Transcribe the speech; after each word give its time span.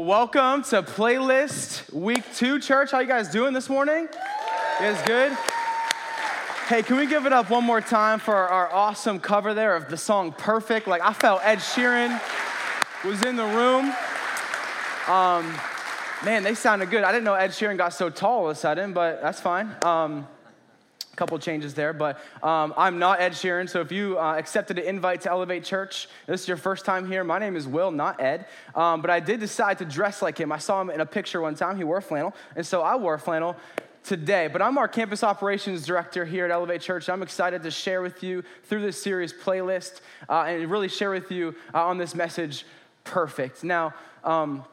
Well, 0.00 0.08
welcome 0.08 0.62
to 0.70 0.82
Playlist 0.82 1.92
Week 1.92 2.24
2, 2.34 2.58
church. 2.60 2.90
How 2.90 3.00
you 3.00 3.06
guys 3.06 3.28
doing 3.28 3.52
this 3.52 3.68
morning? 3.68 4.04
You 4.04 4.08
guys 4.78 5.06
good? 5.06 5.32
Hey, 6.68 6.82
can 6.82 6.96
we 6.96 7.06
give 7.06 7.26
it 7.26 7.34
up 7.34 7.50
one 7.50 7.64
more 7.64 7.82
time 7.82 8.18
for 8.18 8.34
our 8.34 8.72
awesome 8.72 9.20
cover 9.20 9.52
there 9.52 9.76
of 9.76 9.90
the 9.90 9.98
song 9.98 10.32
Perfect? 10.32 10.86
Like, 10.86 11.02
I 11.02 11.12
felt 11.12 11.42
Ed 11.44 11.58
Sheeran 11.58 12.18
was 13.04 13.22
in 13.26 13.36
the 13.36 13.44
room. 13.44 13.92
Um, 15.06 15.54
man, 16.24 16.44
they 16.44 16.54
sounded 16.54 16.88
good. 16.88 17.04
I 17.04 17.12
didn't 17.12 17.24
know 17.24 17.34
Ed 17.34 17.50
Sheeran 17.50 17.76
got 17.76 17.90
so 17.90 18.08
tall 18.08 18.38
all 18.38 18.44
of 18.48 18.56
a 18.56 18.58
sudden, 18.58 18.94
but 18.94 19.20
that's 19.20 19.42
fine. 19.42 19.76
Um, 19.82 20.26
couple 21.16 21.38
changes 21.38 21.74
there, 21.74 21.92
but 21.92 22.18
um, 22.42 22.72
I'm 22.76 22.98
not 22.98 23.20
Ed 23.20 23.32
Sheeran. 23.32 23.68
So 23.68 23.80
if 23.80 23.92
you 23.92 24.18
uh, 24.18 24.34
accepted 24.36 24.78
an 24.78 24.84
invite 24.84 25.22
to 25.22 25.30
Elevate 25.30 25.64
Church, 25.64 26.08
this 26.26 26.42
is 26.42 26.48
your 26.48 26.56
first 26.56 26.84
time 26.84 27.06
here. 27.06 27.24
My 27.24 27.38
name 27.38 27.56
is 27.56 27.66
Will, 27.66 27.90
not 27.90 28.20
Ed. 28.20 28.46
Um, 28.74 29.00
but 29.00 29.10
I 29.10 29.20
did 29.20 29.40
decide 29.40 29.78
to 29.78 29.84
dress 29.84 30.22
like 30.22 30.38
him. 30.38 30.52
I 30.52 30.58
saw 30.58 30.80
him 30.80 30.90
in 30.90 31.00
a 31.00 31.06
picture 31.06 31.40
one 31.40 31.54
time. 31.54 31.76
He 31.76 31.84
wore 31.84 32.00
flannel, 32.00 32.34
and 32.56 32.66
so 32.66 32.82
I 32.82 32.96
wore 32.96 33.18
flannel 33.18 33.56
today. 34.02 34.48
But 34.48 34.62
I'm 34.62 34.78
our 34.78 34.88
campus 34.88 35.22
operations 35.22 35.84
director 35.84 36.24
here 36.24 36.44
at 36.44 36.50
Elevate 36.50 36.80
Church. 36.80 37.08
I'm 37.08 37.22
excited 37.22 37.62
to 37.64 37.70
share 37.70 38.02
with 38.02 38.22
you 38.22 38.42
through 38.64 38.82
this 38.82 39.02
series 39.02 39.32
playlist 39.32 40.00
uh, 40.28 40.44
and 40.46 40.70
really 40.70 40.88
share 40.88 41.10
with 41.10 41.30
you 41.30 41.54
uh, 41.74 41.84
on 41.84 41.98
this 41.98 42.14
message, 42.14 42.64
Perfect. 43.04 43.64
Now. 43.64 43.94
Um, 44.22 44.64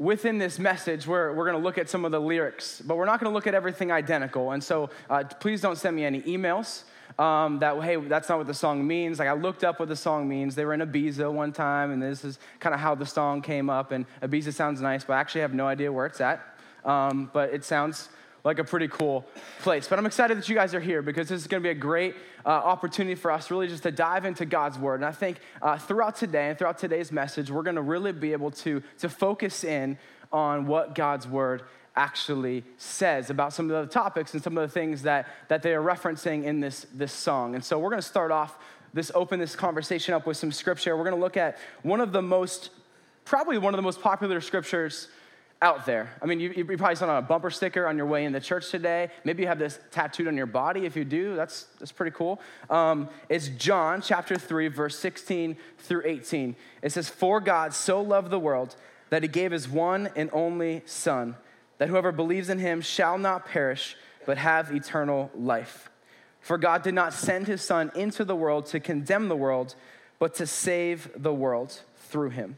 within 0.00 0.38
this 0.38 0.58
message, 0.58 1.06
we're, 1.06 1.32
we're 1.34 1.44
going 1.44 1.58
to 1.58 1.62
look 1.62 1.76
at 1.76 1.90
some 1.90 2.06
of 2.06 2.10
the 2.10 2.18
lyrics, 2.18 2.80
but 2.80 2.96
we're 2.96 3.04
not 3.04 3.20
going 3.20 3.30
to 3.30 3.34
look 3.34 3.46
at 3.46 3.54
everything 3.54 3.92
identical. 3.92 4.52
And 4.52 4.64
so 4.64 4.88
uh, 5.10 5.24
please 5.40 5.60
don't 5.60 5.76
send 5.76 5.94
me 5.94 6.04
any 6.04 6.22
emails. 6.22 6.84
Um, 7.18 7.58
that 7.58 7.78
hey, 7.82 7.96
that's 7.96 8.30
not 8.30 8.38
what 8.38 8.46
the 8.46 8.54
song 8.54 8.86
means. 8.86 9.18
Like 9.18 9.28
I 9.28 9.34
looked 9.34 9.62
up 9.62 9.78
what 9.78 9.88
the 9.88 9.96
song 9.96 10.26
means. 10.26 10.54
They 10.54 10.64
were 10.64 10.72
in 10.72 10.80
Ibiza 10.80 11.30
one 11.30 11.52
time, 11.52 11.90
and 11.90 12.00
this 12.00 12.24
is 12.24 12.38
kind 12.60 12.74
of 12.74 12.80
how 12.80 12.94
the 12.94 13.04
song 13.04 13.42
came 13.42 13.68
up. 13.68 13.92
And 13.92 14.06
Ibiza 14.22 14.54
sounds 14.54 14.80
nice, 14.80 15.04
but 15.04 15.14
I 15.14 15.20
actually 15.20 15.42
have 15.42 15.52
no 15.52 15.66
idea 15.66 15.92
where 15.92 16.06
it's 16.06 16.20
at. 16.20 16.40
Um, 16.82 17.28
but 17.34 17.52
it 17.52 17.62
sounds 17.62 18.08
like 18.44 18.58
a 18.58 18.64
pretty 18.64 18.88
cool 18.88 19.26
place. 19.60 19.86
But 19.88 19.98
I'm 19.98 20.06
excited 20.06 20.38
that 20.38 20.48
you 20.48 20.54
guys 20.54 20.74
are 20.74 20.80
here 20.80 21.02
because 21.02 21.28
this 21.28 21.40
is 21.40 21.46
going 21.46 21.62
to 21.62 21.66
be 21.66 21.70
a 21.70 21.74
great 21.74 22.14
uh, 22.44 22.48
opportunity 22.48 23.14
for 23.14 23.30
us 23.30 23.50
really 23.50 23.68
just 23.68 23.82
to 23.82 23.92
dive 23.92 24.24
into 24.24 24.46
God's 24.46 24.78
word. 24.78 24.96
And 24.96 25.04
I 25.04 25.12
think 25.12 25.38
uh, 25.60 25.76
throughout 25.78 26.16
today 26.16 26.48
and 26.48 26.58
throughout 26.58 26.78
today's 26.78 27.12
message, 27.12 27.50
we're 27.50 27.62
going 27.62 27.76
to 27.76 27.82
really 27.82 28.12
be 28.12 28.32
able 28.32 28.50
to, 28.52 28.82
to 28.98 29.08
focus 29.08 29.64
in 29.64 29.98
on 30.32 30.66
what 30.66 30.94
God's 30.94 31.26
word 31.26 31.62
actually 31.96 32.64
says 32.78 33.30
about 33.30 33.52
some 33.52 33.70
of 33.70 33.86
the 33.86 33.92
topics 33.92 34.32
and 34.32 34.42
some 34.42 34.56
of 34.56 34.66
the 34.66 34.72
things 34.72 35.02
that, 35.02 35.26
that 35.48 35.62
they 35.62 35.74
are 35.74 35.82
referencing 35.82 36.44
in 36.44 36.60
this, 36.60 36.86
this 36.94 37.12
song. 37.12 37.54
And 37.54 37.64
so 37.64 37.78
we're 37.78 37.90
going 37.90 38.00
to 38.00 38.08
start 38.08 38.30
off 38.30 38.58
this, 38.94 39.10
open 39.14 39.38
this 39.38 39.54
conversation 39.54 40.14
up 40.14 40.26
with 40.26 40.36
some 40.36 40.52
scripture. 40.52 40.96
We're 40.96 41.04
going 41.04 41.16
to 41.16 41.20
look 41.20 41.36
at 41.36 41.58
one 41.82 42.00
of 42.00 42.12
the 42.12 42.22
most, 42.22 42.70
probably 43.24 43.58
one 43.58 43.74
of 43.74 43.78
the 43.78 43.82
most 43.82 44.00
popular 44.00 44.40
scriptures 44.40 45.08
out 45.62 45.84
there. 45.84 46.10
I 46.22 46.26
mean, 46.26 46.40
you, 46.40 46.50
you 46.50 46.64
probably 46.64 46.96
saw 46.96 47.08
on 47.08 47.18
a 47.18 47.22
bumper 47.22 47.50
sticker 47.50 47.86
on 47.86 47.96
your 47.96 48.06
way 48.06 48.24
in 48.24 48.32
the 48.32 48.40
church 48.40 48.70
today. 48.70 49.10
Maybe 49.24 49.42
you 49.42 49.48
have 49.48 49.58
this 49.58 49.78
tattooed 49.90 50.26
on 50.26 50.36
your 50.36 50.46
body. 50.46 50.86
If 50.86 50.96
you 50.96 51.04
do, 51.04 51.36
that's, 51.36 51.64
that's 51.78 51.92
pretty 51.92 52.16
cool. 52.16 52.40
Um, 52.70 53.10
it's 53.28 53.48
John 53.48 54.00
chapter 54.00 54.36
3, 54.36 54.68
verse 54.68 54.98
16 54.98 55.56
through 55.78 56.02
18. 56.06 56.56
It 56.82 56.92
says, 56.92 57.08
For 57.10 57.40
God 57.40 57.74
so 57.74 58.00
loved 58.00 58.30
the 58.30 58.38
world 58.38 58.74
that 59.10 59.22
he 59.22 59.28
gave 59.28 59.52
his 59.52 59.68
one 59.68 60.08
and 60.16 60.30
only 60.32 60.82
Son, 60.86 61.36
that 61.78 61.88
whoever 61.88 62.10
believes 62.10 62.48
in 62.48 62.58
him 62.58 62.80
shall 62.80 63.18
not 63.18 63.44
perish, 63.44 63.96
but 64.24 64.38
have 64.38 64.74
eternal 64.74 65.30
life. 65.34 65.90
For 66.40 66.56
God 66.56 66.82
did 66.82 66.94
not 66.94 67.12
send 67.12 67.46
his 67.46 67.60
Son 67.60 67.92
into 67.94 68.24
the 68.24 68.36
world 68.36 68.64
to 68.66 68.80
condemn 68.80 69.28
the 69.28 69.36
world, 69.36 69.74
but 70.18 70.34
to 70.36 70.46
save 70.46 71.10
the 71.14 71.34
world 71.34 71.82
through 71.96 72.30
him. 72.30 72.56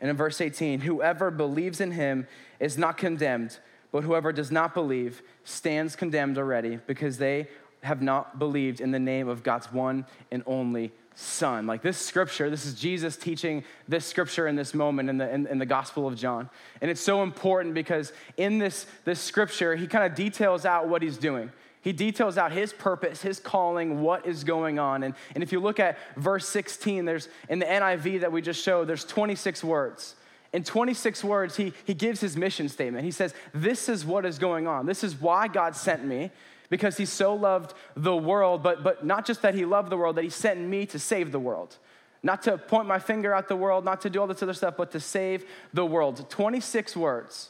And 0.00 0.10
in 0.10 0.16
verse 0.16 0.40
18, 0.40 0.80
whoever 0.80 1.30
believes 1.30 1.80
in 1.80 1.92
him 1.92 2.26
is 2.60 2.78
not 2.78 2.96
condemned, 2.96 3.58
but 3.90 4.04
whoever 4.04 4.32
does 4.32 4.50
not 4.50 4.74
believe 4.74 5.22
stands 5.44 5.96
condemned 5.96 6.38
already 6.38 6.78
because 6.86 7.18
they 7.18 7.48
have 7.82 8.02
not 8.02 8.38
believed 8.38 8.80
in 8.80 8.90
the 8.90 8.98
name 8.98 9.28
of 9.28 9.42
God's 9.42 9.72
one 9.72 10.06
and 10.30 10.42
only 10.46 10.92
Son. 11.14 11.66
Like 11.66 11.82
this 11.82 11.98
scripture, 11.98 12.48
this 12.48 12.64
is 12.64 12.74
Jesus 12.74 13.16
teaching 13.16 13.64
this 13.88 14.06
scripture 14.06 14.46
in 14.46 14.54
this 14.54 14.72
moment 14.72 15.10
in 15.10 15.18
the, 15.18 15.28
in, 15.28 15.48
in 15.48 15.58
the 15.58 15.66
Gospel 15.66 16.06
of 16.06 16.14
John. 16.14 16.48
And 16.80 16.92
it's 16.92 17.00
so 17.00 17.24
important 17.24 17.74
because 17.74 18.12
in 18.36 18.58
this, 18.58 18.86
this 19.04 19.18
scripture, 19.18 19.74
he 19.74 19.88
kind 19.88 20.04
of 20.04 20.14
details 20.14 20.64
out 20.64 20.88
what 20.88 21.02
he's 21.02 21.18
doing. 21.18 21.50
He 21.88 21.94
details 21.94 22.36
out 22.36 22.52
his 22.52 22.74
purpose, 22.74 23.22
his 23.22 23.40
calling, 23.40 24.02
what 24.02 24.26
is 24.26 24.44
going 24.44 24.78
on. 24.78 25.04
And, 25.04 25.14
and 25.34 25.42
if 25.42 25.52
you 25.52 25.58
look 25.58 25.80
at 25.80 25.96
verse 26.18 26.46
16, 26.46 27.06
there's 27.06 27.30
in 27.48 27.60
the 27.60 27.64
NIV 27.64 28.20
that 28.20 28.30
we 28.30 28.42
just 28.42 28.62
showed, 28.62 28.88
there's 28.88 29.06
26 29.06 29.64
words. 29.64 30.14
In 30.52 30.64
26 30.64 31.24
words, 31.24 31.56
he, 31.56 31.72
he 31.86 31.94
gives 31.94 32.20
his 32.20 32.36
mission 32.36 32.68
statement. 32.68 33.06
He 33.06 33.10
says, 33.10 33.32
This 33.54 33.88
is 33.88 34.04
what 34.04 34.26
is 34.26 34.38
going 34.38 34.66
on. 34.66 34.84
This 34.84 35.02
is 35.02 35.18
why 35.18 35.48
God 35.48 35.74
sent 35.74 36.04
me, 36.04 36.30
because 36.68 36.98
he 36.98 37.06
so 37.06 37.34
loved 37.34 37.72
the 37.96 38.14
world, 38.14 38.62
but, 38.62 38.84
but 38.84 39.06
not 39.06 39.24
just 39.24 39.40
that 39.40 39.54
he 39.54 39.64
loved 39.64 39.88
the 39.88 39.96
world, 39.96 40.16
that 40.16 40.24
he 40.24 40.28
sent 40.28 40.60
me 40.60 40.84
to 40.84 40.98
save 40.98 41.32
the 41.32 41.40
world. 41.40 41.78
Not 42.22 42.42
to 42.42 42.58
point 42.58 42.86
my 42.86 42.98
finger 42.98 43.32
at 43.32 43.48
the 43.48 43.56
world, 43.56 43.86
not 43.86 44.02
to 44.02 44.10
do 44.10 44.20
all 44.20 44.26
this 44.26 44.42
other 44.42 44.52
stuff, 44.52 44.74
but 44.76 44.90
to 44.90 45.00
save 45.00 45.46
the 45.72 45.86
world. 45.86 46.28
26 46.28 46.94
words, 46.98 47.48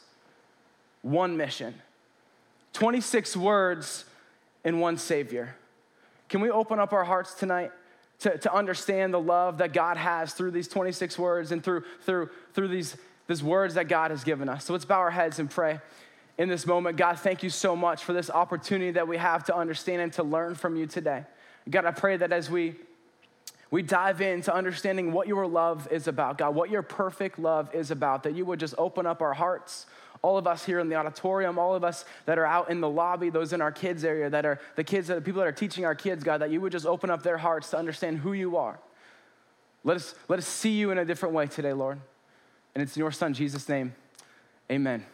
one 1.01 1.35
mission. 1.35 1.73
26 2.71 3.35
words, 3.35 4.05
in 4.63 4.79
one 4.79 4.97
Savior. 4.97 5.55
Can 6.27 6.41
we 6.41 6.49
open 6.49 6.79
up 6.79 6.93
our 6.93 7.03
hearts 7.03 7.33
tonight 7.33 7.71
to, 8.19 8.37
to 8.37 8.53
understand 8.53 9.13
the 9.13 9.19
love 9.19 9.59
that 9.59 9.73
God 9.73 9.97
has 9.97 10.33
through 10.33 10.51
these 10.51 10.67
26 10.67 11.17
words 11.17 11.51
and 11.51 11.63
through, 11.63 11.83
through, 12.01 12.29
through 12.53 12.67
these, 12.67 12.95
these 13.27 13.43
words 13.43 13.75
that 13.75 13.87
God 13.87 14.11
has 14.11 14.23
given 14.23 14.49
us? 14.49 14.65
So 14.65 14.73
let's 14.73 14.85
bow 14.85 14.99
our 14.99 15.11
heads 15.11 15.39
and 15.39 15.49
pray 15.49 15.79
in 16.37 16.49
this 16.49 16.65
moment. 16.65 16.97
God, 16.97 17.19
thank 17.19 17.43
you 17.43 17.49
so 17.49 17.75
much 17.75 18.03
for 18.03 18.13
this 18.13 18.29
opportunity 18.29 18.91
that 18.91 19.07
we 19.07 19.17
have 19.17 19.43
to 19.45 19.55
understand 19.55 20.01
and 20.01 20.13
to 20.13 20.23
learn 20.23 20.55
from 20.55 20.75
you 20.75 20.85
today. 20.85 21.25
God, 21.69 21.85
I 21.85 21.91
pray 21.91 22.17
that 22.17 22.31
as 22.31 22.49
we 22.49 22.75
we 23.71 23.83
dive 23.83 24.19
into 24.21 24.53
understanding 24.53 25.11
what 25.11 25.27
your 25.27 25.45
love 25.45 25.87
is 25.91 26.07
about, 26.07 26.39
God, 26.39 26.55
what 26.55 26.71
your 26.71 26.81
perfect 26.81 27.37
love 27.37 27.73
is 27.73 27.91
about, 27.91 28.23
that 28.23 28.35
you 28.35 28.43
would 28.45 28.59
just 28.59 28.73
open 28.77 29.05
up 29.05 29.21
our 29.21 29.33
hearts, 29.33 29.85
all 30.21 30.37
of 30.37 30.47
us 30.47 30.65
here 30.65 30.79
in 30.79 30.89
the 30.89 30.95
auditorium, 30.95 31.57
all 31.57 31.75
of 31.75 31.83
us 31.83 32.05
that 32.25 32.37
are 32.37 32.45
out 32.45 32.69
in 32.69 32.81
the 32.81 32.89
lobby, 32.89 33.29
those 33.29 33.53
in 33.53 33.61
our 33.61 33.71
kids 33.71 34.03
area, 34.03 34.29
that 34.29 34.45
are 34.45 34.59
the 34.75 34.83
kids, 34.83 35.07
that 35.07 35.15
the 35.15 35.21
people 35.21 35.39
that 35.39 35.47
are 35.47 35.51
teaching 35.51 35.85
our 35.85 35.95
kids, 35.95 36.23
God, 36.23 36.39
that 36.39 36.51
you 36.51 36.61
would 36.61 36.71
just 36.71 36.85
open 36.85 37.09
up 37.09 37.23
their 37.23 37.37
hearts 37.37 37.69
to 37.71 37.77
understand 37.77 38.19
who 38.19 38.33
you 38.33 38.57
are. 38.57 38.79
Let 39.83 39.97
us, 39.97 40.15
let 40.27 40.39
us 40.39 40.47
see 40.47 40.71
you 40.71 40.91
in 40.91 40.97
a 40.97 41.05
different 41.05 41.33
way 41.33 41.47
today, 41.47 41.73
Lord. 41.73 41.99
And 42.75 42.81
it's 42.81 42.95
in 42.95 42.99
your 42.99 43.11
son, 43.11 43.33
Jesus' 43.33 43.67
name. 43.69 43.95
Amen. 44.71 45.05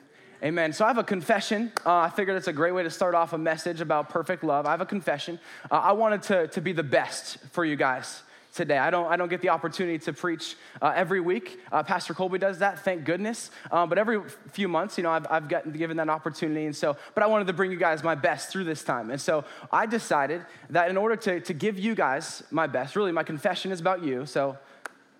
Amen. 0.43 0.73
So 0.73 0.83
I 0.85 0.89
have 0.89 0.97
a 0.97 1.03
confession. 1.03 1.71
Uh, 1.85 1.95
I 1.95 2.09
figured 2.09 2.35
it's 2.35 2.47
a 2.47 2.53
great 2.53 2.73
way 2.73 2.83
to 2.83 2.89
start 2.89 3.15
off 3.15 3.33
a 3.33 3.37
message 3.37 3.79
about 3.81 4.09
perfect 4.09 4.43
love. 4.43 4.65
I 4.65 4.71
have 4.71 4.81
a 4.81 4.85
confession. 4.85 5.39
Uh, 5.71 5.75
I 5.75 5.91
wanted 5.93 6.23
to, 6.23 6.47
to 6.49 6.61
be 6.61 6.73
the 6.73 6.83
best 6.83 7.37
for 7.51 7.63
you 7.63 7.75
guys 7.75 8.21
today. 8.55 8.77
I 8.77 8.89
don't, 8.89 9.11
I 9.11 9.17
don't 9.17 9.27
get 9.27 9.41
the 9.41 9.49
opportunity 9.49 9.99
to 9.99 10.13
preach 10.13 10.55
uh, 10.81 10.93
every 10.95 11.19
week. 11.19 11.59
Uh, 11.71 11.83
Pastor 11.83 12.13
Colby 12.13 12.39
does 12.39 12.59
that, 12.59 12.79
thank 12.79 13.03
goodness. 13.03 13.51
Um, 13.69 13.89
but 13.89 13.97
every 13.97 14.21
few 14.51 14.67
months, 14.67 14.97
you 14.97 15.03
know, 15.03 15.11
I've, 15.11 15.27
I've 15.29 15.49
gotten 15.49 15.73
given 15.73 15.97
that 15.97 16.09
opportunity. 16.09 16.65
And 16.65 16.75
so, 16.75 16.95
but 17.13 17.23
I 17.23 17.27
wanted 17.27 17.47
to 17.47 17.53
bring 17.53 17.71
you 17.71 17.77
guys 17.77 18.03
my 18.03 18.15
best 18.15 18.49
through 18.49 18.63
this 18.63 18.83
time. 18.83 19.11
And 19.11 19.19
so 19.19 19.43
I 19.71 19.85
decided 19.85 20.45
that 20.69 20.89
in 20.89 20.95
order 20.95 21.17
to, 21.17 21.41
to 21.41 21.53
give 21.53 21.77
you 21.77 21.95
guys 21.95 22.43
my 22.49 22.65
best, 22.65 22.95
really, 22.95 23.11
my 23.11 23.23
confession 23.23 23.71
is 23.71 23.81
about 23.81 24.03
you. 24.03 24.25
So 24.25 24.57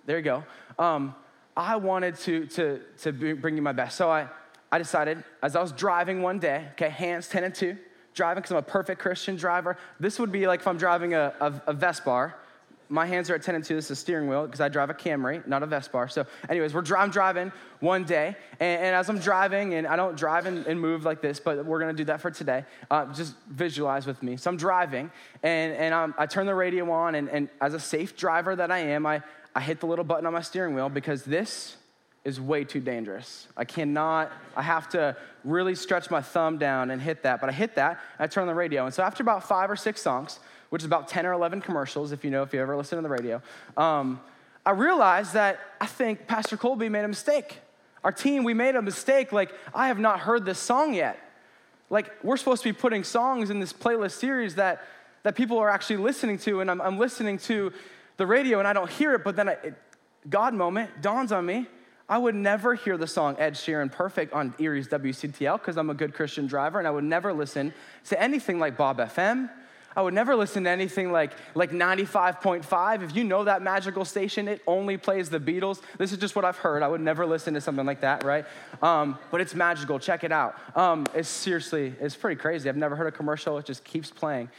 there 0.05 0.17
you 0.17 0.23
go. 0.23 0.43
Um, 0.79 1.13
I 1.57 1.75
wanted 1.75 2.15
to, 2.19 2.45
to, 2.47 2.81
to 3.01 3.35
bring 3.35 3.55
you 3.57 3.61
my 3.61 3.73
best. 3.73 3.97
So 3.97 4.09
I, 4.09 4.27
I 4.71 4.77
decided 4.77 5.23
as 5.43 5.55
I 5.55 5.61
was 5.61 5.73
driving 5.73 6.21
one 6.21 6.39
day, 6.39 6.67
okay, 6.71 6.89
hands 6.89 7.27
10 7.27 7.43
and 7.43 7.55
2, 7.55 7.77
driving 8.13 8.41
because 8.41 8.51
I'm 8.51 8.57
a 8.57 8.61
perfect 8.61 9.01
Christian 9.01 9.35
driver. 9.35 9.77
This 9.99 10.19
would 10.19 10.31
be 10.31 10.47
like 10.47 10.61
if 10.61 10.67
I'm 10.67 10.77
driving 10.77 11.13
a, 11.13 11.33
a, 11.41 11.61
a 11.67 11.73
Vespa 11.73 12.33
my 12.89 13.05
hands 13.05 13.29
are 13.29 13.35
at 13.35 13.43
10 13.43 13.55
and 13.55 13.63
2. 13.63 13.75
This 13.75 13.91
is 13.91 13.99
steering 13.99 14.27
wheel 14.27 14.45
because 14.45 14.61
I 14.61 14.69
drive 14.69 14.89
a 14.89 14.93
Camry, 14.93 15.45
not 15.47 15.63
a 15.63 15.65
Vespa. 15.65 16.07
So, 16.09 16.25
anyways, 16.49 16.73
we're 16.73 16.83
I'm 16.95 17.09
driving 17.09 17.51
one 17.79 18.03
day, 18.03 18.35
and, 18.59 18.81
and, 18.81 18.95
as 18.95 19.09
I'm 19.09 19.19
driving, 19.19 19.73
and 19.73 19.87
I 19.87 19.95
don't 19.95 20.15
drive 20.17 20.45
and, 20.45 20.65
and 20.65 20.79
move 20.79 21.03
like 21.03 21.21
this, 21.21 21.39
but 21.39 21.65
we're 21.65 21.79
gonna 21.79 21.93
do 21.93 22.05
that 22.05 22.21
for 22.21 22.31
today. 22.31 22.65
Uh, 22.89 23.11
just 23.13 23.35
visualize 23.49 24.05
with 24.05 24.21
me. 24.23 24.37
So 24.37 24.49
I'm 24.49 24.57
driving, 24.57 25.11
and, 25.43 25.73
and 25.73 25.93
I'm, 25.93 26.13
I 26.17 26.25
turn 26.25 26.45
the 26.45 26.55
radio 26.55 26.89
on, 26.91 27.15
and, 27.15 27.29
and 27.29 27.49
as 27.61 27.73
a 27.73 27.79
safe 27.79 28.15
driver 28.15 28.55
that 28.55 28.71
I 28.71 28.79
am, 28.79 29.05
I, 29.05 29.21
I 29.55 29.61
hit 29.61 29.79
the 29.79 29.87
little 29.87 30.05
button 30.05 30.25
on 30.25 30.33
my 30.33 30.41
steering 30.41 30.75
wheel 30.75 30.89
because 30.89 31.23
this 31.23 31.77
is 32.25 32.41
way 32.41 32.63
too 32.63 32.79
dangerous. 32.79 33.47
I 33.55 33.65
cannot, 33.65 34.31
I 34.55 34.63
have 34.63 34.89
to 34.89 35.15
really 35.43 35.75
stretch 35.75 36.09
my 36.09 36.21
thumb 36.21 36.57
down 36.57 36.89
and 36.89 36.99
hit 36.99 37.21
that. 37.21 37.39
But 37.39 37.49
I 37.49 37.53
hit 37.53 37.75
that, 37.75 37.99
I 38.17 38.25
turn 38.25 38.47
the 38.47 38.55
radio. 38.55 38.85
And 38.85 38.93
so 38.93 39.03
after 39.03 39.21
about 39.21 39.47
five 39.47 39.69
or 39.69 39.75
six 39.75 40.01
songs, 40.01 40.39
which 40.75 40.81
is 40.81 40.87
about 40.87 41.07
10 41.07 41.25
or 41.25 41.31
11 41.31 41.61
commercials, 41.61 42.11
if 42.11 42.25
you 42.25 42.29
know, 42.29 42.43
if 42.43 42.53
you 42.53 42.59
ever 42.59 42.75
listen 42.75 42.97
to 42.97 43.01
the 43.01 43.07
radio, 43.07 43.41
um, 43.77 44.19
I 44.65 44.71
realized 44.71 45.31
that 45.31 45.57
I 45.79 45.85
think 45.85 46.27
Pastor 46.27 46.57
Colby 46.57 46.89
made 46.89 47.05
a 47.05 47.07
mistake. 47.07 47.59
Our 48.03 48.11
team, 48.11 48.43
we 48.43 48.53
made 48.53 48.75
a 48.75 48.81
mistake. 48.81 49.31
Like, 49.31 49.53
I 49.73 49.87
have 49.87 49.99
not 49.99 50.19
heard 50.19 50.43
this 50.43 50.59
song 50.59 50.93
yet. 50.93 51.17
Like, 51.89 52.11
we're 52.25 52.35
supposed 52.35 52.61
to 52.63 52.67
be 52.67 52.73
putting 52.73 53.05
songs 53.05 53.51
in 53.51 53.61
this 53.61 53.71
playlist 53.71 54.19
series 54.19 54.55
that, 54.55 54.85
that 55.23 55.37
people 55.37 55.59
are 55.59 55.69
actually 55.69 55.95
listening 55.95 56.39
to, 56.39 56.59
and 56.59 56.69
I'm, 56.69 56.81
I'm 56.81 56.99
listening 56.99 57.37
to 57.37 57.71
the 58.17 58.27
radio 58.27 58.59
and 58.59 58.67
I 58.67 58.73
don't 58.73 58.91
hear 58.91 59.13
it, 59.13 59.23
but 59.23 59.37
then 59.37 59.47
I, 59.47 59.53
it, 59.53 59.75
God 60.27 60.53
moment 60.53 60.89
dawns 61.01 61.31
on 61.31 61.45
me. 61.45 61.67
I 62.09 62.17
would 62.17 62.35
never 62.35 62.75
hear 62.75 62.97
the 62.97 63.07
song 63.07 63.37
Ed 63.39 63.53
Sheeran 63.53 63.93
Perfect 63.93 64.33
on 64.33 64.53
Erie's 64.59 64.89
WCTL 64.89 65.57
because 65.57 65.77
I'm 65.77 65.89
a 65.89 65.93
good 65.93 66.13
Christian 66.13 66.47
driver, 66.47 66.79
and 66.79 66.87
I 66.87 66.91
would 66.91 67.05
never 67.05 67.31
listen 67.31 67.73
to 68.09 68.21
anything 68.21 68.59
like 68.59 68.75
Bob 68.75 68.97
FM. 68.97 69.49
I 69.95 70.01
would 70.01 70.13
never 70.13 70.35
listen 70.35 70.65
to 70.65 70.69
anything 70.69 71.11
like, 71.11 71.31
like 71.53 71.71
95.5. 71.71 73.03
If 73.03 73.15
you 73.15 73.23
know 73.23 73.43
that 73.45 73.61
magical 73.61 74.05
station, 74.05 74.47
it 74.47 74.61
only 74.67 74.97
plays 74.97 75.29
the 75.29 75.39
Beatles. 75.39 75.81
This 75.97 76.11
is 76.11 76.17
just 76.17 76.35
what 76.35 76.43
I've 76.45 76.57
heard. 76.57 76.83
I 76.83 76.87
would 76.87 77.01
never 77.01 77.25
listen 77.25 77.53
to 77.53 77.61
something 77.61 77.85
like 77.85 78.01
that, 78.01 78.23
right? 78.23 78.45
Um, 78.81 79.17
but 79.31 79.41
it's 79.41 79.55
magical. 79.55 79.99
Check 79.99 80.23
it 80.23 80.31
out. 80.31 80.55
Um, 80.75 81.05
it's 81.13 81.29
seriously, 81.29 81.93
it's 81.99 82.15
pretty 82.15 82.39
crazy. 82.39 82.67
I've 82.67 82.77
never 82.77 82.95
heard 82.95 83.07
a 83.07 83.11
commercial. 83.11 83.57
It 83.57 83.65
just 83.65 83.83
keeps 83.83 84.11
playing. 84.11 84.49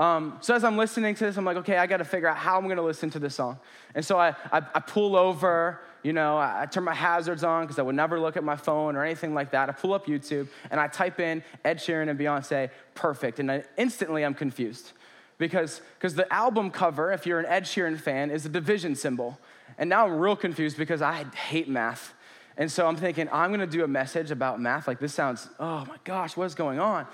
Um, 0.00 0.38
so 0.40 0.54
as 0.54 0.64
I'm 0.64 0.78
listening 0.78 1.14
to 1.14 1.26
this, 1.26 1.36
I'm 1.36 1.44
like, 1.44 1.58
okay, 1.58 1.76
I 1.76 1.86
got 1.86 1.98
to 1.98 2.06
figure 2.06 2.26
out 2.26 2.38
how 2.38 2.56
I'm 2.56 2.64
going 2.64 2.78
to 2.78 2.82
listen 2.82 3.10
to 3.10 3.18
this 3.18 3.34
song. 3.34 3.58
And 3.94 4.02
so 4.02 4.18
I, 4.18 4.30
I, 4.50 4.62
I 4.74 4.80
pull 4.80 5.14
over, 5.14 5.78
you 6.02 6.14
know, 6.14 6.38
I, 6.38 6.62
I 6.62 6.66
turn 6.66 6.84
my 6.84 6.94
hazards 6.94 7.44
on 7.44 7.64
because 7.64 7.78
I 7.78 7.82
would 7.82 7.94
never 7.94 8.18
look 8.18 8.38
at 8.38 8.42
my 8.42 8.56
phone 8.56 8.96
or 8.96 9.04
anything 9.04 9.34
like 9.34 9.50
that. 9.50 9.68
I 9.68 9.72
pull 9.72 9.92
up 9.92 10.06
YouTube 10.06 10.48
and 10.70 10.80
I 10.80 10.86
type 10.86 11.20
in 11.20 11.44
Ed 11.66 11.80
Sheeran 11.80 12.08
and 12.08 12.18
Beyonce, 12.18 12.70
perfect. 12.94 13.40
And 13.40 13.52
I, 13.52 13.64
instantly 13.76 14.24
I'm 14.24 14.32
confused 14.32 14.92
because 15.36 15.82
because 15.98 16.14
the 16.14 16.32
album 16.32 16.70
cover, 16.70 17.12
if 17.12 17.26
you're 17.26 17.38
an 17.38 17.44
Ed 17.44 17.64
Sheeran 17.64 18.00
fan, 18.00 18.30
is 18.30 18.46
a 18.46 18.48
division 18.48 18.94
symbol. 18.94 19.38
And 19.76 19.90
now 19.90 20.06
I'm 20.06 20.18
real 20.18 20.34
confused 20.34 20.78
because 20.78 21.02
I 21.02 21.24
hate 21.24 21.68
math. 21.68 22.14
And 22.56 22.72
so 22.72 22.86
I'm 22.86 22.96
thinking, 22.96 23.28
I'm 23.30 23.50
gonna 23.50 23.66
do 23.66 23.84
a 23.84 23.88
message 23.88 24.30
about 24.30 24.62
math. 24.62 24.88
Like, 24.88 24.98
this 24.98 25.12
sounds, 25.12 25.46
oh 25.58 25.84
my 25.84 25.96
gosh, 26.04 26.38
what's 26.38 26.54
going 26.54 26.80
on? 26.80 27.06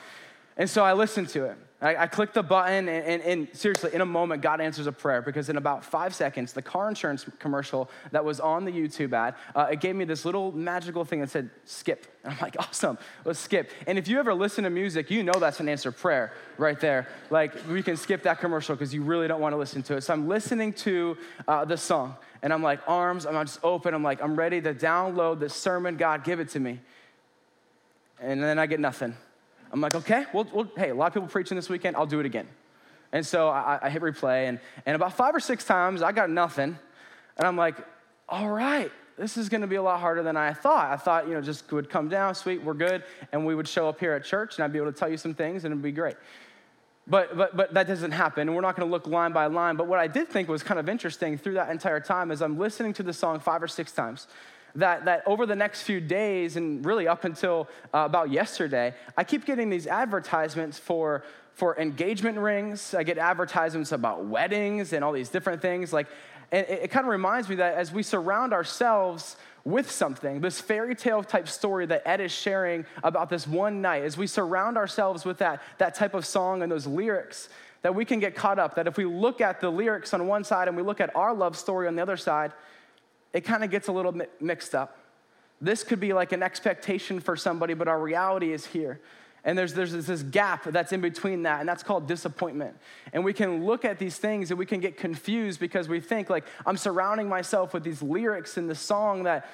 And 0.57 0.71
so 0.71 0.85
I 0.85 0.93
listened 0.93 1.31
to 1.31 1.47
it. 1.47 1.59
I, 1.81 1.97
I 1.97 2.07
clicked 2.07 2.33
the 2.33 2.43
button, 2.43 2.89
and, 2.89 3.05
and, 3.05 3.23
and, 3.23 3.49
seriously, 3.53 3.91
in 3.93 4.01
a 4.01 4.07
moment, 4.07 4.41
God 4.41 4.63
answers 4.63 4.87
a 4.87 4.93
prayer 4.93 5.21
because 5.21 5.51
in 5.51 5.59
about 5.59 5.85
five 5.85 6.15
seconds, 6.15 6.55
the 6.55 6.63
car 6.63 6.89
insurance 6.89 7.27
commercial 7.39 7.91
that 8.13 8.25
was 8.25 8.41
on 8.41 8.65
the 8.65 8.73
YouTube 8.73 9.13
ad, 9.13 9.35
uh, 9.55 9.69
it 9.71 9.81
gave 9.81 9.95
me 9.95 10.07
this 10.07 10.25
little 10.25 10.53
magical 10.53 11.05
thing 11.05 11.21
that 11.21 11.29
said, 11.29 11.51
skip. 11.67 12.07
And 12.25 12.33
I'm 12.35 12.41
like, 12.41 12.57
awesome, 12.59 12.97
let's 13.27 13.39
skip. 13.39 13.71
And 13.87 13.99
if 13.99 14.09
you 14.09 14.19
ever 14.19 14.33
listen 14.33 14.65
to 14.65 14.71
music, 14.71 15.11
you 15.11 15.23
know 15.23 15.35
that's 15.39 15.61
an 15.61 15.69
answer 15.69 15.93
prayer 15.93 16.33
right 16.57 16.81
there. 16.81 17.09
Like, 17.29 17.53
we 17.69 17.83
can 17.83 17.99
skip 17.99 18.23
that 18.23 18.41
commercial 18.41 18.75
because 18.75 18.95
you 18.95 19.03
really 19.03 19.29
don't 19.29 19.43
want 19.43 19.53
to 19.53 19.59
listen 19.59 19.83
to 19.85 19.97
it. 19.97 20.01
So 20.01 20.15
I'm 20.15 20.29
listening 20.29 20.73
to 20.75 21.19
uh, 21.47 21.67
the 21.67 21.77
song, 21.77 22.17
and 22.41 22.55
I'm 22.55 22.63
like, 22.63 22.81
arms, 22.87 23.27
I'm 23.27 23.35
just 23.45 23.61
open. 23.63 23.93
I'm 23.93 24.03
like, 24.03 24.23
I'm 24.23 24.35
ready 24.35 24.63
to 24.63 24.73
download 24.73 25.41
this 25.41 25.53
sermon. 25.53 25.99
God, 25.99 26.25
give 26.25 26.41
it 26.41 26.49
to 26.51 26.61
me. 26.61 26.81
And 28.19 28.43
then 28.43 28.59
I 28.59 28.65
get 28.65 28.81
nothing. 28.81 29.15
I'm 29.73 29.81
like, 29.81 29.95
okay, 29.95 30.25
well, 30.33 30.47
well, 30.53 30.69
hey, 30.77 30.91
a 30.91 30.95
lot 30.95 31.09
of 31.09 31.15
people 31.15 31.29
preaching 31.29 31.57
this 31.57 31.69
weekend, 31.69 31.97
I'll 31.97 32.07
do 32.07 32.21
it 32.21 32.27
again. 32.27 32.49
And 33.13 33.25
so 33.25 33.49
I, 33.49 33.79
I 33.83 33.91
hit 33.91 34.03
replay, 34.03 34.49
and, 34.49 34.61
and 34.85 34.97
about 34.97 35.15
five 35.15 35.35
or 35.35 35.41
six 35.41 35.65
times, 35.65 36.03
I 36.03 36.13
got 36.13 36.31
nothing. 36.31 36.79
And 37.37 37.47
I'm 37.47 37.57
like, 37.57 37.77
all 38.29 38.51
right, 38.51 38.91
this 39.17 39.37
is 39.37 39.49
gonna 39.49 39.67
be 39.67 39.77
a 39.77 39.83
lot 39.83 40.01
harder 40.01 40.23
than 40.23 40.37
I 40.37 40.53
thought. 40.53 40.91
I 40.91 40.97
thought, 40.97 41.27
you 41.29 41.35
know, 41.35 41.41
just 41.41 41.71
would 41.73 41.89
come 41.89 42.09
down, 42.09 42.35
sweet, 42.35 42.63
we're 42.63 42.75
good, 42.75 43.05
and 43.33 43.47
we 43.47 43.55
would 43.55 43.69
show 43.69 43.89
up 43.89 44.01
here 44.01 44.13
at 44.13 44.25
church, 44.25 44.57
and 44.57 44.65
I'd 44.65 44.73
be 44.73 44.79
able 44.79 44.93
to 44.93 44.99
tell 44.99 45.09
you 45.09 45.17
some 45.17 45.35
things, 45.35 45.65
and 45.65 45.73
it'd 45.73 45.83
be 45.83 45.93
great. 45.93 46.17
But, 47.07 47.37
but, 47.37 47.57
but 47.57 47.75
that 47.75 47.87
doesn't 47.87 48.11
happen, 48.11 48.49
and 48.49 48.57
we're 48.57 48.63
not 48.63 48.77
gonna 48.77 48.91
look 48.91 49.07
line 49.07 49.33
by 49.33 49.47
line. 49.47 49.77
But 49.77 49.87
what 49.87 49.99
I 49.99 50.09
did 50.09 50.29
think 50.29 50.49
was 50.49 50.63
kind 50.63 50.81
of 50.81 50.89
interesting 50.89 51.39
through 51.39 51.55
that 51.55 51.71
entire 51.71 52.01
time 52.01 52.31
is 52.31 52.43
I'm 52.43 52.59
listening 52.59 52.93
to 52.95 53.03
the 53.03 53.13
song 53.13 53.41
five 53.41 53.63
or 53.63 53.69
six 53.69 53.93
times 53.93 54.27
that, 54.77 55.05
that 55.07 55.23
over 55.27 55.47
the 55.47 55.57
next 55.57 55.83
few 55.83 56.01
days 56.01 56.57
and 56.57 56.85
really 56.85 57.09
up 57.09 57.25
until 57.25 57.69
uh, 57.93 58.05
about 58.05 58.31
yesterday, 58.31 58.95
I 59.17 59.25
keep 59.25 59.45
getting 59.45 59.71
these 59.71 59.87
advertisements 59.87 60.79
for, 60.79 61.25
for 61.55 61.79
engagement 61.79 62.39
rings. 62.39 62.95
I 62.95 63.03
get 63.03 63.19
advertisements 63.19 63.93
about 63.93 64.27
weddings 64.27 64.93
and 64.93 65.05
all 65.05 65.13
these 65.13 65.29
different 65.29 65.63
things. 65.63 65.93
Like, 65.93 66.07
and 66.53 66.67
it, 66.67 66.85
it 66.85 66.91
kind 66.91 67.07
of 67.07 67.11
reminds 67.11 67.49
me 67.49 67.57
that 67.57 67.75
as 67.75 67.93
we 67.93 68.03
surround 68.03 68.53
ourselves 68.53 69.37
with 69.65 69.91
something, 69.91 70.41
this 70.41 70.61
fairy 70.61 70.95
tale 70.95 71.25
type 71.25 71.49
story 71.49 71.87
that 71.87 72.03
Ed 72.07 72.21
is 72.21 72.31
sharing 72.31 72.87
about 73.03 73.29
this 73.31 73.49
one 73.49 73.83
night, 73.83 74.05
as 74.05 74.17
we 74.17 74.27
surround 74.29 74.77
ourselves 74.77 75.25
with 75.25 75.39
that, 75.39 75.61
that 75.79 75.95
type 75.95 76.15
of 76.15 76.25
song 76.25 76.63
and 76.63 76.71
those 76.71 76.87
lyrics, 76.87 77.49
that 77.83 77.95
we 77.95 78.05
can 78.05 78.21
get 78.21 78.35
caught 78.37 78.59
up. 78.59 78.77
That 78.77 78.87
if 78.87 78.97
we 78.97 79.05
look 79.05 79.41
at 79.41 79.61
the 79.61 79.71
lyrics 79.71 80.15
on 80.15 80.27
one 80.29 80.45
side 80.45 80.69
and 80.69 80.77
we 80.77 80.83
look 80.83 81.01
at 81.01 81.15
our 81.17 81.35
love 81.35 81.57
story 81.57 81.89
on 81.89 81.97
the 81.97 82.03
other 82.03 82.17
side, 82.17 82.53
it 83.33 83.43
kind 83.43 83.65
of 83.65 83.71
gets 83.71 83.89
a 83.89 83.93
little 83.93 84.15
mixed 84.41 84.75
up. 84.75 84.99
This 85.61 85.83
could 85.83 86.01
be 86.01 86.13
like 86.13 86.33
an 86.33 86.43
expectation 86.43 87.21
for 87.21 87.37
somebody, 87.37 87.75
but 87.75 87.89
our 87.89 88.01
reality 88.01 88.53
is 88.53 88.67
here. 88.67 89.01
And 89.45 89.57
there's, 89.57 89.75
there's 89.75 89.93
this 89.93 90.23
gap 90.25 90.65
that's 90.65 90.93
in 90.93 91.01
between 91.01 91.45
that, 91.45 91.61
and 91.61 91.69
that's 91.69 91.85
called 91.85 92.09
disappointment. 92.09 92.77
And 93.13 93.25
we 93.25 93.33
can 93.33 93.65
look 93.65 93.85
at 93.85 93.99
these 93.99 94.19
things 94.19 94.51
and 94.51 94.59
we 94.59 94.67
can 94.67 94.81
get 94.81 94.97
confused 94.97 95.61
because 95.61 95.89
we 95.89 96.01
think, 96.01 96.29
like, 96.29 96.45
I'm 96.67 96.77
surrounding 96.77 97.29
myself 97.29 97.73
with 97.73 97.85
these 97.85 98.03
lyrics 98.03 98.59
in 98.59 98.67
the 98.67 98.75
song 98.75 99.23
that, 99.23 99.49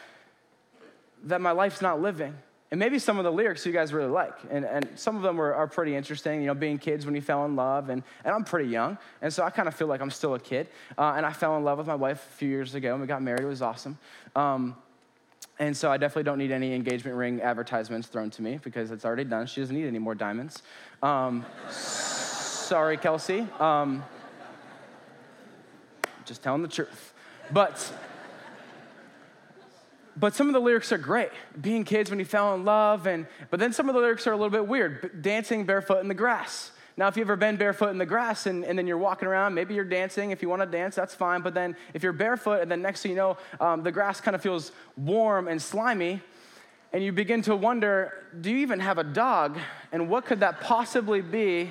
that 1.24 1.42
my 1.42 1.50
life's 1.50 1.82
not 1.82 2.00
living. 2.00 2.34
And 2.72 2.78
maybe 2.78 2.98
some 2.98 3.18
of 3.18 3.24
the 3.24 3.30
lyrics 3.30 3.66
you 3.66 3.72
guys 3.72 3.92
really 3.92 4.08
like. 4.10 4.32
And, 4.50 4.64
and 4.64 4.88
some 4.94 5.14
of 5.14 5.20
them 5.20 5.38
are, 5.38 5.52
are 5.52 5.66
pretty 5.66 5.94
interesting, 5.94 6.40
you 6.40 6.46
know, 6.46 6.54
being 6.54 6.78
kids 6.78 7.04
when 7.04 7.14
you 7.14 7.20
fell 7.20 7.44
in 7.44 7.54
love. 7.54 7.90
And, 7.90 8.02
and 8.24 8.34
I'm 8.34 8.44
pretty 8.44 8.70
young. 8.70 8.96
And 9.20 9.30
so 9.30 9.44
I 9.44 9.50
kind 9.50 9.68
of 9.68 9.74
feel 9.74 9.88
like 9.88 10.00
I'm 10.00 10.10
still 10.10 10.34
a 10.34 10.40
kid. 10.40 10.68
Uh, 10.96 11.12
and 11.14 11.26
I 11.26 11.34
fell 11.34 11.54
in 11.58 11.64
love 11.64 11.76
with 11.76 11.86
my 11.86 11.94
wife 11.94 12.26
a 12.32 12.36
few 12.38 12.48
years 12.48 12.74
ago, 12.74 12.92
and 12.92 13.02
we 13.02 13.06
got 13.06 13.20
married. 13.20 13.42
It 13.42 13.46
was 13.46 13.60
awesome. 13.60 13.98
Um, 14.34 14.74
and 15.58 15.76
so 15.76 15.92
I 15.92 15.98
definitely 15.98 16.22
don't 16.22 16.38
need 16.38 16.50
any 16.50 16.74
engagement 16.74 17.14
ring 17.14 17.42
advertisements 17.42 18.08
thrown 18.08 18.30
to 18.30 18.42
me 18.42 18.58
because 18.64 18.90
it's 18.90 19.04
already 19.04 19.24
done. 19.24 19.46
She 19.46 19.60
doesn't 19.60 19.76
need 19.76 19.86
any 19.86 19.98
more 19.98 20.14
diamonds. 20.14 20.62
Um, 21.02 21.44
sorry, 21.68 22.96
Kelsey. 22.96 23.46
Um, 23.60 24.02
just 26.24 26.42
telling 26.42 26.62
the 26.62 26.68
truth. 26.68 27.12
But 27.50 27.92
but 30.16 30.34
some 30.34 30.46
of 30.46 30.52
the 30.52 30.60
lyrics 30.60 30.92
are 30.92 30.98
great. 30.98 31.30
Being 31.60 31.84
kids 31.84 32.10
when 32.10 32.18
you 32.18 32.24
fell 32.24 32.54
in 32.54 32.64
love, 32.64 33.06
and 33.06 33.26
but 33.50 33.60
then 33.60 33.72
some 33.72 33.88
of 33.88 33.94
the 33.94 34.00
lyrics 34.00 34.26
are 34.26 34.32
a 34.32 34.36
little 34.36 34.50
bit 34.50 34.66
weird. 34.66 35.22
Dancing 35.22 35.64
barefoot 35.64 36.00
in 36.00 36.08
the 36.08 36.14
grass. 36.14 36.72
Now, 36.96 37.08
if 37.08 37.16
you've 37.16 37.26
ever 37.26 37.36
been 37.36 37.56
barefoot 37.56 37.88
in 37.88 37.96
the 37.96 38.06
grass 38.06 38.46
and, 38.46 38.64
and 38.64 38.78
then 38.78 38.86
you're 38.86 38.98
walking 38.98 39.26
around, 39.26 39.54
maybe 39.54 39.74
you're 39.74 39.84
dancing. 39.84 40.30
If 40.30 40.42
you 40.42 40.50
want 40.50 40.60
to 40.60 40.66
dance, 40.66 40.94
that's 40.94 41.14
fine. 41.14 41.40
But 41.40 41.54
then 41.54 41.74
if 41.94 42.02
you're 42.02 42.12
barefoot 42.12 42.60
and 42.60 42.70
then 42.70 42.82
next 42.82 43.02
thing 43.02 43.12
you 43.12 43.16
know, 43.16 43.38
um, 43.60 43.82
the 43.82 43.90
grass 43.90 44.20
kind 44.20 44.34
of 44.34 44.42
feels 44.42 44.72
warm 44.96 45.48
and 45.48 45.60
slimy, 45.60 46.20
and 46.92 47.02
you 47.02 47.10
begin 47.10 47.40
to 47.42 47.56
wonder, 47.56 48.12
do 48.38 48.50
you 48.50 48.58
even 48.58 48.78
have 48.80 48.98
a 48.98 49.04
dog? 49.04 49.58
And 49.90 50.10
what 50.10 50.26
could 50.26 50.40
that 50.40 50.60
possibly 50.60 51.22
be 51.22 51.70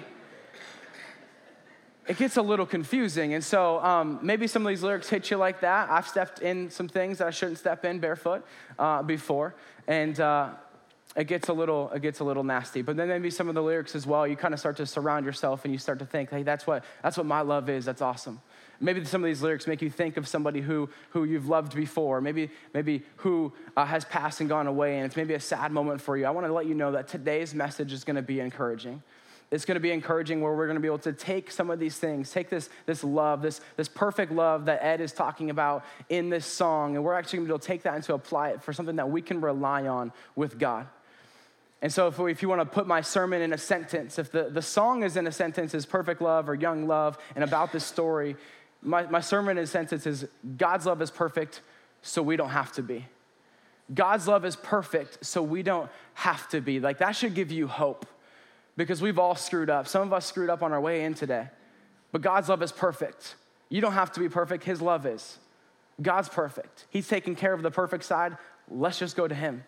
it 2.12 2.18
gets 2.18 2.36
a 2.36 2.42
little 2.42 2.66
confusing. 2.66 3.36
And 3.36 3.44
so 3.44 3.80
um, 3.80 4.20
maybe 4.22 4.46
some 4.46 4.66
of 4.66 4.70
these 4.70 4.84
lyrics 4.84 5.08
hit 5.08 5.32
you 5.32 5.38
like 5.38 5.62
that. 5.62 5.90
I've 5.90 6.06
stepped 6.06 6.40
in 6.40 6.70
some 6.70 6.90
things 6.90 7.20
that 7.20 7.28
I 7.28 7.32
shouldn't 7.32 7.58
step 7.58 7.86
in 7.86 8.00
barefoot 8.00 8.46
uh, 8.78 9.02
before. 9.02 9.56
And 9.88 10.20
uh, 10.20 10.50
it 11.16 11.28
gets 11.28 11.48
a 11.48 11.54
little 11.54 11.90
it 11.92 12.02
gets 12.02 12.22
a 12.22 12.24
little 12.24 12.44
nasty 12.44 12.82
but 12.82 12.96
then 12.96 13.10
maybe 13.10 13.30
some 13.30 13.50
of 13.50 13.54
the 13.54 13.62
lyrics 13.62 13.96
as 13.96 14.08
well 14.08 14.26
you 14.26 14.38
kind 14.38 14.54
of 14.54 14.62
start 14.62 14.78
to 14.78 14.86
surround 14.86 15.26
yourself 15.26 15.66
and 15.66 15.74
you 15.74 15.78
start 15.78 16.00
to 16.00 16.06
think 16.06 16.30
hey 16.30 16.42
that's 16.42 16.66
what 16.66 16.86
that's 17.04 17.18
what 17.18 17.26
my 17.26 17.42
love 17.42 17.70
is 17.70 17.84
that's 17.84 18.02
awesome 18.02 18.40
maybe 18.80 19.04
some 19.04 19.22
of 19.22 19.28
these 19.28 19.42
lyrics 19.42 19.68
make 19.68 19.82
you 19.82 19.90
think 19.90 20.16
of 20.16 20.26
somebody 20.26 20.62
who 20.62 20.90
who 21.10 21.26
you've 21.26 21.50
loved 21.50 21.76
before 21.76 22.22
maybe 22.22 22.50
maybe 22.74 23.04
who 23.18 23.52
uh, 23.76 23.84
has 23.84 24.06
passed 24.06 24.40
and 24.40 24.48
gone 24.48 24.68
away 24.68 24.96
and 25.00 25.06
it's 25.06 25.18
maybe 25.18 25.34
a 25.34 25.40
sad 25.40 25.74
moment 25.74 26.00
for 26.00 26.16
you 26.16 26.26
i 26.26 26.30
want 26.30 26.48
to 26.48 26.54
let 26.54 26.66
you 26.66 26.76
know 26.76 26.94
that 26.94 27.10
today's 27.10 27.54
message 27.54 27.92
is 27.92 28.06
going 28.06 28.16
to 28.16 28.22
be 28.22 28.40
encouraging 28.40 29.04
it's 29.52 29.66
going 29.66 29.76
to 29.76 29.82
be 29.82 29.92
encouraging 29.92 30.40
where 30.40 30.54
we're 30.54 30.66
going 30.66 30.76
to 30.78 30.82
be 30.82 30.88
able 30.88 31.00
to 31.00 31.12
take 31.12 31.52
some 31.52 31.70
of 31.70 31.78
these 31.78 31.98
things, 31.98 32.32
take 32.32 32.50
this, 32.50 32.70
this 32.86 33.04
love, 33.04 33.42
this, 33.42 33.60
this 33.76 33.90
perfect 33.90 34.32
love 34.32 34.66
that 34.66 34.82
Ed 34.82 35.02
is 35.02 35.12
talking 35.12 35.50
about 35.50 35.84
in 36.08 36.30
this 36.30 36.46
song, 36.46 36.96
and 36.96 37.04
we're 37.04 37.14
actually 37.14 37.40
going 37.40 37.48
to 37.48 37.50
be 37.50 37.54
able 37.56 37.60
to 37.60 37.68
take 37.68 37.84
that 37.84 37.96
and 37.96 38.04
to 38.06 38.14
apply 38.14 38.50
it 38.52 38.64
for 38.64 38.72
something 38.72 38.96
that 38.96 39.10
we 39.10 39.22
can 39.22 39.42
rely 39.42 39.88
on 39.88 40.14
with 40.38 40.58
God. 40.58 40.88
And 41.82 41.92
so, 41.92 42.08
if, 42.08 42.20
if 42.20 42.42
you 42.42 42.48
want 42.48 42.62
to 42.62 42.66
put 42.66 42.88
my 42.88 43.02
sermon 43.02 43.42
in 43.42 43.52
a 43.52 43.58
sentence, 43.58 44.18
if 44.18 44.32
the, 44.32 44.44
the 44.44 44.62
song 44.62 45.04
is 45.04 45.18
in 45.18 45.28
a 45.28 45.32
sentence 45.32 45.74
is 45.74 45.86
perfect 45.86 46.22
love 46.22 46.48
or 46.48 46.56
young 46.56 46.88
love 46.88 47.18
and 47.36 47.44
about 47.44 47.74
this 47.74 47.84
story, 47.84 48.38
my, 48.82 49.06
my 49.08 49.20
sermon 49.20 49.58
in 49.58 49.66
a 49.66 49.68
sentence 49.68 50.08
is 50.08 50.28
God's 50.58 50.86
love 50.86 51.02
is 51.02 51.12
perfect, 51.12 51.62
so 52.02 52.22
we 52.22 52.38
don't 52.38 52.50
have 52.50 52.72
to 52.74 52.84
be. 52.84 53.06
God's 53.94 54.28
love 54.28 54.46
is 54.46 54.56
perfect, 54.56 55.26
so 55.26 55.42
we 55.42 55.62
don't 55.62 55.90
have 56.14 56.48
to 56.50 56.62
be. 56.62 56.80
Like, 56.80 57.00
that 57.00 57.16
should 57.16 57.34
give 57.34 57.52
you 57.52 57.68
hope 57.68 58.06
because 58.78 59.02
we've 59.02 59.20
all 59.20 59.36
screwed 59.36 59.70
up. 59.70 59.88
Some 59.88 60.04
of 60.04 60.14
us 60.14 60.26
screwed 60.26 60.50
up 60.50 60.64
on 60.64 60.72
our 60.72 60.82
way 60.82 61.04
in 61.04 61.14
today. 61.14 61.48
But 62.12 62.22
God's 62.22 62.50
love 62.50 62.62
is 62.62 62.72
perfect. 62.72 63.36
You 63.70 63.82
don't 63.82 63.94
have 63.94 64.12
to 64.14 64.20
be 64.20 64.30
perfect, 64.30 64.64
His 64.64 64.82
love 64.82 65.06
is. 65.06 65.38
God's 66.02 66.30
perfect. 66.30 66.86
He's 66.90 67.08
taking 67.08 67.36
care 67.36 67.54
of 67.54 67.62
the 67.62 67.72
perfect 67.72 68.04
side. 68.04 68.38
Let's 68.70 69.00
just 69.00 69.16
go 69.16 69.28
to 69.28 69.36
Him. 69.36 69.64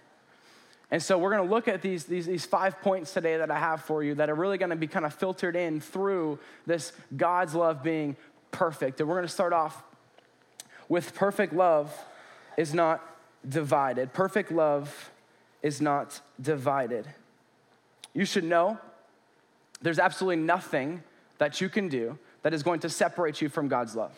And 0.92 1.02
so 1.02 1.18
we're 1.18 1.32
to 1.48 1.52
look 1.52 1.68
at 1.68 1.82
these, 1.82 2.04
these, 2.06 2.26
these 2.26 2.46
five 2.46 2.80
points 2.82 3.14
today 3.14 3.38
that 3.38 3.50
I 3.50 3.58
have 3.58 3.82
for 3.82 4.04
you 4.04 4.16
that 4.16 4.30
are 4.30 4.36
really 4.36 4.58
to 4.70 4.76
be 4.76 4.88
kind 4.88 5.06
of 5.06 5.14
filtered 5.14 5.56
in 5.56 5.82
through 5.82 6.38
this 6.66 6.92
God's 7.16 7.56
love 7.56 7.82
being 7.82 8.16
perfect. 8.52 9.00
And 9.00 9.10
we're 9.10 9.16
to 9.28 9.34
start 9.34 9.54
off 9.54 9.84
with 10.90 11.16
perfect 11.16 11.54
love 11.54 11.92
is 12.58 12.74
not 12.74 13.02
divided. 13.48 14.14
Perfect 14.14 14.52
love 14.52 15.12
is 15.62 15.82
not 15.82 16.22
divided. 16.40 17.08
You 18.14 18.26
should 18.26 18.44
know 18.44 18.78
there's 19.84 20.00
absolutely 20.00 20.44
nothing 20.44 21.04
that 21.38 21.62
you 21.62 21.70
can 21.70 21.90
do 21.90 22.18
that 22.42 22.54
is 22.54 22.64
going 22.64 22.80
to 22.80 22.90
separate 22.90 23.42
you 23.42 23.50
from 23.50 23.68
God's 23.68 23.96
love. 23.96 24.18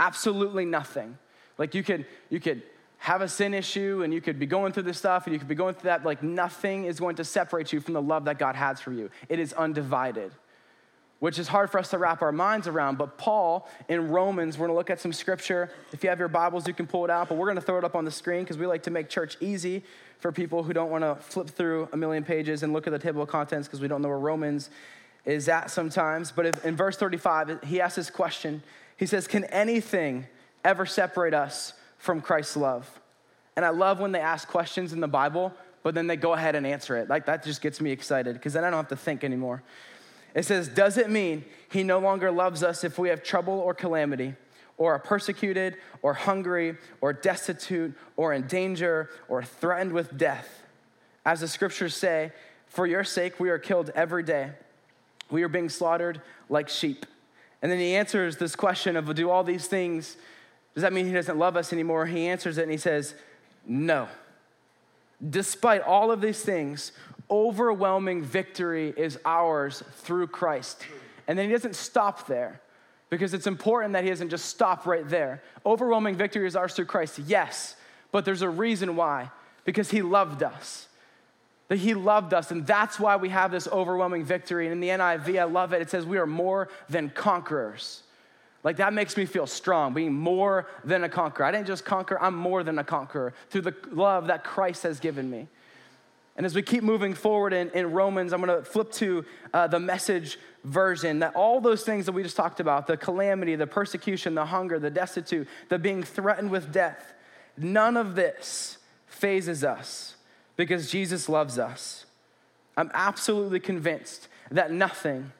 Absolutely 0.00 0.64
nothing. 0.64 1.16
Like 1.56 1.74
you 1.74 1.82
could, 1.82 2.06
you 2.30 2.40
could 2.40 2.62
have 2.98 3.22
a 3.22 3.28
sin 3.28 3.54
issue 3.54 4.02
and 4.02 4.12
you 4.12 4.20
could 4.20 4.38
be 4.38 4.46
going 4.46 4.72
through 4.72 4.84
this 4.84 4.98
stuff 4.98 5.26
and 5.26 5.32
you 5.32 5.38
could 5.38 5.48
be 5.48 5.54
going 5.54 5.74
through 5.74 5.88
that. 5.88 6.04
Like 6.04 6.22
nothing 6.22 6.84
is 6.84 6.98
going 6.98 7.16
to 7.16 7.24
separate 7.24 7.72
you 7.72 7.80
from 7.80 7.94
the 7.94 8.02
love 8.02 8.24
that 8.24 8.38
God 8.38 8.56
has 8.56 8.80
for 8.80 8.92
you. 8.92 9.10
It 9.28 9.38
is 9.38 9.52
undivided, 9.52 10.32
which 11.20 11.38
is 11.38 11.48
hard 11.48 11.70
for 11.70 11.78
us 11.78 11.90
to 11.90 11.98
wrap 11.98 12.22
our 12.22 12.32
minds 12.32 12.68
around. 12.68 12.98
But 12.98 13.18
Paul 13.18 13.68
in 13.88 14.08
Romans, 14.08 14.56
we're 14.56 14.66
gonna 14.66 14.78
look 14.78 14.90
at 14.90 15.00
some 15.00 15.12
scripture. 15.12 15.70
If 15.92 16.02
you 16.04 16.10
have 16.10 16.18
your 16.18 16.28
Bibles, 16.28 16.66
you 16.68 16.74
can 16.74 16.86
pull 16.86 17.04
it 17.04 17.10
out, 17.10 17.28
but 17.28 17.36
we're 17.36 17.48
gonna 17.48 17.60
throw 17.60 17.78
it 17.78 17.84
up 17.84 17.96
on 17.96 18.04
the 18.04 18.10
screen 18.10 18.44
because 18.44 18.58
we 18.58 18.66
like 18.66 18.84
to 18.84 18.90
make 18.90 19.08
church 19.08 19.36
easy 19.40 19.82
for 20.20 20.30
people 20.32 20.62
who 20.62 20.72
don't 20.72 20.90
wanna 20.90 21.16
flip 21.16 21.48
through 21.48 21.88
a 21.92 21.96
million 21.96 22.24
pages 22.24 22.62
and 22.62 22.72
look 22.72 22.86
at 22.86 22.92
the 22.92 22.98
table 22.98 23.22
of 23.22 23.28
contents 23.28 23.66
because 23.66 23.80
we 23.80 23.88
don't 23.88 24.02
know 24.02 24.08
where 24.08 24.18
Romans 24.18 24.70
is 25.24 25.48
at 25.48 25.70
sometimes. 25.70 26.30
But 26.30 26.46
if, 26.46 26.64
in 26.64 26.76
verse 26.76 26.96
35, 26.96 27.64
he 27.64 27.80
asks 27.80 27.96
this 27.96 28.10
question. 28.10 28.62
He 28.96 29.06
says, 29.06 29.26
Can 29.26 29.44
anything 29.44 30.26
ever 30.64 30.86
separate 30.86 31.34
us 31.34 31.74
from 31.98 32.20
Christ's 32.20 32.56
love? 32.56 33.00
And 33.56 33.64
I 33.64 33.70
love 33.70 33.98
when 33.98 34.12
they 34.12 34.20
ask 34.20 34.46
questions 34.46 34.92
in 34.92 35.00
the 35.00 35.08
Bible, 35.08 35.52
but 35.82 35.94
then 35.94 36.06
they 36.06 36.16
go 36.16 36.32
ahead 36.32 36.54
and 36.54 36.64
answer 36.64 36.96
it. 36.96 37.08
Like 37.08 37.26
that 37.26 37.42
just 37.42 37.60
gets 37.60 37.80
me 37.80 37.90
excited 37.90 38.34
because 38.34 38.52
then 38.52 38.64
I 38.64 38.70
don't 38.70 38.78
have 38.78 38.88
to 38.88 38.96
think 38.96 39.24
anymore. 39.24 39.62
It 40.38 40.44
says, 40.44 40.68
Does 40.68 40.96
it 40.98 41.10
mean 41.10 41.44
he 41.68 41.82
no 41.82 41.98
longer 41.98 42.30
loves 42.30 42.62
us 42.62 42.84
if 42.84 42.96
we 42.96 43.08
have 43.08 43.24
trouble 43.24 43.54
or 43.54 43.74
calamity, 43.74 44.36
or 44.76 44.94
are 44.94 45.00
persecuted, 45.00 45.76
or 46.00 46.14
hungry, 46.14 46.76
or 47.00 47.12
destitute, 47.12 47.92
or 48.16 48.32
in 48.32 48.46
danger, 48.46 49.10
or 49.28 49.42
threatened 49.42 49.90
with 49.90 50.16
death? 50.16 50.62
As 51.26 51.40
the 51.40 51.48
scriptures 51.48 51.96
say, 51.96 52.30
For 52.68 52.86
your 52.86 53.02
sake 53.02 53.40
we 53.40 53.50
are 53.50 53.58
killed 53.58 53.90
every 53.96 54.22
day. 54.22 54.50
We 55.28 55.42
are 55.42 55.48
being 55.48 55.68
slaughtered 55.68 56.22
like 56.48 56.68
sheep. 56.68 57.04
And 57.60 57.72
then 57.72 57.80
he 57.80 57.96
answers 57.96 58.36
this 58.36 58.54
question 58.54 58.94
of 58.94 59.12
do 59.16 59.30
all 59.30 59.42
these 59.42 59.66
things, 59.66 60.16
does 60.74 60.82
that 60.82 60.92
mean 60.92 61.06
he 61.06 61.12
doesn't 61.12 61.36
love 61.36 61.56
us 61.56 61.72
anymore? 61.72 62.06
He 62.06 62.28
answers 62.28 62.58
it 62.58 62.62
and 62.62 62.70
he 62.70 62.78
says, 62.78 63.14
no. 63.66 64.06
Despite 65.28 65.82
all 65.82 66.12
of 66.12 66.20
these 66.20 66.42
things, 66.42 66.92
overwhelming 67.30 68.22
victory 68.22 68.92
is 68.96 69.18
ours 69.24 69.82
through 69.98 70.28
Christ. 70.28 70.84
And 71.26 71.38
then 71.38 71.46
he 71.46 71.52
doesn't 71.52 71.76
stop 71.76 72.26
there 72.26 72.60
because 73.10 73.34
it's 73.34 73.46
important 73.46 73.92
that 73.92 74.04
he 74.04 74.10
doesn't 74.10 74.30
just 74.30 74.46
stop 74.46 74.86
right 74.86 75.08
there. 75.08 75.42
Overwhelming 75.64 76.16
victory 76.16 76.46
is 76.46 76.56
ours 76.56 76.74
through 76.74 76.86
Christ, 76.86 77.18
yes, 77.18 77.76
but 78.12 78.24
there's 78.24 78.42
a 78.42 78.48
reason 78.48 78.96
why 78.96 79.30
because 79.64 79.90
he 79.90 80.02
loved 80.02 80.42
us. 80.42 80.86
That 81.68 81.76
he 81.76 81.92
loved 81.92 82.32
us, 82.32 82.50
and 82.50 82.66
that's 82.66 82.98
why 82.98 83.16
we 83.16 83.28
have 83.28 83.50
this 83.50 83.68
overwhelming 83.68 84.24
victory. 84.24 84.66
And 84.66 84.72
in 84.72 84.80
the 84.80 84.88
NIV, 84.88 85.38
I 85.38 85.44
love 85.44 85.74
it. 85.74 85.82
It 85.82 85.90
says, 85.90 86.06
We 86.06 86.16
are 86.16 86.26
more 86.26 86.70
than 86.88 87.10
conquerors. 87.10 88.02
Like 88.64 88.76
that 88.78 88.92
makes 88.92 89.16
me 89.16 89.26
feel 89.26 89.46
strong, 89.46 89.94
being 89.94 90.12
more 90.12 90.66
than 90.84 91.04
a 91.04 91.08
conqueror. 91.08 91.46
I 91.46 91.50
didn't 91.50 91.66
just 91.66 91.84
conquer, 91.84 92.20
I'm 92.20 92.34
more 92.34 92.62
than 92.62 92.78
a 92.78 92.84
conqueror 92.84 93.34
through 93.50 93.60
the 93.62 93.74
love 93.90 94.28
that 94.28 94.44
Christ 94.44 94.82
has 94.82 95.00
given 95.00 95.30
me. 95.30 95.48
And 96.38 96.46
as 96.46 96.54
we 96.54 96.62
keep 96.62 96.82
moving 96.82 97.12
forward 97.12 97.52
in, 97.52 97.68
in 97.72 97.92
Romans, 97.92 98.32
I'm 98.32 98.40
gonna 98.40 98.62
flip 98.62 98.90
to 98.92 99.26
uh, 99.52 99.66
the 99.66 99.80
message 99.80 100.38
version 100.64 101.18
that 101.18 101.34
all 101.34 101.60
those 101.60 101.82
things 101.84 102.06
that 102.06 102.12
we 102.12 102.22
just 102.22 102.36
talked 102.36 102.60
about 102.60 102.86
the 102.86 102.96
calamity, 102.96 103.56
the 103.56 103.66
persecution, 103.66 104.34
the 104.34 104.46
hunger, 104.46 104.78
the 104.78 104.90
destitute, 104.90 105.46
the 105.68 105.78
being 105.78 106.02
threatened 106.02 106.50
with 106.50 106.72
death 106.72 107.12
none 107.60 107.96
of 107.96 108.14
this 108.14 108.78
fazes 109.06 109.64
us 109.64 110.16
because 110.56 110.90
Jesus 110.90 111.28
loves 111.28 111.58
us. 111.58 112.06
I'm 112.76 112.90
absolutely 112.94 113.60
convinced 113.60 114.28
that 114.50 114.72
nothing, 114.72 115.32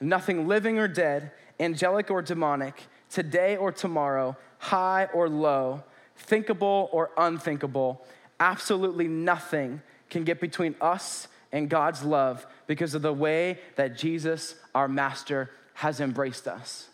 nothing 0.00 0.46
living 0.46 0.78
or 0.78 0.88
dead, 0.88 1.32
angelic 1.58 2.10
or 2.10 2.22
demonic, 2.22 2.82
today 3.10 3.56
or 3.56 3.72
tomorrow, 3.72 4.36
high 4.58 5.08
or 5.12 5.28
low, 5.28 5.82
thinkable 6.16 6.88
or 6.92 7.10
unthinkable, 7.16 8.04
absolutely 8.40 9.08
nothing 9.08 9.82
can 10.14 10.24
get 10.24 10.40
between 10.40 10.76
us 10.80 11.28
and 11.50 11.68
God's 11.68 12.04
love 12.04 12.46
because 12.68 12.94
of 12.94 13.02
the 13.02 13.12
way 13.12 13.58
that 13.74 13.98
Jesus, 13.98 14.54
our 14.74 14.86
master, 14.88 15.50
has 15.74 16.00
embraced 16.00 16.46
us. 16.46 16.88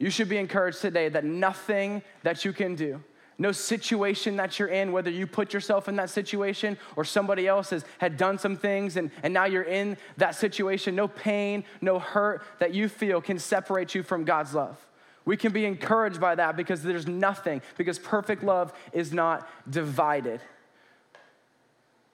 You 0.00 0.10
should 0.10 0.28
be 0.28 0.38
encouraged 0.38 0.80
today 0.80 1.08
that 1.08 1.24
nothing 1.24 2.02
that 2.24 2.44
you 2.44 2.52
can 2.52 2.74
do, 2.74 3.00
no 3.38 3.52
situation 3.52 4.36
that 4.36 4.58
you're 4.58 4.68
in, 4.68 4.90
whether 4.90 5.10
you 5.10 5.28
put 5.28 5.54
yourself 5.54 5.88
in 5.88 5.94
that 5.96 6.10
situation 6.10 6.76
or 6.96 7.04
somebody 7.04 7.46
else 7.46 7.70
has 7.70 7.84
had 7.98 8.16
done 8.16 8.38
some 8.38 8.56
things 8.56 8.96
and, 8.96 9.12
and 9.22 9.32
now 9.32 9.44
you're 9.44 9.62
in 9.62 9.96
that 10.16 10.34
situation, 10.34 10.96
no 10.96 11.06
pain, 11.06 11.62
no 11.80 12.00
hurt 12.00 12.42
that 12.58 12.74
you 12.74 12.88
feel 12.88 13.20
can 13.20 13.38
separate 13.38 13.94
you 13.94 14.02
from 14.02 14.24
God's 14.24 14.52
love. 14.52 14.84
We 15.24 15.36
can 15.36 15.52
be 15.52 15.64
encouraged 15.64 16.20
by 16.20 16.34
that 16.34 16.56
because 16.56 16.82
there's 16.82 17.06
nothing, 17.06 17.62
because 17.78 18.00
perfect 18.00 18.42
love 18.42 18.72
is 18.92 19.12
not 19.12 19.48
divided. 19.70 20.40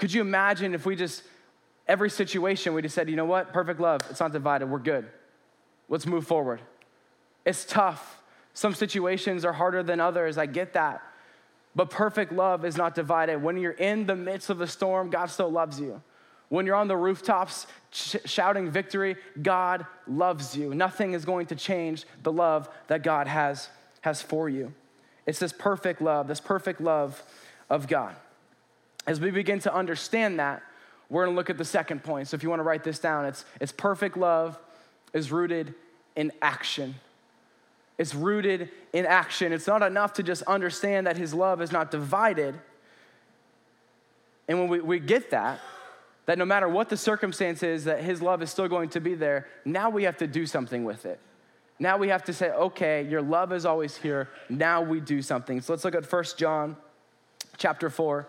Could 0.00 0.14
you 0.14 0.22
imagine 0.22 0.72
if 0.72 0.86
we 0.86 0.96
just, 0.96 1.22
every 1.86 2.08
situation, 2.08 2.72
we 2.72 2.80
just 2.80 2.94
said, 2.94 3.10
you 3.10 3.16
know 3.16 3.26
what, 3.26 3.52
perfect 3.52 3.78
love, 3.80 4.00
it's 4.08 4.18
not 4.18 4.32
divided, 4.32 4.66
we're 4.66 4.78
good. 4.78 5.06
Let's 5.90 6.06
move 6.06 6.26
forward. 6.26 6.62
It's 7.44 7.66
tough. 7.66 8.22
Some 8.54 8.74
situations 8.74 9.44
are 9.44 9.52
harder 9.52 9.82
than 9.82 10.00
others, 10.00 10.38
I 10.38 10.46
get 10.46 10.72
that. 10.72 11.02
But 11.76 11.90
perfect 11.90 12.32
love 12.32 12.64
is 12.64 12.78
not 12.78 12.94
divided. 12.94 13.42
When 13.42 13.58
you're 13.58 13.72
in 13.72 14.06
the 14.06 14.16
midst 14.16 14.48
of 14.48 14.56
the 14.56 14.66
storm, 14.66 15.10
God 15.10 15.26
still 15.26 15.50
loves 15.50 15.78
you. 15.78 16.02
When 16.48 16.64
you're 16.64 16.76
on 16.76 16.88
the 16.88 16.96
rooftops 16.96 17.66
sh- 17.90 18.16
shouting 18.24 18.70
victory, 18.70 19.16
God 19.40 19.86
loves 20.08 20.56
you. 20.56 20.74
Nothing 20.74 21.12
is 21.12 21.26
going 21.26 21.46
to 21.46 21.54
change 21.54 22.06
the 22.22 22.32
love 22.32 22.70
that 22.88 23.02
God 23.02 23.26
has, 23.26 23.68
has 24.00 24.22
for 24.22 24.48
you. 24.48 24.72
It's 25.26 25.38
this 25.38 25.52
perfect 25.52 26.00
love, 26.00 26.26
this 26.26 26.40
perfect 26.40 26.80
love 26.80 27.22
of 27.68 27.86
God. 27.86 28.16
As 29.10 29.20
we 29.20 29.32
begin 29.32 29.58
to 29.58 29.74
understand 29.74 30.38
that, 30.38 30.62
we're 31.08 31.24
gonna 31.24 31.36
look 31.36 31.50
at 31.50 31.58
the 31.58 31.64
second 31.64 32.04
point. 32.04 32.28
So 32.28 32.36
if 32.36 32.44
you 32.44 32.48
wanna 32.48 32.62
write 32.62 32.84
this 32.84 33.00
down, 33.00 33.26
it's, 33.26 33.44
it's 33.60 33.72
perfect 33.72 34.16
love 34.16 34.56
is 35.12 35.32
rooted 35.32 35.74
in 36.14 36.30
action. 36.40 36.94
It's 37.98 38.14
rooted 38.14 38.70
in 38.92 39.06
action. 39.06 39.52
It's 39.52 39.66
not 39.66 39.82
enough 39.82 40.12
to 40.12 40.22
just 40.22 40.42
understand 40.42 41.08
that 41.08 41.16
his 41.16 41.34
love 41.34 41.60
is 41.60 41.72
not 41.72 41.90
divided. 41.90 42.54
And 44.46 44.60
when 44.60 44.68
we, 44.68 44.80
we 44.80 45.00
get 45.00 45.32
that, 45.32 45.58
that 46.26 46.38
no 46.38 46.44
matter 46.44 46.68
what 46.68 46.88
the 46.88 46.96
circumstance 46.96 47.64
is, 47.64 47.86
that 47.86 48.04
his 48.04 48.22
love 48.22 48.42
is 48.42 48.50
still 48.52 48.68
going 48.68 48.90
to 48.90 49.00
be 49.00 49.14
there, 49.14 49.48
now 49.64 49.90
we 49.90 50.04
have 50.04 50.18
to 50.18 50.28
do 50.28 50.46
something 50.46 50.84
with 50.84 51.04
it. 51.04 51.18
Now 51.80 51.96
we 51.96 52.10
have 52.10 52.22
to 52.26 52.32
say, 52.32 52.50
okay, 52.50 53.02
your 53.02 53.22
love 53.22 53.52
is 53.52 53.66
always 53.66 53.96
here. 53.96 54.28
Now 54.48 54.82
we 54.82 55.00
do 55.00 55.20
something. 55.20 55.62
So 55.62 55.72
let's 55.72 55.84
look 55.84 55.96
at 55.96 56.10
1 56.12 56.24
John 56.36 56.76
chapter 57.58 57.90
4. 57.90 58.28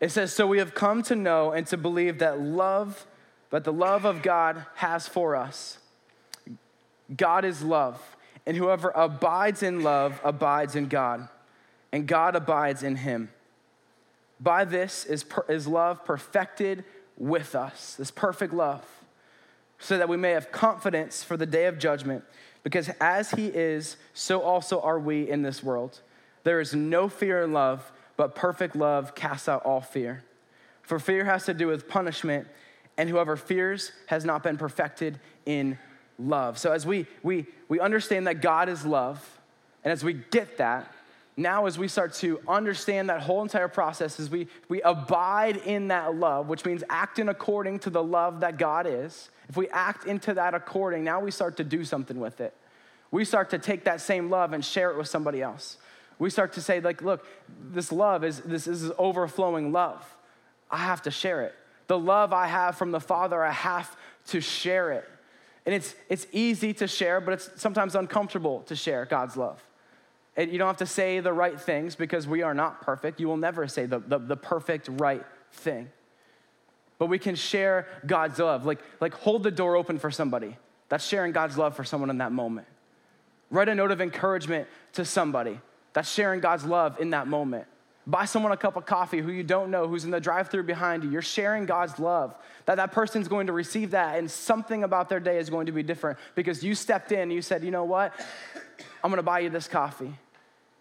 It 0.00 0.10
says, 0.10 0.32
So 0.32 0.46
we 0.46 0.58
have 0.58 0.74
come 0.74 1.02
to 1.04 1.16
know 1.16 1.52
and 1.52 1.66
to 1.68 1.76
believe 1.76 2.18
that 2.18 2.40
love, 2.40 3.06
that 3.50 3.64
the 3.64 3.72
love 3.72 4.04
of 4.04 4.22
God 4.22 4.66
has 4.76 5.08
for 5.08 5.34
us. 5.34 5.78
God 7.14 7.44
is 7.44 7.62
love. 7.62 8.16
And 8.48 8.56
whoever 8.56 8.90
abides 8.94 9.62
in 9.62 9.82
love 9.82 10.20
abides 10.24 10.74
in 10.74 10.88
God, 10.88 11.28
and 11.92 12.06
God 12.06 12.34
abides 12.34 12.82
in 12.82 12.96
him. 12.96 13.28
By 14.40 14.64
this 14.64 15.04
is, 15.04 15.22
is 15.50 15.66
love 15.66 16.02
perfected 16.02 16.84
with 17.18 17.54
us, 17.54 17.94
this 17.96 18.10
perfect 18.10 18.54
love, 18.54 18.86
so 19.78 19.98
that 19.98 20.08
we 20.08 20.16
may 20.16 20.30
have 20.30 20.50
confidence 20.50 21.22
for 21.22 21.36
the 21.36 21.44
day 21.44 21.66
of 21.66 21.78
judgment, 21.78 22.24
because 22.62 22.88
as 23.02 23.32
he 23.32 23.48
is, 23.48 23.98
so 24.14 24.40
also 24.40 24.80
are 24.80 24.98
we 24.98 25.28
in 25.28 25.42
this 25.42 25.62
world. 25.62 26.00
There 26.44 26.58
is 26.58 26.74
no 26.74 27.10
fear 27.10 27.42
in 27.42 27.52
love, 27.52 27.92
but 28.18 28.34
perfect 28.34 28.76
love 28.76 29.14
casts 29.14 29.48
out 29.48 29.64
all 29.64 29.80
fear. 29.80 30.24
For 30.82 30.98
fear 30.98 31.24
has 31.24 31.46
to 31.46 31.54
do 31.54 31.68
with 31.68 31.88
punishment, 31.88 32.48
and 32.98 33.08
whoever 33.08 33.36
fears 33.36 33.92
has 34.06 34.24
not 34.24 34.42
been 34.42 34.58
perfected 34.58 35.20
in 35.46 35.78
love. 36.18 36.58
So 36.58 36.72
as 36.72 36.84
we 36.84 37.06
we 37.22 37.46
we 37.68 37.80
understand 37.80 38.26
that 38.26 38.42
God 38.42 38.68
is 38.68 38.84
love, 38.84 39.40
and 39.84 39.92
as 39.92 40.02
we 40.02 40.14
get 40.14 40.58
that, 40.58 40.92
now 41.36 41.66
as 41.66 41.78
we 41.78 41.86
start 41.86 42.12
to 42.14 42.40
understand 42.48 43.08
that 43.08 43.22
whole 43.22 43.40
entire 43.40 43.68
process, 43.68 44.18
as 44.18 44.28
we 44.28 44.48
we 44.68 44.82
abide 44.82 45.58
in 45.58 45.88
that 45.88 46.16
love, 46.16 46.48
which 46.48 46.64
means 46.64 46.82
acting 46.90 47.28
according 47.28 47.78
to 47.80 47.90
the 47.90 48.02
love 48.02 48.40
that 48.40 48.58
God 48.58 48.86
is. 48.88 49.30
If 49.48 49.56
we 49.56 49.68
act 49.68 50.06
into 50.06 50.34
that 50.34 50.54
according, 50.54 51.04
now 51.04 51.20
we 51.20 51.30
start 51.30 51.56
to 51.58 51.64
do 51.64 51.84
something 51.84 52.18
with 52.18 52.40
it. 52.40 52.52
We 53.12 53.24
start 53.24 53.50
to 53.50 53.58
take 53.58 53.84
that 53.84 54.00
same 54.00 54.28
love 54.28 54.52
and 54.52 54.64
share 54.64 54.90
it 54.90 54.98
with 54.98 55.06
somebody 55.08 55.40
else. 55.40 55.78
We 56.18 56.30
start 56.30 56.54
to 56.54 56.60
say, 56.60 56.80
like, 56.80 57.02
look, 57.02 57.24
this 57.70 57.92
love 57.92 58.24
is 58.24 58.40
this 58.40 58.66
is 58.66 58.90
overflowing 58.98 59.72
love. 59.72 60.04
I 60.70 60.78
have 60.78 61.02
to 61.02 61.10
share 61.10 61.42
it. 61.42 61.54
The 61.86 61.98
love 61.98 62.32
I 62.32 62.46
have 62.46 62.76
from 62.76 62.90
the 62.90 63.00
Father, 63.00 63.42
I 63.42 63.52
have 63.52 63.96
to 64.28 64.40
share 64.40 64.92
it. 64.92 65.08
And 65.64 65.74
it's, 65.74 65.94
it's 66.08 66.26
easy 66.32 66.72
to 66.74 66.86
share, 66.86 67.20
but 67.20 67.34
it's 67.34 67.50
sometimes 67.56 67.94
uncomfortable 67.94 68.62
to 68.66 68.76
share 68.76 69.04
God's 69.04 69.36
love. 69.36 69.62
And 70.36 70.52
you 70.52 70.58
don't 70.58 70.68
have 70.68 70.78
to 70.78 70.86
say 70.86 71.20
the 71.20 71.32
right 71.32 71.60
things 71.60 71.94
because 71.94 72.26
we 72.26 72.42
are 72.42 72.54
not 72.54 72.80
perfect. 72.80 73.20
You 73.20 73.28
will 73.28 73.36
never 73.36 73.66
say 73.66 73.86
the, 73.86 73.98
the, 73.98 74.18
the 74.18 74.36
perfect 74.36 74.88
right 74.92 75.24
thing. 75.52 75.90
But 76.98 77.06
we 77.06 77.18
can 77.18 77.34
share 77.34 77.86
God's 78.06 78.38
love. 78.38 78.64
Like, 78.64 78.80
like 79.00 79.14
hold 79.14 79.42
the 79.42 79.50
door 79.50 79.76
open 79.76 79.98
for 79.98 80.10
somebody. 80.10 80.56
That's 80.88 81.04
sharing 81.04 81.32
God's 81.32 81.58
love 81.58 81.76
for 81.76 81.84
someone 81.84 82.10
in 82.10 82.18
that 82.18 82.32
moment. 82.32 82.66
Write 83.50 83.68
a 83.68 83.74
note 83.74 83.90
of 83.90 84.00
encouragement 84.00 84.68
to 84.92 85.04
somebody. 85.04 85.60
That's 85.98 86.12
sharing 86.12 86.38
God's 86.38 86.64
love 86.64 87.00
in 87.00 87.10
that 87.10 87.26
moment. 87.26 87.66
Buy 88.06 88.24
someone 88.24 88.52
a 88.52 88.56
cup 88.56 88.76
of 88.76 88.86
coffee 88.86 89.18
who 89.18 89.32
you 89.32 89.42
don't 89.42 89.68
know, 89.68 89.88
who's 89.88 90.04
in 90.04 90.12
the 90.12 90.20
drive 90.20 90.48
through 90.48 90.62
behind 90.62 91.02
you. 91.02 91.10
You're 91.10 91.22
sharing 91.22 91.66
God's 91.66 91.98
love. 91.98 92.36
That 92.66 92.76
that 92.76 92.92
person's 92.92 93.26
going 93.26 93.48
to 93.48 93.52
receive 93.52 93.90
that, 93.90 94.16
and 94.16 94.30
something 94.30 94.84
about 94.84 95.08
their 95.08 95.18
day 95.18 95.38
is 95.38 95.50
going 95.50 95.66
to 95.66 95.72
be 95.72 95.82
different 95.82 96.20
because 96.36 96.62
you 96.62 96.76
stepped 96.76 97.10
in, 97.10 97.32
you 97.32 97.42
said, 97.42 97.64
you 97.64 97.72
know 97.72 97.82
what? 97.82 98.14
I'm 99.02 99.10
gonna 99.10 99.24
buy 99.24 99.40
you 99.40 99.50
this 99.50 99.66
coffee. 99.66 100.14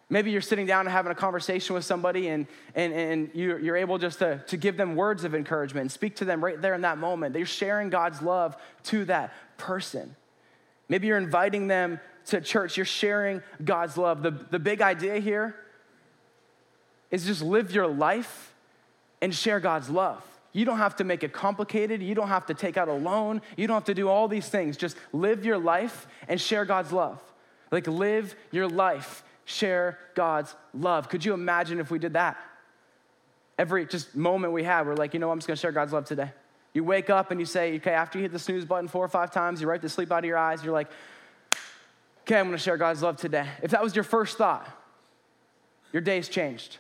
Maybe 0.08 0.30
you're 0.30 0.40
sitting 0.40 0.68
down 0.68 0.82
and 0.82 0.90
having 0.90 1.12
a 1.12 1.16
conversation 1.16 1.74
with 1.74 1.84
somebody, 1.84 2.28
and, 2.28 2.46
and, 2.76 2.94
and 2.94 3.32
you're, 3.34 3.58
you're 3.58 3.78
able 3.78 3.98
just 3.98 4.20
to, 4.20 4.44
to 4.46 4.56
give 4.56 4.78
them 4.78 4.96
words 4.96 5.24
of 5.24 5.34
encouragement 5.34 5.82
and 5.82 5.92
speak 5.92 6.18
to 6.18 6.26
them 6.26 6.46
right 6.46 6.62
there 6.62 6.76
in 6.76 6.82
that 6.82 7.00
moment. 7.00 7.36
You're 7.36 7.48
sharing 7.48 7.90
God's 7.90 8.22
love 8.22 8.56
to 8.84 9.04
that 9.06 9.34
person. 9.58 10.16
Maybe 10.90 11.08
you're 11.08 11.18
inviting 11.18 11.68
them 11.68 12.00
to 12.28 12.42
church, 12.42 12.78
you're 12.78 12.86
sharing 12.86 13.42
God's 13.64 13.98
love. 13.98 14.22
The, 14.22 14.32
the 14.32 14.60
big 14.60 14.82
idea 14.82 15.20
here 15.20 15.56
is 17.10 17.26
just 17.26 17.42
live 17.42 17.72
your 17.72 17.88
life 17.88 18.54
and 19.22 19.34
share 19.34 19.60
God's 19.60 19.90
love. 19.90 20.22
You 20.52 20.66
don't 20.66 20.78
have 20.78 20.96
to 20.98 21.04
make 21.04 21.24
it 21.24 21.34
complicated. 21.34 22.02
You 22.02 22.16
don't 22.16 22.30
have 22.30 22.48
to 22.48 22.54
take 22.54 22.78
out 22.78 22.88
a 22.88 22.94
loan. 22.94 23.42
You 23.56 23.68
don't 23.68 23.76
have 23.76 23.86
to 23.86 23.94
do 23.94 24.10
all 24.10 24.28
these 24.28 24.50
things. 24.50 24.76
Just 24.76 24.98
live 25.14 25.46
your 25.46 25.58
life 25.58 26.08
and 26.28 26.42
share 26.42 26.66
God's 26.66 26.92
love. 26.92 27.22
Like, 27.72 27.88
live 27.88 28.36
your 28.52 28.68
life, 28.68 29.24
share 29.46 30.00
God's 30.16 30.56
love. 30.74 31.10
Could 31.10 31.24
you 31.24 31.34
imagine 31.34 31.80
if 31.80 31.92
we 31.92 32.00
did 32.00 32.14
that? 32.14 32.38
Every 33.58 33.86
just 33.86 34.16
moment 34.16 34.54
we 34.54 34.64
have, 34.64 34.88
we're 34.88 34.96
like, 34.96 35.14
you 35.14 35.20
know, 35.20 35.32
I'm 35.32 35.38
just 35.38 35.48
gonna 35.48 35.58
share 35.58 35.72
God's 35.72 35.94
love 35.94 36.06
today. 36.06 36.32
You 36.78 36.84
wake 36.84 37.10
up 37.10 37.32
and 37.32 37.40
you 37.40 37.48
say, 37.48 37.76
okay, 37.78 37.90
after 37.90 38.20
you 38.20 38.22
hit 38.22 38.32
the 38.32 38.38
snooze 38.38 38.64
button 38.64 38.88
four 38.88 39.04
or 39.04 39.08
five 39.08 39.32
times, 39.32 39.60
you 39.60 39.68
wipe 39.68 39.82
the 39.82 39.90
sleep 39.90 40.12
out 40.12 40.20
of 40.20 40.26
your 40.26 40.38
eyes, 40.38 40.64
you're 40.64 40.72
like, 40.72 40.88
okay, 42.22 42.38
I'm 42.38 42.46
gonna 42.46 42.60
share 42.60 42.78
God's 42.78 43.02
love 43.02 43.18
today. 43.18 43.48
If 43.64 43.72
that 43.72 43.82
was 43.82 43.96
your 43.96 44.04
first 44.04 44.38
thought, 44.38 44.70
your 45.92 46.04
day's 46.04 46.30
changed. 46.30 46.78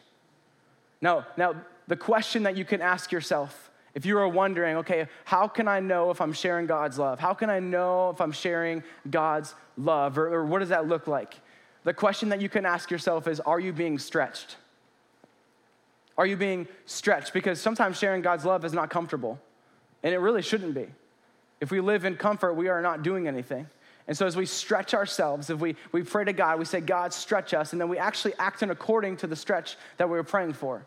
Now, 1.01 1.25
now 1.36 1.56
the 1.88 1.96
question 1.96 2.44
that 2.44 2.56
you 2.56 2.63
can 2.63 2.80
ask 2.80 3.12
yourself, 3.12 3.72
if 3.96 4.06
you 4.06 4.20
are 4.20 4.27
wondering, 4.27 4.77
okay, 4.77 5.08
how 5.25 5.48
can 5.48 5.68
I 5.68 5.80
know 5.80 6.12
if 6.12 6.22
I'm 6.22 6.32
sharing 6.32 6.68
God's 6.68 7.00
love? 7.00 7.20
How 7.20 7.34
can 7.34 7.50
I 7.50 7.58
know 7.58 8.12
if 8.12 8.22
I'm 8.22 8.32
sharing 8.32 8.84
God's 9.10 9.56
love? 9.80 10.20
Or, 10.20 10.32
or 10.32 10.46
what 10.46 10.60
does 10.60 10.70
that 10.70 10.88
look 10.88 11.08
like? 11.08 11.39
The 11.86 11.94
question 11.96 12.30
that 12.30 12.39
you 12.39 12.50
can 12.50 12.68
ask 12.68 12.92
yourself 12.92 13.27
is, 13.27 13.39
are 13.39 13.60
you 13.60 13.74
being 13.74 13.98
stretched? 13.98 14.58
Are 16.20 16.27
you 16.27 16.38
being 16.38 16.68
stretched? 16.86 17.34
Because 17.34 17.60
sometimes 17.60 17.98
sharing 17.98 18.22
God's 18.22 18.46
love 18.46 18.63
is 18.63 18.74
not 18.74 18.92
comfortable, 18.92 19.39
and 20.04 20.13
it 20.13 20.20
really 20.20 20.42
shouldn't 20.42 20.74
be. 20.74 20.88
If 21.60 21.72
we 21.72 21.82
live 21.82 22.06
in 22.06 22.18
comfort, 22.18 22.54
we 22.54 22.68
are 22.68 22.82
not 22.82 23.04
doing 23.04 23.27
anything. 23.27 23.68
And 24.08 24.18
so, 24.18 24.25
as 24.25 24.38
we 24.38 24.46
stretch 24.46 24.94
ourselves, 24.94 25.50
if 25.50 25.60
we, 25.60 25.75
we 25.92 26.01
pray 26.01 26.24
to 26.24 26.34
God, 26.34 26.60
we 26.60 26.66
say, 26.66 26.80
God, 26.80 27.13
stretch 27.13 27.54
us, 27.54 27.74
and 27.74 27.82
then 27.82 27.89
we 27.89 27.98
actually 27.98 28.34
act 28.39 28.63
in 28.63 28.72
according 28.72 29.18
to 29.18 29.27
the 29.27 29.36
stretch 29.36 29.75
that 29.98 30.08
we 30.08 30.16
were 30.16 30.24
praying 30.24 30.54
for. 30.54 30.86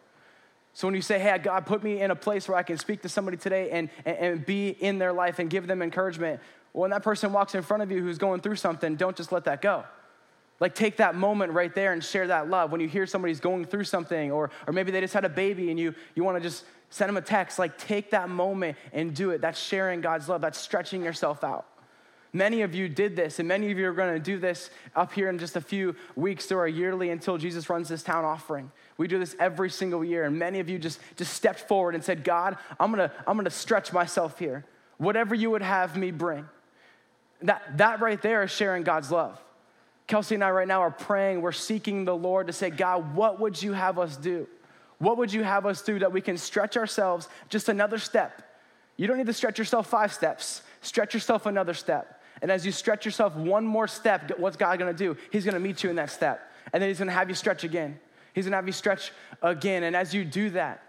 So, 0.73 0.87
when 0.87 0.95
you 0.95 1.03
say, 1.03 1.19
Hey, 1.19 1.37
God, 1.39 1.67
put 1.67 1.83
me 1.83 2.01
in 2.01 2.11
a 2.11 2.17
place 2.17 2.49
where 2.49 2.57
I 2.57 2.63
can 2.63 2.79
speak 2.79 3.03
to 3.03 3.11
somebody 3.11 3.37
today 3.37 3.71
and, 3.71 3.91
and, 4.07 4.17
and 4.17 4.47
be 4.47 4.71
in 4.71 4.99
their 4.99 5.13
life 5.13 5.39
and 5.39 5.51
give 5.51 5.67
them 5.67 5.83
encouragement, 5.83 6.41
well, 6.73 6.83
when 6.83 6.91
that 6.93 7.03
person 7.03 7.33
walks 7.33 7.55
in 7.55 7.63
front 7.63 7.83
of 7.83 7.91
you 7.91 8.01
who's 8.01 8.17
going 8.17 8.41
through 8.41 8.57
something, 8.57 8.97
don't 8.97 9.17
just 9.17 9.33
let 9.33 9.45
that 9.45 9.61
go. 9.61 9.85
Like, 10.61 10.75
take 10.75 10.99
that 10.99 11.15
moment 11.15 11.53
right 11.53 11.75
there 11.75 11.93
and 11.93 12.03
share 12.05 12.27
that 12.29 12.49
love. 12.49 12.71
When 12.71 12.81
you 12.81 12.89
hear 12.89 13.07
somebody's 13.07 13.41
going 13.41 13.65
through 13.65 13.85
something, 13.85 14.31
or, 14.31 14.51
or 14.67 14.73
maybe 14.73 14.93
they 14.93 15.01
just 15.01 15.15
had 15.15 15.25
a 15.25 15.31
baby 15.31 15.71
and 15.71 15.81
you, 15.81 15.95
you 16.15 16.23
want 16.23 16.37
to 16.37 16.43
just 16.43 16.65
send 16.91 17.09
them 17.09 17.17
a 17.17 17.23
text, 17.23 17.59
like, 17.59 17.79
take 17.79 18.11
that 18.11 18.29
moment 18.29 18.77
and 18.93 19.15
do 19.15 19.31
it. 19.31 19.41
That's 19.41 19.59
sharing 19.59 20.01
God's 20.01 20.29
love, 20.29 20.41
that's 20.41 20.59
stretching 20.59 21.03
yourself 21.03 21.43
out. 21.43 21.67
Many 22.33 22.63
of 22.63 22.75
you 22.75 22.89
did 22.89 23.17
this, 23.17 23.41
and 23.41 23.49
many 23.49 23.73
of 23.73 23.79
you 23.79 23.89
are 23.89 23.93
going 23.93 24.15
to 24.15 24.21
do 24.21 24.39
this 24.39 24.71
up 24.95 25.13
here 25.13 25.29
in 25.29 25.39
just 25.39 25.57
a 25.57 25.61
few 25.61 25.97
weeks 26.15 26.47
through 26.47 26.59
our 26.59 26.69
yearly 26.69 27.11
until 27.11 27.39
Jesus 27.39 27.69
runs 27.69 27.89
this 27.89 28.05
town 28.05 28.25
offering. 28.25 28.71
We 28.99 29.09
do 29.09 29.19
this 29.19 29.35
every 29.41 29.69
single 29.69 30.05
year, 30.05 30.25
and 30.25 30.39
many 30.39 30.61
of 30.61 30.69
you 30.69 30.79
just, 30.79 31.01
just 31.17 31.35
stepped 31.35 31.61
forward 31.61 31.97
and 31.97 32.05
said, 32.05 32.23
God, 32.23 32.57
I'm 32.79 32.91
gonna, 32.91 33.11
I'm 33.27 33.37
gonna 33.37 33.51
stretch 33.51 33.93
myself 33.93 34.39
here. 34.39 34.65
Whatever 34.99 35.35
you 35.35 35.51
would 35.51 35.63
have 35.63 35.97
me 35.97 36.13
bring. 36.13 36.49
That, 37.43 37.79
that 37.79 38.01
right 38.01 38.21
there 38.21 38.45
is 38.45 38.51
sharing 38.51 38.85
God's 38.85 39.11
love. 39.11 39.41
Kelsey 40.07 40.35
and 40.35 40.45
I 40.45 40.51
right 40.51 40.69
now 40.69 40.83
are 40.83 40.91
praying, 40.91 41.41
we're 41.41 41.53
seeking 41.53 42.05
the 42.05 42.17
Lord 42.17 42.49
to 42.49 42.53
say, 42.53 42.71
God, 42.71 43.15
what 43.15 43.41
would 43.41 43.61
you 43.61 43.73
have 43.73 43.99
us 43.99 44.17
do? 44.17 44.47
What 45.01 45.17
would 45.17 45.33
you 45.33 45.43
have 45.43 45.65
us 45.65 45.81
do 45.81 45.99
that 45.99 46.13
we 46.13 46.21
can 46.21 46.37
stretch 46.37 46.77
ourselves 46.77 47.29
just 47.49 47.71
another 47.71 47.99
step? 47.99 48.43
You 48.99 49.07
don't 49.07 49.17
need 49.17 49.27
to 49.27 49.33
stretch 49.33 49.59
yourself 49.59 49.87
five 49.89 50.13
steps, 50.13 50.61
stretch 50.83 51.15
yourself 51.15 51.47
another 51.47 51.73
step. 51.73 52.23
And 52.43 52.51
as 52.51 52.67
you 52.67 52.71
stretch 52.71 53.07
yourself 53.07 53.35
one 53.35 53.65
more 53.65 53.89
step, 53.89 54.39
what's 54.39 54.59
God 54.59 54.79
gonna 54.79 54.93
do? 54.93 55.17
He's 55.33 55.47
gonna 55.47 55.59
meet 55.59 55.83
you 55.83 55.89
in 55.89 55.97
that 55.97 56.11
step. 56.11 56.53
And 56.75 56.83
then 56.83 56.91
He's 56.91 56.99
gonna 56.99 57.13
have 57.13 57.31
you 57.31 57.35
stretch 57.35 57.65
again. 57.65 57.99
He's 58.35 58.45
gonna 58.45 58.57
have 58.57 58.67
you 58.67 58.75
stretch 58.75 59.11
again. 59.41 59.85
And 59.85 59.97
as 59.97 60.13
you 60.13 60.23
do 60.23 60.51
that, 60.51 60.83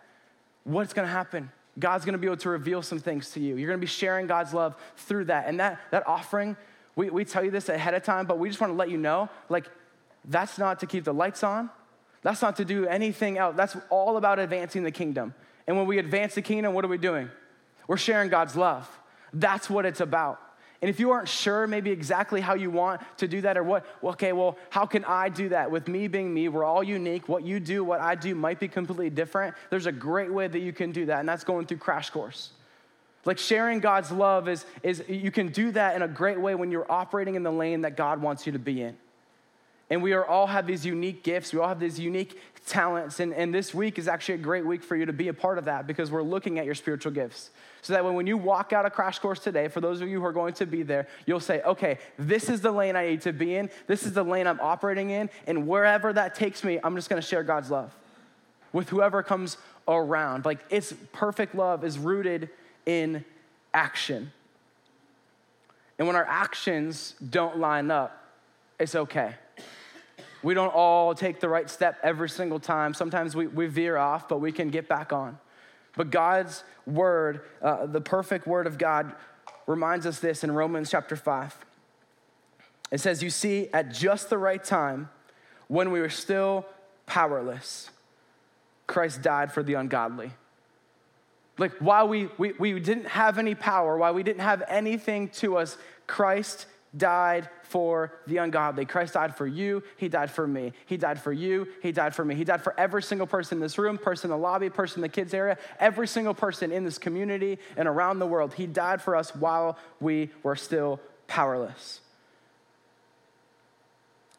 what's 0.66 0.92
gonna 0.92 1.08
happen? 1.08 1.50
God's 1.80 2.04
gonna 2.04 2.18
be 2.18 2.28
able 2.28 2.36
to 2.38 2.50
reveal 2.50 2.82
some 2.82 3.00
things 3.00 3.32
to 3.32 3.40
you. 3.40 3.56
You're 3.56 3.70
gonna 3.70 3.80
be 3.80 3.88
sharing 3.88 4.28
God's 4.28 4.54
love 4.54 4.76
through 4.98 5.26
that. 5.26 5.48
And 5.48 5.58
that, 5.62 5.80
that 5.92 6.06
offering, 6.06 6.58
we, 6.98 7.10
we 7.10 7.24
tell 7.24 7.46
you 7.46 7.52
this 7.52 7.70
ahead 7.70 7.94
of 7.94 8.04
time, 8.04 8.26
but 8.26 8.40
we 8.40 8.50
just 8.50 8.60
wanna 8.60 8.74
let 8.74 8.90
you 8.90 8.98
know 8.98 9.30
like, 9.48 9.70
that's 10.26 10.58
not 10.58 10.82
to 10.82 10.86
keep 10.86 11.06
the 11.06 11.14
lights 11.14 11.44
on, 11.44 11.70
that's 12.22 12.42
not 12.42 12.58
to 12.58 12.66
do 12.66 12.86
anything 12.86 13.38
else. 13.38 13.56
That's 13.56 13.76
all 13.90 14.18
about 14.18 14.40
advancing 14.40 14.84
the 14.84 14.92
kingdom. 14.92 15.34
And 15.68 15.78
when 15.78 15.88
we 15.88 15.98
advance 15.98 16.36
the 16.36 16.42
kingdom, 16.42 16.74
what 16.74 16.86
are 16.86 16.90
we 16.90 16.98
doing? 16.98 17.30
We're 17.88 17.98
sharing 17.98 18.30
God's 18.30 18.56
love. 18.56 18.88
That's 19.34 19.70
what 19.70 19.86
it's 19.86 20.02
about. 20.02 20.40
And 20.82 20.90
if 20.90 21.00
you 21.00 21.12
aren't 21.12 21.30
sure 21.30 21.68
maybe 21.68 21.92
exactly 21.92 22.42
how 22.42 22.56
you 22.56 22.72
want 22.72 23.02
to 23.18 23.28
do 23.28 23.42
that 23.42 23.56
or 23.56 23.64
what, 23.64 23.86
okay, 24.04 24.34
well, 24.34 24.58
how 24.72 24.88
can 24.88 25.06
I 25.06 25.30
do 25.30 25.50
that? 25.50 25.70
With 25.70 25.88
me 25.88 26.08
being 26.08 26.34
me, 26.34 26.50
we're 26.50 26.64
all 26.64 26.84
unique. 26.84 27.30
What 27.30 27.44
you 27.44 27.60
do, 27.60 27.84
what 27.84 28.02
I 28.02 28.16
do 28.16 28.34
might 28.34 28.60
be 28.60 28.68
completely 28.68 29.12
different. 29.12 29.56
There's 29.70 29.86
a 29.86 29.92
great 29.92 30.34
way 30.34 30.48
that 30.48 30.60
you 30.60 30.74
can 30.74 30.92
do 30.92 31.06
that, 31.06 31.20
and 31.20 31.30
that's 31.30 31.44
going 31.44 31.68
through 31.68 31.78
Crash 31.78 32.10
Course. 32.10 32.50
Like 33.26 33.38
sharing 33.38 33.80
God's 33.80 34.12
love 34.12 34.50
is, 34.50 34.66
is 34.82 35.04
you 35.08 35.30
can 35.30 35.50
do 35.50 35.70
that 35.72 35.96
in 35.96 36.02
a 36.02 36.08
great 36.08 36.42
way 36.42 36.56
when 36.56 36.72
you're 36.72 36.92
operating 36.92 37.36
in 37.36 37.44
the 37.44 37.52
lane 37.52 37.82
that 37.82 37.96
God 37.96 38.20
wants 38.20 38.48
you 38.48 38.54
to 38.54 38.60
be 38.60 38.82
in. 38.82 38.98
And 39.92 40.02
we 40.02 40.14
are 40.14 40.26
all 40.26 40.48
have 40.48 40.66
these 40.66 40.86
unique 40.86 41.22
gifts. 41.22 41.52
We 41.52 41.60
all 41.60 41.68
have 41.68 41.82
these 41.82 42.00
unique 42.00 42.40
talents. 42.66 43.20
And, 43.20 43.34
and 43.34 43.54
this 43.54 43.74
week 43.74 44.00
is 44.00 44.08
actually 44.08 44.36
a 44.36 44.38
great 44.38 44.66
week 44.66 44.84
for 44.84 44.96
you 44.96 45.06
to 45.06 45.12
be 45.12 45.28
a 45.28 45.34
part 45.34 45.58
of 45.58 45.66
that 45.66 45.86
because 45.86 46.10
we're 46.10 46.24
looking 46.24 46.60
at 46.60 46.66
your 46.66 46.76
spiritual 46.76 47.12
gifts. 47.12 47.50
So 47.82 47.92
that 47.92 48.06
when 48.06 48.26
you 48.26 48.38
walk 48.38 48.72
out 48.72 48.86
of 48.86 48.94
crash 48.94 49.20
course 49.20 49.40
today, 49.40 49.68
for 49.68 49.82
those 49.82 50.00
of 50.00 50.08
you 50.08 50.22
who 50.22 50.26
are 50.26 50.32
going 50.32 50.54
to 50.54 50.66
be 50.66 50.82
there, 50.82 51.10
you'll 51.26 51.42
say, 51.42 51.62
okay, 51.64 51.98
this 52.18 52.50
is 52.50 52.62
the 52.62 52.72
lane 52.72 52.96
I 52.96 53.10
need 53.10 53.22
to 53.24 53.34
be 53.34 53.56
in. 53.56 53.70
This 53.88 54.04
is 54.04 54.14
the 54.14 54.24
lane 54.24 54.48
I'm 54.48 54.62
operating 54.62 55.10
in. 55.10 55.30
And 55.46 55.68
wherever 55.68 56.14
that 56.14 56.36
takes 56.36 56.64
me, 56.64 56.80
I'm 56.82 56.96
just 56.96 57.10
going 57.10 57.22
to 57.22 57.28
share 57.28 57.44
God's 57.44 57.70
love 57.70 57.94
with 58.72 58.88
whoever 58.88 59.22
comes 59.22 59.58
around. 59.90 60.46
Like 60.46 60.60
it's 60.70 60.94
perfect 61.12 61.54
love 61.54 61.84
is 61.84 62.00
rooted 62.00 62.50
in 62.86 63.26
action. 63.74 64.32
And 66.00 66.08
when 66.08 66.16
our 66.16 66.26
actions 66.26 67.16
don't 67.30 67.60
line 67.60 67.92
up, 67.92 68.18
it's 68.80 68.96
okay. 68.96 69.36
We 70.44 70.54
don't 70.54 70.74
all 70.74 71.14
take 71.14 71.40
the 71.40 71.50
right 71.50 71.70
step 71.70 72.00
every 72.04 72.30
single 72.30 72.60
time. 72.60 72.94
Sometimes 72.94 73.36
we, 73.36 73.48
we 73.48 73.68
veer 73.68 73.98
off, 73.98 74.28
but 74.28 74.40
we 74.40 74.52
can 74.52 74.70
get 74.70 74.88
back 74.88 75.14
on. 75.14 75.38
But 75.96 76.10
God's 76.10 76.64
word, 76.86 77.42
uh, 77.62 77.86
the 77.86 78.02
perfect 78.02 78.48
word 78.48 78.66
of 78.66 78.78
God, 78.78 79.14
reminds 79.68 80.06
us 80.06 80.20
this 80.20 80.44
in 80.44 80.52
Romans 80.52 80.90
chapter 80.90 81.16
5. 81.16 81.56
It 82.92 83.00
says, 83.00 83.22
You 83.22 83.30
see, 83.30 83.70
at 83.74 83.92
just 83.92 84.30
the 84.30 84.38
right 84.38 84.64
time, 84.64 85.10
when 85.68 85.92
we 85.92 86.00
were 86.00 86.10
still 86.10 86.66
powerless, 87.06 87.90
Christ 88.88 89.22
died 89.22 89.52
for 89.54 89.64
the 89.64 89.76
ungodly. 89.76 90.32
Like, 91.58 91.74
while 91.78 92.08
we, 92.08 92.30
we, 92.38 92.54
we 92.54 92.80
didn't 92.80 93.08
have 93.08 93.38
any 93.38 93.56
power, 93.56 93.98
while 93.98 94.14
we 94.14 94.24
didn't 94.24 94.42
have 94.42 94.64
anything 94.68 95.30
to 95.30 95.58
us, 95.58 95.78
Christ 96.08 96.66
died 96.96 97.50
for 97.64 98.14
the 98.28 98.38
ungodly. 98.38 98.86
Christ 98.86 99.14
died 99.14 99.36
for 99.36 99.48
you. 99.48 99.82
He 99.98 100.10
died 100.10 100.30
for 100.30 100.46
me. 100.46 100.74
He 100.86 100.98
died 100.98 101.22
for 101.22 101.32
you. 101.32 101.68
He 101.82 101.92
died 101.92 102.14
for 102.14 102.26
me. 102.26 102.36
He 102.36 102.44
died 102.44 102.62
for 102.62 102.78
every 102.78 103.02
single 103.02 103.28
person 103.28 103.58
in 103.58 103.62
this 103.62 103.78
room, 103.78 103.98
person 103.98 104.30
in 104.30 104.38
the 104.38 104.42
lobby, 104.42 104.70
person 104.70 104.98
in 104.98 105.02
the 105.04 105.10
kids' 105.10 105.34
area, 105.34 105.58
every 105.80 106.08
single 106.08 106.34
person 106.34 106.72
in 106.72 106.84
this 106.84 106.98
community 106.98 107.60
and 107.78 107.88
around 107.88 108.20
the 108.20 108.28
world. 108.28 108.54
He 108.54 108.68
died 108.68 109.02
for 109.02 109.16
us 109.16 109.34
while 109.34 109.78
we 110.00 110.30
were 110.44 110.58
still 110.58 111.00
powerless. 111.28 112.02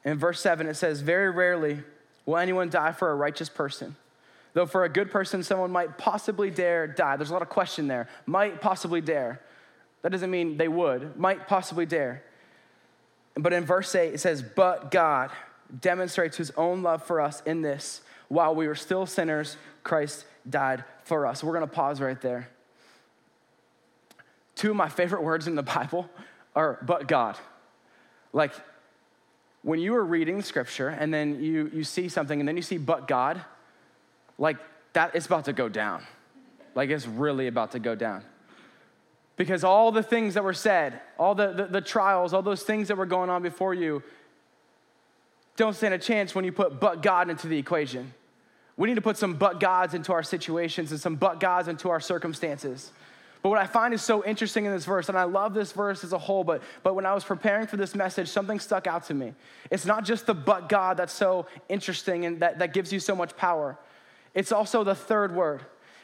In 0.04 0.18
verse 0.18 0.40
7, 0.40 0.66
it 0.66 0.74
says, 0.74 1.00
Very 1.00 1.30
rarely 1.30 1.82
will 2.26 2.36
anyone 2.36 2.68
die 2.68 2.92
for 2.92 3.10
a 3.10 3.14
righteous 3.14 3.48
person. 3.48 3.96
Though 4.54 4.66
for 4.66 4.84
a 4.84 4.88
good 4.88 5.10
person, 5.10 5.42
someone 5.42 5.70
might 5.70 5.96
possibly 5.96 6.50
dare 6.50 6.86
die. 6.86 7.16
There's 7.16 7.30
a 7.30 7.32
lot 7.32 7.40
of 7.40 7.48
question 7.48 7.88
there. 7.88 8.08
Might 8.26 8.60
possibly 8.60 9.00
dare. 9.00 9.40
That 10.02 10.10
doesn't 10.10 10.30
mean 10.30 10.58
they 10.58 10.68
would. 10.68 11.16
Might 11.16 11.48
possibly 11.48 11.86
dare. 11.86 12.22
But 13.34 13.52
in 13.52 13.64
verse 13.64 13.94
8, 13.94 14.14
it 14.14 14.20
says, 14.20 14.42
But 14.42 14.90
God 14.90 15.30
demonstrates 15.80 16.36
his 16.36 16.50
own 16.56 16.82
love 16.82 17.02
for 17.02 17.20
us 17.20 17.42
in 17.46 17.62
this. 17.62 18.02
While 18.28 18.54
we 18.54 18.66
were 18.66 18.74
still 18.74 19.06
sinners, 19.06 19.56
Christ 19.84 20.24
died 20.48 20.84
for 21.04 21.26
us. 21.26 21.42
We're 21.42 21.52
going 21.52 21.68
to 21.68 21.74
pause 21.74 22.00
right 22.00 22.20
there. 22.20 22.48
Two 24.54 24.70
of 24.70 24.76
my 24.76 24.88
favorite 24.88 25.22
words 25.24 25.46
in 25.46 25.54
the 25.54 25.62
Bible 25.62 26.08
are, 26.54 26.78
but 26.82 27.08
God. 27.08 27.36
Like, 28.32 28.52
when 29.62 29.78
you 29.78 29.94
are 29.94 30.04
reading 30.04 30.42
scripture 30.42 30.88
and 30.88 31.12
then 31.12 31.42
you, 31.42 31.70
you 31.72 31.84
see 31.84 32.08
something 32.08 32.40
and 32.40 32.48
then 32.48 32.56
you 32.56 32.62
see, 32.62 32.78
but 32.78 33.06
God, 33.06 33.40
like 34.38 34.56
that 34.92 35.14
it's 35.14 35.26
about 35.26 35.44
to 35.46 35.52
go 35.52 35.68
down. 35.68 36.02
Like 36.74 36.90
it's 36.90 37.06
really 37.06 37.46
about 37.46 37.72
to 37.72 37.78
go 37.78 37.94
down. 37.94 38.24
Because 39.42 39.64
all 39.64 39.90
the 39.90 40.04
things 40.04 40.34
that 40.34 40.44
were 40.44 40.52
said, 40.52 41.00
all 41.18 41.34
the, 41.34 41.52
the, 41.52 41.66
the 41.66 41.80
trials, 41.80 42.32
all 42.32 42.42
those 42.42 42.62
things 42.62 42.86
that 42.86 42.96
were 42.96 43.06
going 43.06 43.28
on 43.28 43.42
before 43.42 43.74
you, 43.74 44.00
don't 45.56 45.74
stand 45.74 45.92
a 45.92 45.98
chance 45.98 46.32
when 46.32 46.44
you 46.44 46.52
put 46.52 46.78
but 46.78 47.02
God 47.02 47.28
into 47.28 47.48
the 47.48 47.58
equation. 47.58 48.14
We 48.76 48.88
need 48.88 48.94
to 48.94 49.00
put 49.00 49.16
some 49.16 49.34
but 49.34 49.58
gods 49.58 49.94
into 49.94 50.12
our 50.12 50.22
situations 50.22 50.92
and 50.92 51.00
some 51.00 51.16
but 51.16 51.40
gods 51.40 51.66
into 51.66 51.90
our 51.90 51.98
circumstances. 51.98 52.92
But 53.42 53.48
what 53.48 53.58
I 53.58 53.66
find 53.66 53.92
is 53.92 54.00
so 54.00 54.24
interesting 54.24 54.64
in 54.64 54.70
this 54.70 54.84
verse, 54.84 55.08
and 55.08 55.18
I 55.18 55.24
love 55.24 55.54
this 55.54 55.72
verse 55.72 56.04
as 56.04 56.12
a 56.12 56.18
whole, 56.18 56.44
but, 56.44 56.62
but 56.84 56.94
when 56.94 57.04
I 57.04 57.12
was 57.12 57.24
preparing 57.24 57.66
for 57.66 57.76
this 57.76 57.96
message, 57.96 58.28
something 58.28 58.60
stuck 58.60 58.86
out 58.86 59.06
to 59.06 59.14
me. 59.14 59.34
It's 59.72 59.86
not 59.86 60.04
just 60.04 60.26
the 60.26 60.34
but 60.34 60.68
God 60.68 60.98
that's 60.98 61.12
so 61.12 61.46
interesting 61.68 62.26
and 62.26 62.38
that, 62.42 62.60
that 62.60 62.72
gives 62.72 62.92
you 62.92 63.00
so 63.00 63.16
much 63.16 63.36
power, 63.36 63.76
it's 64.34 64.52
also 64.52 64.84
the 64.84 64.94
third 64.94 65.34
word. 65.34 65.62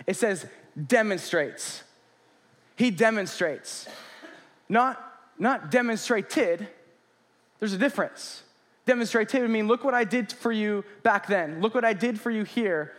It 0.09 0.17
says 0.17 0.45
demonstrates. 0.89 1.85
He 2.79 2.93
demonstrates. 2.93 3.89
Not, 4.69 5.05
not 5.37 5.73
demonstrated, 5.73 6.69
there's 7.59 7.73
a 7.73 7.79
difference. 7.79 8.45
Demonstrated, 8.87 9.43
I 9.43 9.49
mean, 9.49 9.67
look 9.67 9.83
what 9.83 9.95
I 9.95 10.05
did 10.05 10.33
for 10.33 10.53
you 10.53 10.85
back 11.03 11.27
then. 11.27 11.61
Look 11.61 11.75
what 11.75 11.85
I 11.85 11.93
did 11.93 12.21
for 12.21 12.31
you 12.31 12.45
here. 12.45 12.95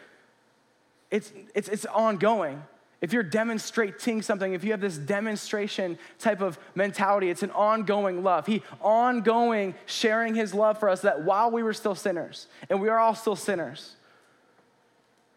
It's, 1.09 1.31
it's, 1.55 1.69
it's 1.69 1.85
ongoing. 1.85 2.61
If 2.99 3.13
you're 3.13 3.23
demonstrating 3.23 4.21
something, 4.21 4.51
if 4.53 4.65
you 4.65 4.71
have 4.71 4.81
this 4.81 4.97
demonstration 4.97 5.97
type 6.19 6.41
of 6.41 6.59
mentality, 6.75 7.29
it's 7.29 7.43
an 7.43 7.51
ongoing 7.51 8.21
love. 8.21 8.47
He 8.47 8.61
ongoing 8.81 9.75
sharing 9.85 10.35
his 10.35 10.53
love 10.53 10.77
for 10.77 10.89
us 10.89 11.03
that 11.03 11.23
while 11.23 11.49
we 11.51 11.63
were 11.63 11.73
still 11.73 11.95
sinners, 11.95 12.47
and 12.69 12.81
we 12.81 12.89
are 12.89 12.99
all 12.99 13.15
still 13.15 13.37
sinners, 13.37 13.95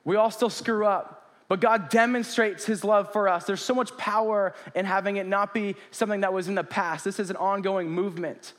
we 0.05 0.17
all 0.17 0.33
still 0.33 0.51
screw 0.51 0.85
up, 0.85 1.22
but 1.53 1.61
God 1.61 1.91
demonstrates 1.91 2.65
his 2.65 2.83
love 2.83 3.13
for 3.13 3.29
us. 3.29 3.45
There's 3.45 3.61
so 3.61 3.75
much 3.75 3.95
power 3.99 4.55
in 4.75 4.87
having 4.87 5.19
it 5.19 5.27
not 5.27 5.53
be 5.53 5.77
something 5.91 6.23
that 6.23 6.33
was 6.33 6.49
in 6.49 6.55
the 6.55 6.65
past. 6.65 7.05
This 7.05 7.21
is 7.21 7.29
an 7.29 7.37
ongoing 7.37 7.91
movement. 7.91 8.55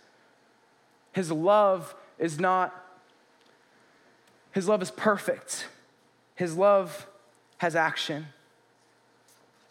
His 1.12 1.32
love 1.32 1.96
is 2.20 2.40
not, 2.40 2.72
his 4.52 4.68
love 4.68 4.84
is 4.84 4.92
perfect. 4.92 5.66
His 6.36 6.56
love 6.56 7.08
has 7.58 7.76
action. 7.76 8.28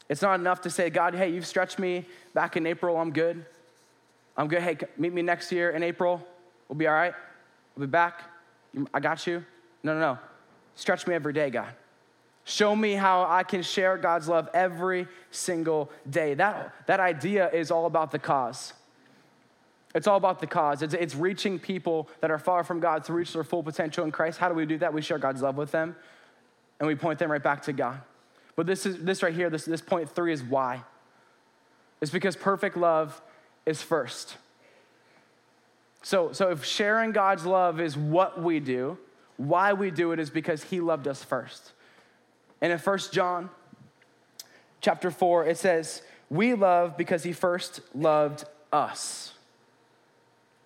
It's 0.08 0.20
not 0.20 0.40
enough 0.40 0.62
to 0.62 0.70
say, 0.70 0.90
God, 0.90 1.14
hey, 1.14 1.28
you've 1.28 1.46
stretched 1.46 1.78
me 1.78 2.06
back 2.34 2.56
in 2.56 2.66
April, 2.66 2.96
I'm 2.96 3.12
good. 3.12 3.46
I'm 4.36 4.48
good. 4.48 4.62
Hey, 4.62 4.76
meet 4.98 5.12
me 5.12 5.22
next 5.22 5.52
year 5.52 5.70
in 5.70 5.84
April. 5.84 6.26
We'll 6.68 6.76
be 6.76 6.88
all 6.88 6.94
right. 6.94 7.14
We'll 7.76 7.86
be 7.86 7.90
back. 7.92 8.20
I 8.92 8.98
got 8.98 9.24
you. 9.28 9.44
No, 9.84 9.94
no, 9.94 10.00
no. 10.00 10.18
Stretch 10.74 11.06
me 11.06 11.14
every 11.14 11.32
day, 11.32 11.48
God. 11.48 11.72
Show 12.44 12.74
me 12.74 12.94
how 12.94 13.24
I 13.28 13.44
can 13.44 13.62
share 13.62 13.96
God's 13.96 14.28
love 14.28 14.48
every 14.52 15.06
single 15.30 15.90
day. 16.08 16.34
That, 16.34 16.74
that 16.86 17.00
idea 17.00 17.48
is 17.50 17.70
all 17.70 17.86
about 17.86 18.10
the 18.10 18.18
cause. 18.18 18.72
It's 19.94 20.06
all 20.06 20.16
about 20.16 20.40
the 20.40 20.46
cause. 20.46 20.82
It's, 20.82 20.94
it's 20.94 21.14
reaching 21.14 21.58
people 21.58 22.08
that 22.20 22.30
are 22.30 22.38
far 22.38 22.64
from 22.64 22.80
God 22.80 23.04
to 23.04 23.12
reach 23.12 23.32
their 23.32 23.44
full 23.44 23.62
potential 23.62 24.04
in 24.04 24.10
Christ. 24.10 24.38
How 24.38 24.48
do 24.48 24.54
we 24.54 24.66
do 24.66 24.78
that? 24.78 24.92
We 24.92 25.02
share 25.02 25.18
God's 25.18 25.42
love 25.42 25.56
with 25.56 25.70
them 25.70 25.94
and 26.80 26.88
we 26.88 26.94
point 26.94 27.18
them 27.18 27.30
right 27.30 27.42
back 27.42 27.62
to 27.62 27.72
God. 27.72 28.00
But 28.56 28.66
this 28.66 28.86
is 28.86 28.98
this 29.04 29.22
right 29.22 29.34
here, 29.34 29.48
this, 29.48 29.64
this 29.64 29.80
point 29.80 30.10
three 30.10 30.32
is 30.32 30.42
why. 30.42 30.82
It's 32.00 32.10
because 32.10 32.36
perfect 32.36 32.76
love 32.76 33.20
is 33.64 33.80
first. 33.80 34.36
So, 36.02 36.32
so 36.32 36.50
if 36.50 36.64
sharing 36.64 37.12
God's 37.12 37.46
love 37.46 37.80
is 37.80 37.96
what 37.96 38.42
we 38.42 38.58
do, 38.58 38.98
why 39.36 39.72
we 39.72 39.90
do 39.90 40.12
it 40.12 40.18
is 40.18 40.28
because 40.28 40.64
he 40.64 40.80
loved 40.80 41.06
us 41.06 41.22
first. 41.22 41.72
And 42.62 42.72
in 42.72 42.78
1 42.78 42.98
John 43.10 43.50
chapter 44.80 45.10
4, 45.10 45.46
it 45.46 45.58
says, 45.58 46.00
We 46.30 46.54
love 46.54 46.96
because 46.96 47.24
he 47.24 47.32
first 47.32 47.80
loved 47.92 48.44
us. 48.72 49.34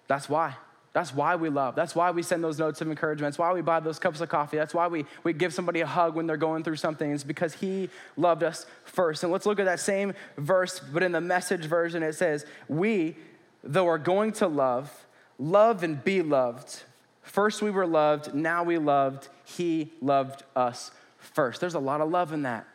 That's 0.06 0.28
why. 0.28 0.54
That's 0.92 1.12
why 1.14 1.36
we 1.36 1.48
love. 1.48 1.74
That's 1.74 1.94
why 1.94 2.10
we 2.10 2.22
send 2.22 2.44
those 2.44 2.58
notes 2.58 2.80
of 2.80 2.88
encouragement. 2.88 3.32
That's 3.32 3.38
why 3.38 3.52
we 3.52 3.60
buy 3.60 3.80
those 3.80 3.98
cups 3.98 4.20
of 4.20 4.28
coffee. 4.28 4.56
That's 4.56 4.72
why 4.72 4.86
we, 4.86 5.04
we 5.24 5.32
give 5.32 5.52
somebody 5.52 5.80
a 5.80 5.86
hug 5.86 6.14
when 6.14 6.26
they're 6.26 6.36
going 6.36 6.64
through 6.64 6.76
something. 6.76 7.10
It's 7.10 7.24
because 7.24 7.54
He 7.54 7.88
loved 8.16 8.42
us 8.42 8.66
first. 8.84 9.22
And 9.22 9.32
let's 9.32 9.46
look 9.46 9.58
at 9.58 9.66
that 9.66 9.80
same 9.80 10.14
verse, 10.36 10.80
but 10.80 11.02
in 11.02 11.12
the 11.12 11.20
message 11.20 11.64
version, 11.64 12.02
it 12.02 12.14
says, 12.14 12.44
We, 12.68 13.16
though 13.64 13.88
are 13.88 13.98
going 13.98 14.32
to 14.32 14.46
love, 14.48 15.06
love 15.38 15.82
and 15.82 16.02
be 16.02 16.20
loved. 16.22 16.82
First 17.22 17.60
we 17.60 17.70
were 17.70 17.86
loved, 17.86 18.34
now 18.34 18.64
we 18.64 18.78
loved. 18.78 19.28
He 19.44 19.92
loved 20.00 20.44
us 20.54 20.92
first. 21.34 21.60
There's 21.60 21.74
a 21.74 21.80
lot 21.80 22.00
of 22.00 22.10
love 22.10 22.32
in 22.32 22.42
that. 22.42 22.66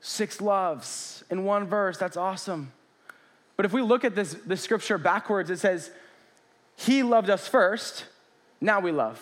Six 0.00 0.40
loves 0.40 1.24
in 1.30 1.44
one 1.44 1.66
verse. 1.66 1.96
That's 1.98 2.16
awesome. 2.16 2.72
But 3.56 3.66
if 3.66 3.72
we 3.72 3.82
look 3.82 4.04
at 4.04 4.14
this, 4.14 4.34
this 4.46 4.60
scripture 4.60 4.98
backwards, 4.98 5.50
it 5.50 5.58
says, 5.58 5.90
he 6.76 7.02
loved 7.02 7.30
us 7.30 7.46
first, 7.46 8.06
now 8.60 8.80
we 8.80 8.90
love. 8.90 9.20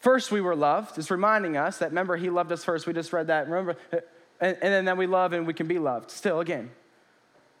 First, 0.00 0.32
we 0.32 0.40
were 0.40 0.56
loved. 0.56 0.98
It's 0.98 1.10
reminding 1.10 1.56
us 1.56 1.78
that, 1.78 1.90
remember, 1.90 2.16
He 2.16 2.28
loved 2.28 2.50
us 2.50 2.64
first. 2.64 2.86
We 2.86 2.92
just 2.92 3.12
read 3.12 3.28
that. 3.28 3.48
Remember, 3.48 3.76
and, 4.40 4.56
and 4.60 4.88
then 4.88 4.96
we 4.96 5.06
love 5.06 5.32
and 5.32 5.46
we 5.46 5.54
can 5.54 5.68
be 5.68 5.78
loved 5.78 6.10
still 6.10 6.40
again. 6.40 6.70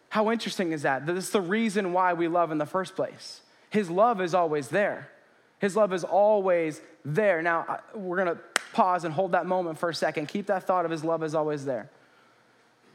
How 0.08 0.30
interesting 0.30 0.72
is 0.72 0.82
that? 0.82 1.06
This 1.06 1.26
is 1.26 1.30
the 1.30 1.40
reason 1.40 1.92
why 1.92 2.14
we 2.14 2.26
love 2.26 2.50
in 2.50 2.58
the 2.58 2.66
first 2.66 2.96
place. 2.96 3.42
His 3.70 3.88
love 3.88 4.20
is 4.20 4.34
always 4.34 4.68
there. 4.68 5.08
His 5.62 5.76
love 5.76 5.92
is 5.92 6.02
always 6.02 6.80
there. 7.04 7.40
Now, 7.40 7.78
we're 7.94 8.22
going 8.22 8.36
to 8.36 8.42
pause 8.74 9.04
and 9.04 9.14
hold 9.14 9.32
that 9.32 9.46
moment 9.46 9.78
for 9.78 9.88
a 9.88 9.94
second. 9.94 10.26
Keep 10.26 10.46
that 10.46 10.64
thought 10.64 10.84
of 10.84 10.90
His 10.90 11.04
love 11.04 11.22
is 11.22 11.36
always 11.36 11.64
there. 11.64 11.88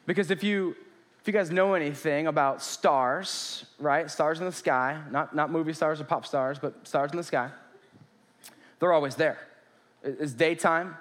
Because 0.06 0.30
if 0.30 0.44
you 0.44 0.76
if 1.22 1.34
you 1.34 1.38
guys 1.38 1.50
know 1.50 1.74
anything 1.74 2.28
about 2.28 2.62
stars, 2.62 3.66
right? 3.80 4.10
Stars 4.10 4.40
in 4.40 4.46
the 4.46 4.52
sky, 4.52 4.98
not, 5.12 5.36
not 5.36 5.52
movie 5.52 5.74
stars 5.74 6.00
or 6.00 6.06
pop 6.06 6.26
stars, 6.26 6.58
but 6.58 6.88
stars 6.88 7.12
in 7.12 7.18
the 7.18 7.24
sky, 7.24 7.50
they're 8.80 8.94
always 8.94 9.16
there. 9.16 9.38
It's 10.04 10.32
daytime, 10.32 10.96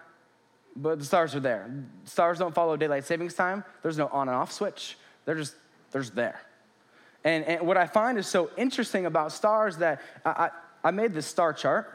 but 0.75 0.99
the 0.99 1.05
stars 1.05 1.37
are 1.37 1.41
there. 1.41 1.71
Stars 2.07 2.41
don't 2.41 2.53
follow 2.53 2.77
daylight 2.77 3.05
savings 3.05 3.35
time. 3.35 3.63
There's 3.83 3.99
no 3.99 4.09
on 4.09 4.29
and 4.29 4.37
off 4.37 4.51
switch. 4.51 4.97
They're 5.27 5.37
just, 5.37 5.55
they're 5.93 6.03
just 6.03 6.17
there. 6.17 6.41
And, 7.23 7.45
and 7.45 7.67
what 7.67 7.77
I 7.77 7.87
find 7.87 8.19
is 8.19 8.27
so 8.27 8.51
interesting 8.57 9.07
about 9.07 9.31
stars 9.31 9.77
that 9.77 10.01
I, 10.25 10.31
I, 10.31 10.51
I 10.87 10.93
made 10.93 11.13
this 11.13 11.27
star 11.27 11.53
chart. 11.53 11.93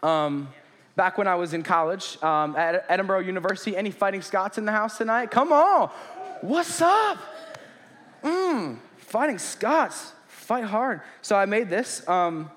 Um, 0.00 0.48
back 0.94 1.18
when 1.18 1.26
I 1.26 1.34
was 1.34 1.54
in 1.54 1.64
college 1.64 2.22
um, 2.22 2.54
at 2.54 2.88
Edinboro 2.88 3.26
University. 3.26 3.76
Any 3.76 3.90
fighting 3.90 4.22
Scots 4.22 4.58
in 4.58 4.64
the 4.64 4.70
house 4.70 4.96
tonight? 4.96 5.32
Come 5.32 5.50
on. 5.50 5.90
What's 6.40 6.80
up? 6.80 7.18
Mmm, 8.22 8.78
fighting 8.96 9.38
Scots. 9.38 10.12
Fight 10.28 10.62
hard. 10.62 11.00
So 11.20 11.34
I 11.34 11.46
made 11.46 11.68
this 11.68 12.08
um, 12.08 12.48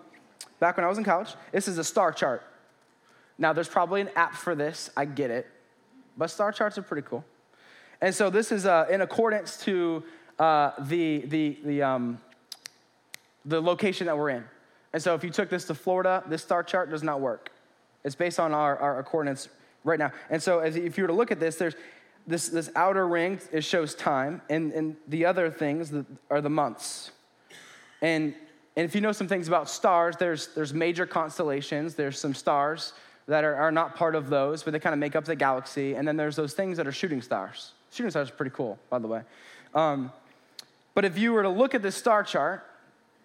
back 0.59 0.77
when 0.77 0.85
I 0.85 0.87
was 0.87 0.99
in 0.99 1.03
college. 1.03 1.33
This 1.51 1.67
is 1.67 1.79
a 1.79 1.83
star 1.83 2.11
chart. 2.11 2.43
Now, 3.39 3.53
there's 3.53 3.67
probably 3.67 4.01
an 4.01 4.09
app 4.15 4.35
for 4.35 4.53
this. 4.53 4.91
I 4.95 5.05
get 5.05 5.31
it. 5.31 5.47
But 6.15 6.29
star 6.29 6.51
charts 6.51 6.77
are 6.77 6.83
pretty 6.83 7.07
cool. 7.07 7.25
And 8.01 8.13
so 8.13 8.29
this 8.29 8.51
is 8.51 8.67
uh, 8.67 8.85
in 8.87 9.01
accordance 9.01 9.57
to 9.63 10.03
uh, 10.37 10.73
the, 10.77 11.25
the, 11.25 11.57
the, 11.65 11.81
um, 11.81 12.21
the 13.45 13.59
location 13.59 14.05
that 14.05 14.15
we're 14.15 14.29
in. 14.29 14.43
And 14.93 15.01
so 15.01 15.15
if 15.15 15.23
you 15.23 15.29
took 15.29 15.49
this 15.49 15.65
to 15.65 15.75
Florida, 15.75 16.23
this 16.27 16.43
star 16.43 16.63
chart 16.63 16.89
does 16.89 17.03
not 17.03 17.19
work. 17.19 17.51
It's 18.03 18.15
based 18.15 18.39
on 18.39 18.53
our, 18.53 18.77
our 18.77 19.03
coordinates 19.03 19.49
right 19.83 19.99
now. 19.99 20.11
And 20.29 20.41
so 20.41 20.59
if 20.59 20.97
you 20.97 21.03
were 21.03 21.07
to 21.07 21.13
look 21.13 21.31
at 21.31 21.39
this, 21.39 21.55
there's 21.55 21.75
this, 22.27 22.49
this 22.49 22.69
outer 22.75 23.07
ring, 23.07 23.39
it 23.51 23.63
shows 23.63 23.95
time, 23.95 24.41
and, 24.49 24.71
and 24.71 24.95
the 25.07 25.25
other 25.25 25.49
things 25.49 25.93
are 26.29 26.41
the 26.41 26.49
months. 26.49 27.11
And, 28.01 28.33
and 28.75 28.85
if 28.85 28.95
you 28.95 29.01
know 29.01 29.11
some 29.11 29.27
things 29.27 29.47
about 29.47 29.69
stars, 29.69 30.15
there's, 30.17 30.47
there's 30.47 30.73
major 30.73 31.05
constellations, 31.05 31.95
there's 31.95 32.19
some 32.19 32.33
stars 32.33 32.93
that 33.27 33.43
are, 33.43 33.55
are 33.55 33.71
not 33.71 33.95
part 33.95 34.15
of 34.15 34.29
those, 34.29 34.63
but 34.63 34.73
they 34.73 34.79
kind 34.79 34.93
of 34.93 34.99
make 34.99 35.15
up 35.15 35.25
the 35.25 35.35
galaxy. 35.35 35.95
And 35.95 36.07
then 36.07 36.17
there's 36.17 36.35
those 36.35 36.53
things 36.53 36.77
that 36.77 36.87
are 36.87 36.91
shooting 36.91 37.21
stars. 37.21 37.71
Shooting 37.91 38.11
stars 38.11 38.29
are 38.29 38.33
pretty 38.33 38.51
cool, 38.55 38.79
by 38.89 38.99
the 38.99 39.07
way. 39.07 39.21
Um, 39.73 40.11
but 40.93 41.05
if 41.05 41.17
you 41.17 41.33
were 41.33 41.43
to 41.43 41.49
look 41.49 41.73
at 41.73 41.81
this 41.81 41.95
star 41.95 42.23
chart 42.23 42.65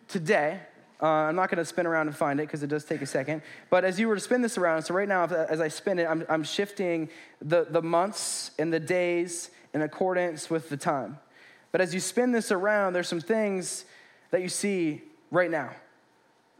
today, 0.07 0.61
uh, 1.01 1.07
I'm 1.07 1.37
not 1.37 1.49
going 1.51 1.59
to 1.59 1.65
spin 1.65 1.87
around 1.87 2.09
and 2.09 2.17
find 2.17 2.41
it 2.41 2.45
because 2.45 2.63
it 2.63 2.67
does 2.67 2.85
take 2.85 3.03
a 3.03 3.07
second. 3.07 3.43
But 3.71 3.85
as 3.85 4.01
you 4.01 4.09
were 4.09 4.17
to 4.17 4.21
spin 4.21 4.43
this 4.43 4.59
around, 4.59 4.83
so 4.83 4.95
right 4.95 5.07
now, 5.09 5.25
as 5.27 5.61
I 5.61 5.69
spin 5.69 5.99
it, 5.99 6.07
I'm, 6.09 6.25
I'm 6.29 6.43
shifting 6.43 7.09
the, 7.41 7.67
the 7.71 7.83
months 7.83 8.51
and 8.59 8.73
the 8.73 8.81
days 8.81 9.51
in 9.75 9.83
accordance 9.83 10.51
with 10.51 10.69
the 10.69 10.77
time. 10.77 11.19
But 11.71 11.81
as 11.81 11.95
you 11.95 12.01
spin 12.01 12.33
this 12.33 12.51
around, 12.51 12.95
there's 12.95 13.09
some 13.09 13.21
things 13.21 13.85
that 14.31 14.43
you 14.43 14.49
see 14.49 15.03
right 15.31 15.51
now. 15.51 15.71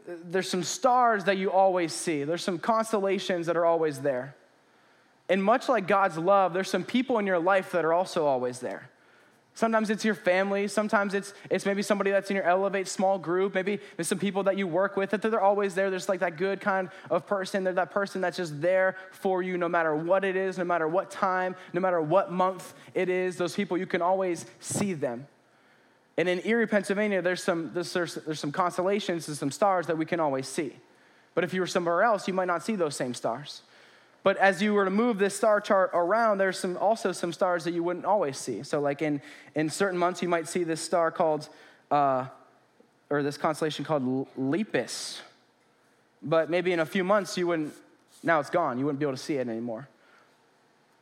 There's 0.07 0.49
some 0.49 0.63
stars 0.63 1.25
that 1.25 1.37
you 1.37 1.51
always 1.51 1.93
see, 1.93 2.23
there's 2.23 2.43
some 2.43 2.59
constellations 2.59 3.45
that 3.47 3.57
are 3.57 3.65
always 3.65 3.99
there. 3.99 4.35
And 5.27 5.43
much 5.43 5.69
like 5.69 5.85
God's 5.85 6.17
love, 6.17 6.53
there's 6.53 6.69
some 6.69 6.83
people 6.83 7.19
in 7.19 7.27
your 7.27 7.37
life 7.37 7.73
that 7.73 7.85
are 7.85 7.93
also 7.93 8.25
always 8.25 8.59
there. 8.59 8.88
Sometimes 9.59 9.89
it's 9.89 10.05
your 10.05 10.15
family. 10.15 10.69
Sometimes 10.69 11.13
it's, 11.13 11.33
it's 11.49 11.65
maybe 11.65 11.81
somebody 11.81 12.11
that's 12.11 12.29
in 12.29 12.37
your 12.37 12.45
Elevate 12.45 12.87
small 12.87 13.19
group. 13.19 13.53
Maybe 13.53 13.81
there's 13.97 14.07
some 14.07 14.17
people 14.17 14.43
that 14.43 14.57
you 14.57 14.65
work 14.67 14.95
with 14.95 15.09
that 15.09 15.21
they're 15.21 15.41
always 15.41 15.75
there. 15.75 15.89
There's 15.89 16.07
like 16.07 16.21
that 16.21 16.37
good 16.37 16.61
kind 16.61 16.87
of 17.09 17.27
person. 17.27 17.65
They're 17.65 17.73
that 17.73 17.91
person 17.91 18.21
that's 18.21 18.37
just 18.37 18.61
there 18.61 18.95
for 19.11 19.43
you 19.43 19.57
no 19.57 19.67
matter 19.67 19.93
what 19.93 20.23
it 20.23 20.37
is, 20.37 20.57
no 20.57 20.63
matter 20.63 20.87
what 20.87 21.11
time, 21.11 21.57
no 21.73 21.81
matter 21.81 21.99
what 22.01 22.31
month 22.31 22.73
it 22.93 23.09
is. 23.09 23.35
Those 23.35 23.53
people, 23.53 23.77
you 23.77 23.85
can 23.85 24.01
always 24.01 24.45
see 24.61 24.93
them. 24.93 25.27
And 26.15 26.29
in 26.29 26.39
Erie, 26.47 26.65
Pennsylvania, 26.65 27.21
there's 27.21 27.43
some, 27.43 27.71
there's, 27.73 27.91
there's 27.93 28.39
some 28.39 28.53
constellations 28.53 29.27
and 29.27 29.35
some 29.35 29.51
stars 29.51 29.87
that 29.87 29.97
we 29.97 30.05
can 30.05 30.21
always 30.21 30.47
see. 30.47 30.71
But 31.35 31.43
if 31.43 31.53
you 31.53 31.59
were 31.59 31.67
somewhere 31.67 32.03
else, 32.03 32.29
you 32.29 32.33
might 32.33 32.47
not 32.47 32.63
see 32.63 32.77
those 32.77 32.95
same 32.95 33.13
stars. 33.13 33.63
But 34.23 34.37
as 34.37 34.61
you 34.61 34.73
were 34.73 34.85
to 34.85 34.91
move 34.91 35.17
this 35.17 35.35
star 35.35 35.61
chart 35.61 35.91
around, 35.93 36.39
there's 36.39 36.59
some, 36.59 36.77
also 36.77 37.11
some 37.11 37.31
stars 37.31 37.63
that 37.63 37.71
you 37.71 37.83
wouldn't 37.83 38.05
always 38.05 38.37
see. 38.37 38.63
So, 38.63 38.81
like 38.81 39.01
in, 39.01 39.21
in 39.55 39.69
certain 39.69 39.97
months, 39.97 40.21
you 40.21 40.27
might 40.27 40.47
see 40.47 40.63
this 40.63 40.81
star 40.81 41.09
called, 41.09 41.47
uh, 41.89 42.25
or 43.09 43.23
this 43.23 43.37
constellation 43.37 43.85
called 43.85 44.27
Lepus. 44.37 45.21
But 46.21 46.49
maybe 46.49 46.73
in 46.73 46.79
a 46.79 46.85
few 46.85 47.03
months, 47.03 47.37
you 47.37 47.47
wouldn't, 47.47 47.73
now 48.21 48.39
it's 48.41 48.49
gone. 48.49 48.77
You 48.77 48.85
wouldn't 48.85 48.99
be 48.99 49.05
able 49.05 49.15
to 49.15 49.23
see 49.23 49.35
it 49.35 49.47
anymore. 49.47 49.87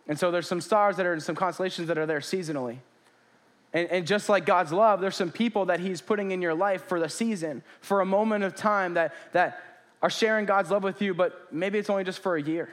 And 0.08 0.18
so 0.18 0.32
there's 0.32 0.48
some 0.48 0.62
stars 0.62 0.98
that 0.98 1.06
are 1.06 1.14
in 1.14 1.20
some 1.20 1.36
constellations 1.36 1.88
that 1.88 1.98
are 1.98 2.06
there 2.06 2.20
seasonally. 2.20 2.78
And, 3.74 3.90
and, 3.90 4.08
just 4.08 4.30
like 4.30 4.46
God's 4.46 4.72
love, 4.72 5.02
there's 5.02 5.16
some 5.16 5.32
people 5.32 5.66
that 5.66 5.82
He's 5.82 6.00
putting 6.00 6.32
in 6.32 6.42
your 6.42 6.54
life 6.54 6.84
for 6.88 7.00
the 7.00 7.10
season, 7.10 7.64
for 7.82 8.00
a 8.00 8.06
moment 8.06 8.46
of 8.46 8.56
time 8.56 8.94
that, 8.94 9.14
that 9.34 9.62
are 10.02 10.10
sharing 10.10 10.46
God's 10.46 10.72
love 10.72 10.84
with 10.84 11.02
you, 11.02 11.14
but 11.14 11.52
maybe 11.52 11.78
it's 11.78 11.90
only 11.90 12.06
just 12.06 12.20
for 12.20 12.38
a 12.38 12.42
year. 12.42 12.70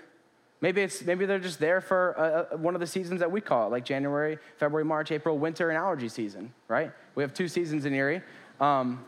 Maybe, 0.61 0.81
it's, 0.81 1.03
maybe 1.03 1.27
they're 1.27 1.39
just 1.39 1.61
there 1.61 1.81
for 1.81 2.15
uh, 2.19 2.55
uh, 2.55 2.57
one 2.57 2.75
of 2.75 2.81
the 2.81 2.87
seasons 2.87 3.21
that 3.21 3.31
we 3.31 3.41
call 3.41 3.67
it, 3.67 3.71
like 3.71 3.85
January, 3.85 4.39
February, 4.57 4.85
March, 4.85 5.13
April, 5.13 5.37
winter, 5.37 5.69
and 5.69 5.77
allergy 5.77 6.09
season, 6.09 6.53
right? 6.69 6.91
We 7.15 7.23
have 7.23 7.35
two 7.35 7.49
seasons 7.49 7.85
in 7.85 7.93
Erie. 7.93 8.23
Um, 8.61 9.05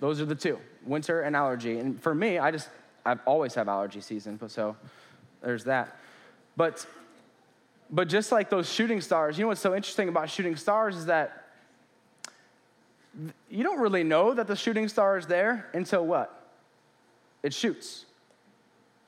those 0.00 0.20
are 0.20 0.26
the 0.26 0.34
two, 0.34 0.58
winter 0.84 1.22
and 1.22 1.34
allergy. 1.34 1.78
And 1.78 2.00
for 2.00 2.14
me, 2.14 2.38
I 2.38 2.50
just, 2.50 2.68
I 3.06 3.14
always 3.26 3.54
have 3.54 3.68
allergy 3.68 4.00
season, 4.00 4.36
but 4.36 4.50
so 4.50 4.76
there's 5.40 5.64
that. 5.64 5.96
But, 6.56 6.84
but 7.90 8.08
just 8.08 8.30
like 8.30 8.50
those 8.50 8.70
shooting 8.70 9.00
stars, 9.00 9.38
you 9.38 9.44
know 9.44 9.48
what's 9.48 9.60
so 9.60 9.74
interesting 9.74 10.08
about 10.08 10.28
shooting 10.28 10.56
stars 10.56 10.96
is 10.96 11.06
that 11.06 11.46
you 13.48 13.64
don't 13.64 13.80
really 13.80 14.04
know 14.04 14.34
that 14.34 14.46
the 14.46 14.56
shooting 14.56 14.88
star 14.88 15.16
is 15.16 15.26
there 15.26 15.68
until 15.72 16.06
what? 16.06 16.50
It 17.42 17.54
shoots 17.54 18.04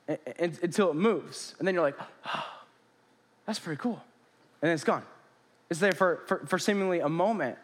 until 0.07 0.89
it 0.89 0.95
moves. 0.95 1.55
And 1.59 1.67
then 1.67 1.75
you're 1.75 1.83
like, 1.83 1.97
oh, 2.25 2.45
that's 3.45 3.59
pretty 3.59 3.79
cool. 3.79 4.01
And 4.61 4.69
then 4.69 4.71
it's 4.71 4.83
gone. 4.83 5.03
It's 5.69 5.79
there 5.79 5.93
for, 5.93 6.21
for, 6.27 6.45
for 6.45 6.59
seemingly 6.59 6.99
a 6.99 7.09
moment. 7.09 7.57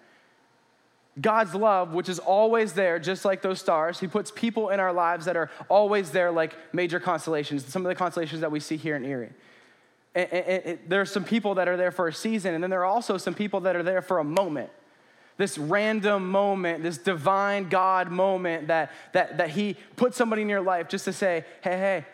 God's 1.19 1.55
love, 1.55 1.93
which 1.93 2.09
is 2.09 2.19
always 2.19 2.73
there, 2.73 2.99
just 2.99 3.25
like 3.25 3.41
those 3.41 3.59
stars, 3.59 3.99
He 3.99 4.07
puts 4.07 4.31
people 4.31 4.69
in 4.69 4.79
our 4.79 4.93
lives 4.93 5.25
that 5.25 5.35
are 5.35 5.49
always 5.67 6.11
there, 6.11 6.31
like 6.31 6.55
major 6.73 6.99
constellations, 6.99 7.65
some 7.65 7.85
of 7.85 7.89
the 7.89 7.95
constellations 7.95 8.41
that 8.41 8.51
we 8.51 8.59
see 8.59 8.77
here 8.77 8.95
in 8.95 9.03
Erie. 9.03 9.31
And, 10.13 10.31
and, 10.31 10.63
and 10.63 10.79
there 10.87 11.01
are 11.01 11.05
some 11.05 11.23
people 11.23 11.55
that 11.55 11.67
are 11.67 11.77
there 11.77 11.91
for 11.91 12.07
a 12.07 12.13
season, 12.13 12.53
and 12.53 12.63
then 12.63 12.69
there 12.69 12.81
are 12.81 12.85
also 12.85 13.17
some 13.17 13.33
people 13.33 13.61
that 13.61 13.75
are 13.75 13.83
there 13.83 14.01
for 14.01 14.19
a 14.19 14.23
moment. 14.23 14.69
This 15.37 15.57
random 15.57 16.29
moment, 16.29 16.83
this 16.83 16.97
divine 16.97 17.69
God 17.69 18.11
moment 18.11 18.67
that, 18.67 18.91
that, 19.13 19.37
that 19.37 19.51
He 19.51 19.75
puts 19.95 20.17
somebody 20.17 20.43
in 20.43 20.49
your 20.49 20.61
life 20.61 20.87
just 20.87 21.05
to 21.05 21.13
say, 21.13 21.45
hey, 21.61 21.77
hey, 21.77 22.05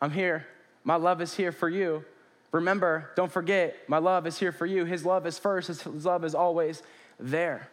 I'm 0.00 0.10
here. 0.10 0.46
My 0.84 0.96
love 0.96 1.20
is 1.20 1.34
here 1.34 1.52
for 1.52 1.68
you. 1.68 2.04
Remember, 2.52 3.10
don't 3.16 3.32
forget, 3.32 3.76
my 3.88 3.98
love 3.98 4.26
is 4.26 4.38
here 4.38 4.52
for 4.52 4.66
you. 4.66 4.84
His 4.84 5.04
love 5.04 5.26
is 5.26 5.38
first, 5.38 5.68
His 5.68 6.04
love 6.04 6.24
is 6.24 6.34
always 6.34 6.82
there. 7.18 7.68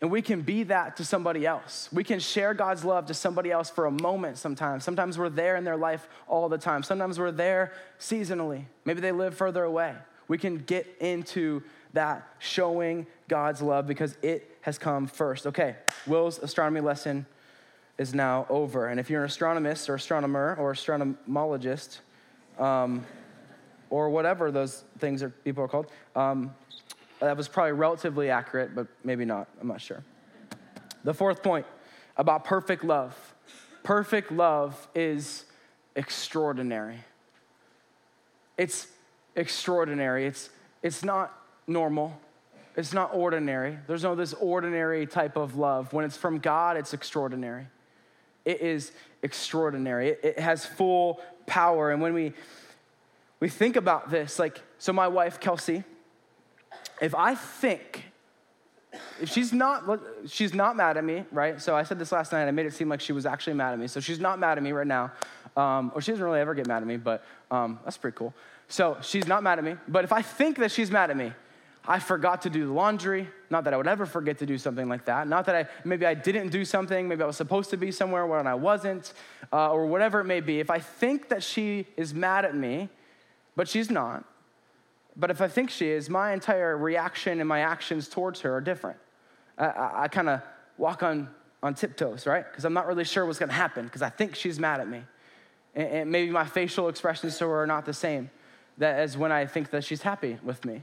And 0.00 0.10
we 0.10 0.22
can 0.22 0.42
be 0.42 0.62
that 0.64 0.96
to 0.98 1.04
somebody 1.04 1.44
else. 1.44 1.88
We 1.92 2.04
can 2.04 2.20
share 2.20 2.54
God's 2.54 2.84
love 2.84 3.06
to 3.06 3.14
somebody 3.14 3.50
else 3.50 3.68
for 3.68 3.86
a 3.86 3.90
moment 3.90 4.38
sometimes. 4.38 4.84
Sometimes 4.84 5.18
we're 5.18 5.28
there 5.28 5.56
in 5.56 5.64
their 5.64 5.76
life 5.76 6.08
all 6.28 6.48
the 6.48 6.56
time. 6.56 6.84
Sometimes 6.84 7.18
we're 7.18 7.32
there 7.32 7.72
seasonally. 7.98 8.64
Maybe 8.84 9.00
they 9.00 9.10
live 9.10 9.34
further 9.34 9.64
away. 9.64 9.94
We 10.28 10.38
can 10.38 10.58
get 10.58 10.86
into 11.00 11.62
that 11.94 12.28
showing 12.38 13.06
God's 13.26 13.60
love 13.60 13.86
because 13.88 14.16
it 14.22 14.56
has 14.60 14.78
come 14.78 15.08
first. 15.08 15.46
Okay, 15.46 15.74
Will's 16.06 16.38
astronomy 16.38 16.80
lesson 16.80 17.26
is 17.98 18.14
now 18.14 18.46
over. 18.48 18.86
And 18.86 18.98
if 18.98 19.10
you're 19.10 19.22
an 19.22 19.26
astronomist 19.26 19.90
or 19.90 19.96
astronomer 19.96 20.56
or 20.58 20.72
astronomologist, 20.72 21.98
um, 22.58 23.04
or 23.90 24.10
whatever 24.10 24.50
those 24.50 24.84
things 24.98 25.22
are 25.22 25.30
people 25.30 25.64
are 25.64 25.68
called, 25.68 25.86
um, 26.14 26.54
that 27.20 27.36
was 27.36 27.48
probably 27.48 27.72
relatively 27.72 28.30
accurate, 28.30 28.74
but 28.74 28.86
maybe 29.02 29.24
not. 29.24 29.48
I'm 29.60 29.68
not 29.68 29.80
sure. 29.80 30.04
The 31.04 31.14
fourth 31.14 31.42
point 31.42 31.66
about 32.16 32.44
perfect 32.44 32.84
love 32.84 33.16
perfect 33.88 34.30
love 34.30 34.86
is 34.94 35.46
extraordinary. 35.96 36.98
It's 38.58 38.86
extraordinary. 39.34 40.26
It's, 40.26 40.50
it's 40.82 41.02
not 41.02 41.32
normal. 41.66 42.20
It's 42.76 42.92
not 42.92 43.14
ordinary. 43.14 43.78
There's 43.86 44.02
no 44.02 44.14
this 44.14 44.34
ordinary 44.34 45.06
type 45.06 45.38
of 45.38 45.56
love. 45.56 45.94
When 45.94 46.04
it's 46.04 46.18
from 46.18 46.38
God, 46.38 46.76
it's 46.76 46.92
extraordinary. 46.92 47.66
It 48.48 48.62
is 48.62 48.92
extraordinary. 49.22 50.08
It, 50.08 50.20
it 50.22 50.38
has 50.38 50.64
full 50.64 51.20
power. 51.46 51.90
And 51.92 52.00
when 52.00 52.14
we 52.14 52.32
we 53.40 53.48
think 53.48 53.76
about 53.76 54.10
this, 54.10 54.38
like, 54.38 54.60
so 54.78 54.92
my 54.92 55.06
wife, 55.06 55.38
Kelsey, 55.38 55.84
if 57.00 57.14
I 57.14 57.34
think, 57.34 58.04
if 59.20 59.28
she's 59.28 59.52
not, 59.52 59.84
she's 60.26 60.54
not 60.54 60.76
mad 60.76 60.96
at 60.96 61.04
me, 61.04 61.24
right? 61.30 61.60
So 61.60 61.76
I 61.76 61.82
said 61.84 61.98
this 61.98 62.10
last 62.10 62.32
night, 62.32 62.48
I 62.48 62.50
made 62.50 62.66
it 62.66 62.72
seem 62.72 62.88
like 62.88 63.00
she 63.00 63.12
was 63.12 63.26
actually 63.26 63.54
mad 63.54 63.72
at 63.74 63.78
me. 63.78 63.86
So 63.86 64.00
she's 64.00 64.18
not 64.18 64.38
mad 64.38 64.58
at 64.58 64.64
me 64.64 64.72
right 64.72 64.86
now. 64.86 65.12
Um, 65.56 65.92
or 65.94 66.00
she 66.00 66.10
doesn't 66.10 66.24
really 66.24 66.40
ever 66.40 66.54
get 66.54 66.66
mad 66.66 66.82
at 66.82 66.88
me, 66.88 66.96
but 66.96 67.24
um, 67.50 67.78
that's 67.84 67.96
pretty 67.96 68.16
cool. 68.16 68.32
So 68.68 68.96
she's 69.02 69.26
not 69.26 69.42
mad 69.42 69.58
at 69.58 69.64
me. 69.64 69.76
But 69.86 70.04
if 70.04 70.12
I 70.12 70.22
think 70.22 70.58
that 70.58 70.72
she's 70.72 70.90
mad 70.90 71.10
at 71.10 71.16
me, 71.16 71.32
I 71.86 71.98
forgot 71.98 72.42
to 72.42 72.50
do 72.50 72.66
the 72.66 72.72
laundry. 72.72 73.28
Not 73.50 73.64
that 73.64 73.72
I 73.72 73.76
would 73.76 73.86
ever 73.86 74.04
forget 74.06 74.38
to 74.38 74.46
do 74.46 74.58
something 74.58 74.88
like 74.88 75.06
that. 75.06 75.26
Not 75.26 75.46
that 75.46 75.54
I, 75.54 75.66
maybe 75.84 76.04
I 76.04 76.14
didn't 76.14 76.48
do 76.48 76.64
something, 76.64 77.08
maybe 77.08 77.22
I 77.22 77.26
was 77.26 77.36
supposed 77.36 77.70
to 77.70 77.76
be 77.76 77.90
somewhere 77.90 78.26
when 78.26 78.46
I 78.46 78.54
wasn't, 78.54 79.12
uh, 79.52 79.70
or 79.70 79.86
whatever 79.86 80.20
it 80.20 80.24
may 80.24 80.40
be. 80.40 80.60
If 80.60 80.70
I 80.70 80.78
think 80.78 81.28
that 81.28 81.42
she 81.42 81.86
is 81.96 82.12
mad 82.12 82.44
at 82.44 82.54
me, 82.54 82.88
but 83.56 83.68
she's 83.68 83.90
not, 83.90 84.24
but 85.16 85.30
if 85.30 85.40
I 85.40 85.48
think 85.48 85.70
she 85.70 85.88
is, 85.88 86.08
my 86.08 86.32
entire 86.32 86.76
reaction 86.76 87.40
and 87.40 87.48
my 87.48 87.60
actions 87.60 88.08
towards 88.08 88.40
her 88.42 88.54
are 88.56 88.60
different. 88.60 88.98
I, 89.56 89.66
I, 89.66 90.02
I 90.02 90.08
kind 90.08 90.28
of 90.28 90.42
walk 90.76 91.02
on, 91.02 91.28
on 91.62 91.74
tiptoes, 91.74 92.26
right? 92.26 92.44
Because 92.48 92.64
I'm 92.64 92.74
not 92.74 92.86
really 92.86 93.04
sure 93.04 93.26
what's 93.26 93.38
going 93.38 93.48
to 93.48 93.54
happen 93.54 93.86
because 93.86 94.02
I 94.02 94.10
think 94.10 94.36
she's 94.36 94.60
mad 94.60 94.80
at 94.80 94.88
me. 94.88 95.02
And, 95.74 95.88
and 95.88 96.10
maybe 96.12 96.30
my 96.30 96.44
facial 96.44 96.88
expressions 96.88 97.38
to 97.38 97.48
her 97.48 97.62
are 97.62 97.66
not 97.66 97.84
the 97.84 97.94
same 97.94 98.30
that 98.78 98.98
as 98.98 99.16
when 99.16 99.32
I 99.32 99.46
think 99.46 99.70
that 99.70 99.84
she's 99.84 100.02
happy 100.02 100.38
with 100.42 100.64
me 100.64 100.82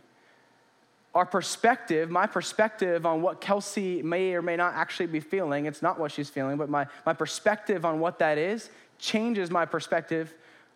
our 1.15 1.25
perspective, 1.25 2.11
my 2.11 2.27
perspective 2.27 3.05
on 3.05 3.21
what 3.21 3.39
Kelsey 3.39 4.03
may 4.03 4.33
or 4.33 4.41
may 4.41 4.57
not 4.57 4.73
actually 4.73 5.05
be 5.05 5.21
feeling, 5.21 5.65
it's 5.65 5.81
not 5.81 5.97
what 5.97 6.11
she's 6.11 6.29
feeling, 6.29 6.57
but 6.57 6.69
my, 6.69 6.85
my 7.05 7.13
perspective 7.13 7.85
on 7.85 8.01
what 8.01 8.19
that 8.19 8.37
is 8.37 8.69
changes 8.99 9.49
my 9.49 9.65
perspective 9.65 10.33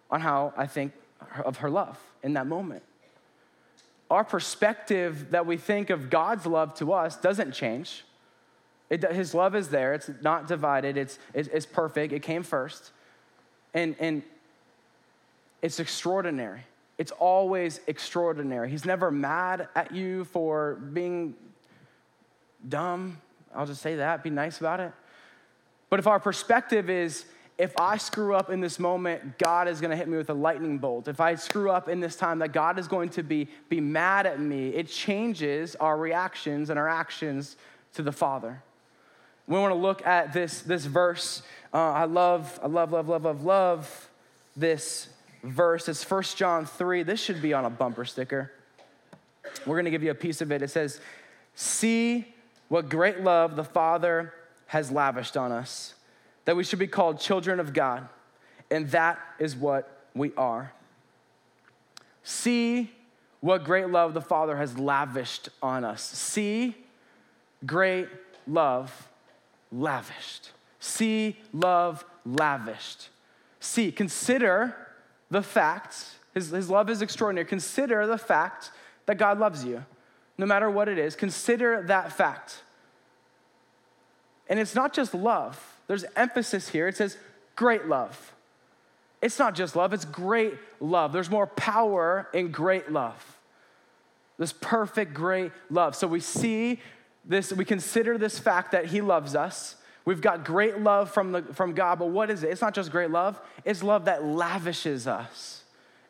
on 0.10 0.21
how 0.21 0.54
I 0.56 0.65
think 0.65 0.93
of 1.43 1.58
her 1.58 1.69
love 1.69 1.99
in 2.23 2.34
that 2.34 2.47
moment. 2.47 2.84
Our 4.10 4.23
perspective 4.23 5.32
that 5.32 5.45
we 5.45 5.58
think 5.58 5.89
of 5.89 6.10
God's 6.10 6.45
love 6.45 6.73
to 6.75 6.93
us 6.93 7.17
doesn't 7.17 7.52
change. 7.52 8.06
It, 8.89 9.04
his 9.12 9.36
love 9.36 9.56
is 9.56 9.67
there, 9.67 9.93
it's 9.93 10.10
not 10.21 10.47
divided, 10.47 10.97
it's, 10.97 11.19
it's, 11.34 11.49
it's 11.49 11.65
perfect, 11.65 12.13
it 12.13 12.21
came 12.21 12.43
first. 12.43 12.91
And, 13.73 13.95
and 13.99 14.23
it's 15.62 15.80
extraordinary. 15.80 16.62
It's 17.00 17.14
always 17.14 17.80
extraordinary. 17.88 18.70
He's 18.70 18.84
never 18.84 19.10
mad 19.10 19.70
at 19.74 19.96
you 19.96 20.26
for 20.26 20.76
being 20.76 21.34
dumb. 22.68 23.22
I'll 23.56 23.66
just 23.66 23.82
say 23.82 23.96
that, 23.96 24.22
be 24.22 24.30
nice 24.30 24.60
about 24.60 24.82
it. 24.82 24.92
But 25.90 26.00
if 26.00 26.08
our 26.08 26.20
perspective 26.20 26.90
is, 26.90 27.24
if 27.58 27.72
I 27.80 27.96
screw 27.96 28.36
up 28.36 28.50
in 28.50 28.60
this 28.60 28.80
moment, 28.80 29.38
God 29.38 29.70
is 29.70 29.80
going 29.80 29.92
to 29.92 29.98
hit 29.98 30.10
me 30.10 30.18
with 30.18 30.30
a 30.30 30.34
lightning 30.34 30.78
bolt. 30.78 31.08
If 31.08 31.22
I 31.22 31.36
screw 31.36 31.72
up 31.72 31.88
in 31.88 32.02
this 32.02 32.18
time, 32.18 32.40
that 32.40 32.52
God 32.52 32.78
is 32.78 32.90
going 32.90 33.10
to 33.12 33.24
be, 33.24 33.48
be 33.70 33.80
mad 33.80 34.26
at 34.26 34.42
me, 34.42 34.68
it 34.70 34.90
changes 34.90 35.78
our 35.78 35.98
reactions 35.98 36.70
and 36.70 36.78
our 36.78 36.90
actions 36.90 37.56
to 37.94 38.02
the 38.02 38.12
Father. 38.12 38.62
We 39.48 39.58
want 39.58 39.72
to 39.72 39.80
look 39.80 40.06
at 40.06 40.34
this, 40.34 40.62
this 40.62 40.84
verse. 40.84 41.44
Uh, 41.74 41.78
I 41.78 42.04
love, 42.04 42.60
I 42.62 42.68
love, 42.68 42.92
love, 42.92 43.08
love, 43.08 43.24
love, 43.24 43.46
love 43.46 44.10
this 44.58 45.08
verse. 45.43 45.88
It's 45.88 46.10
1 46.10 46.23
John 46.36 46.65
3. 46.65 47.04
This 47.04 47.19
should 47.19 47.41
be 47.41 47.54
on 47.54 47.65
a 47.65 47.69
bumper 47.69 48.06
sticker. 48.06 48.52
We're 49.65 49.75
going 49.75 49.86
to 49.86 49.91
give 49.91 50.04
you 50.04 50.12
a 50.12 50.15
piece 50.15 50.41
of 50.41 50.52
it. 50.52 50.62
It 50.62 50.69
says, 50.69 50.99
See 51.56 52.34
what 52.67 52.89
great 52.89 53.21
love 53.21 53.56
the 53.56 53.63
Father 53.63 54.34
has 54.67 54.91
lavished 54.91 55.36
on 55.36 55.52
us, 55.52 55.95
that 56.45 56.56
we 56.56 56.63
should 56.63 56.80
be 56.80 56.88
called 56.88 57.19
children 57.19 57.60
of 57.60 57.73
God. 57.73 58.08
And 58.71 58.89
that 58.91 59.19
is 59.39 59.56
what 59.56 60.06
we 60.13 60.32
are. 60.38 60.73
See 62.23 62.91
what 63.41 63.63
great 63.63 63.89
love 63.89 64.13
the 64.13 64.21
Father 64.21 64.58
has 64.58 64.78
lavished 64.78 65.49
on 65.62 65.84
us. 65.84 66.04
See, 66.04 66.75
great 67.65 68.08
love 68.45 69.08
lavished. 69.71 70.52
See, 70.80 71.38
love 71.52 72.06
lavished. 72.25 73.10
See, 73.60 73.91
consider 73.91 74.75
the 75.32 75.44
fact, 75.44 75.96
his, 76.34 76.50
his 76.50 76.70
love 76.70 76.89
is 76.89 77.02
extraordinary. 77.02 77.46
Consider 77.46 78.08
the 78.08 78.18
fact 78.18 78.72
that 79.06 79.18
God 79.18 79.39
loves 79.39 79.63
you, 79.63 79.86
no 80.38 80.46
matter 80.46 80.70
what 80.70 80.88
it 80.88 80.98
is. 80.98 81.15
Consider 81.15 81.84
that 81.84 82.12
fact. 82.12 82.63
And 84.48 84.60
it's 84.60 84.76
not 84.76 84.94
just 84.94 85.13
love, 85.13 85.78
there's 85.88 86.06
emphasis 86.15 86.70
here. 86.70 86.88
It 86.88 86.98
says 86.98 87.18
great 87.56 87.88
love. 87.88 88.34
It's 89.22 89.38
not 89.38 89.54
just 89.54 89.76
love, 89.76 89.94
it's 89.94 90.06
great 90.06 90.54
love. 90.80 91.12
There's 91.12 91.30
more 91.30 91.48
power 91.48 92.28
in 92.34 92.52
great 92.52 92.92
love. 92.92 93.38
This 94.38 94.54
perfect, 94.54 95.13
great 95.13 95.52
love. 95.70 95.96
So 95.96 96.08
we 96.08 96.22
see 96.22 96.80
this, 97.26 97.52
we 97.52 97.65
consider 97.65 98.18
this 98.18 98.39
fact 98.39 98.72
that 98.72 98.86
He 98.86 99.02
loves 99.02 99.36
us. 99.36 99.76
We've 100.10 100.22
got 100.22 100.43
great 100.43 100.80
love 100.80 101.12
from, 101.12 101.34
the, 101.34 101.43
from 101.43 101.76
God, 101.76 102.00
but 102.00 102.08
what 102.08 102.32
is 102.32 102.41
it? 102.41 102.50
It's 102.50 102.62
not 102.62 102.74
just 102.74 102.89
great 102.89 103.12
love, 103.12 103.39
it's 103.63 103.84
love 103.84 104.06
that 104.06 104.26
lavishes 104.26 105.06
us. 105.06 105.62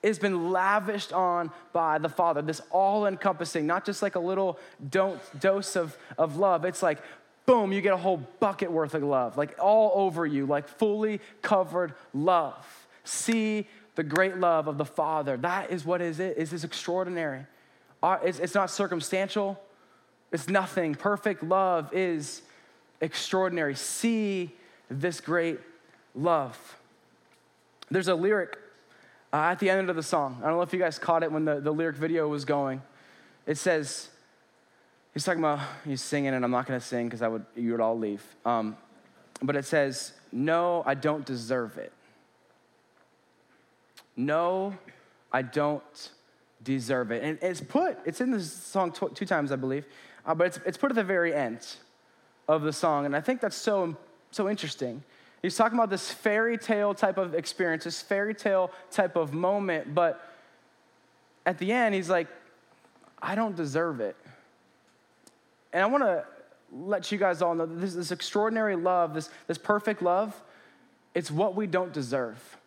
It's 0.01 0.17
been 0.17 0.53
lavished 0.53 1.11
on 1.11 1.51
by 1.73 1.97
the 1.97 2.07
Father, 2.07 2.41
this 2.41 2.61
all 2.71 3.05
encompassing, 3.07 3.67
not 3.67 3.85
just 3.85 4.01
like 4.01 4.15
a 4.15 4.19
little 4.21 4.57
don't, 4.89 5.19
dose 5.41 5.75
of, 5.75 5.97
of 6.17 6.37
love. 6.37 6.63
It's 6.63 6.81
like, 6.81 6.99
boom, 7.45 7.73
you 7.73 7.81
get 7.81 7.91
a 7.91 7.97
whole 7.97 8.25
bucket 8.39 8.71
worth 8.71 8.93
of 8.93 9.03
love, 9.03 9.35
like 9.35 9.57
all 9.59 9.91
over 9.93 10.25
you, 10.25 10.45
like 10.45 10.69
fully 10.69 11.19
covered 11.41 11.93
love. 12.13 12.87
See 13.03 13.67
the 13.95 14.03
great 14.03 14.37
love 14.37 14.69
of 14.69 14.77
the 14.77 14.85
Father. 14.85 15.35
That 15.35 15.71
is 15.71 15.83
what 15.83 16.01
is 16.01 16.21
it, 16.21 16.37
is 16.37 16.51
this 16.51 16.63
extraordinary. 16.63 17.47
Uh, 18.01 18.17
it's, 18.23 18.39
it's 18.39 18.55
not 18.55 18.71
circumstantial, 18.71 19.61
it's 20.31 20.47
nothing. 20.47 20.95
Perfect 20.95 21.43
love 21.43 21.93
is 21.93 22.43
extraordinary. 23.01 23.75
See 23.75 24.51
this 24.89 25.21
great 25.21 25.59
love. 26.15 26.77
There's 27.91 28.07
a 28.07 28.15
lyric 28.15 28.57
uh, 29.31 29.37
at 29.37 29.59
the 29.59 29.69
end 29.69 29.89
of 29.89 29.95
the 29.95 30.03
song. 30.03 30.37
I 30.41 30.47
don't 30.47 30.57
know 30.57 30.61
if 30.61 30.73
you 30.73 30.79
guys 30.79 30.99
caught 30.99 31.23
it 31.23 31.31
when 31.31 31.45
the, 31.45 31.59
the 31.59 31.71
lyric 31.71 31.95
video 31.95 32.27
was 32.27 32.45
going. 32.45 32.81
It 33.45 33.57
says, 33.57 34.09
he's 35.13 35.23
talking 35.23 35.39
about, 35.39 35.59
he's 35.85 36.01
singing, 36.01 36.33
and 36.33 36.43
I'm 36.43 36.51
not 36.51 36.65
gonna 36.65 36.79
sing 36.79 37.07
because 37.07 37.21
I 37.21 37.27
would, 37.27 37.45
you 37.55 37.71
would 37.71 37.81
all 37.81 37.97
leave. 37.97 38.23
Um, 38.45 38.77
but 39.41 39.55
it 39.55 39.65
says, 39.65 40.13
No, 40.31 40.83
I 40.85 40.93
don't 40.95 41.25
deserve 41.25 41.77
it. 41.77 41.93
No, 44.15 44.75
I 45.31 45.41
don't 45.41 46.11
deserve 46.61 47.11
it. 47.11 47.23
And 47.23 47.39
it's 47.41 47.61
put, 47.61 47.97
it's 48.05 48.19
in 48.19 48.31
this 48.31 48.51
song 48.51 48.91
tw- 48.91 49.15
two 49.15 49.25
times, 49.25 49.51
I 49.51 49.55
believe, 49.55 49.85
uh, 50.25 50.35
but 50.35 50.47
it's, 50.47 50.59
it's 50.65 50.77
put 50.77 50.91
at 50.91 50.95
the 50.95 51.03
very 51.03 51.33
end 51.33 51.65
of 52.49 52.63
the 52.63 52.73
song. 52.73 53.05
And 53.05 53.15
I 53.15 53.21
think 53.21 53.39
that's 53.39 53.55
so, 53.55 53.95
so 54.31 54.49
interesting. 54.49 55.03
He's 55.41 55.55
talking 55.55 55.77
about 55.77 55.91
this 55.91 56.11
fairy 56.11 56.57
tale 56.57 56.93
type 56.93 57.17
of 57.17 57.33
experience, 57.33 57.85
this 57.85 58.01
fairy 58.01 58.33
tale 58.33 58.71
type 58.91 59.15
of 59.15 59.33
moment, 59.33 59.93
but 59.93 60.19
at 61.45 61.59
the 61.59 61.71
end, 61.71 61.95
he's 61.95 62.09
like, 62.09 62.27
I 63.21 63.35
don't 63.35 63.55
deserve 63.55 64.01
it. 64.01 64.17
And 65.71 65.83
I 65.83 65.85
want 65.85 66.03
to 66.03 66.25
let 66.73 67.11
you 67.11 67.17
guys 67.17 67.41
all 67.41 67.53
know 67.53 67.67
that 67.67 67.79
this, 67.79 67.93
this 67.93 68.11
extraordinary 68.11 68.75
love, 68.75 69.13
this, 69.13 69.29
this 69.47 69.57
perfect 69.57 70.01
love, 70.01 70.35
it's 71.13 71.29
what 71.29 71.55
we 71.55 71.67
don't 71.67 71.93
deserve. 71.93 72.57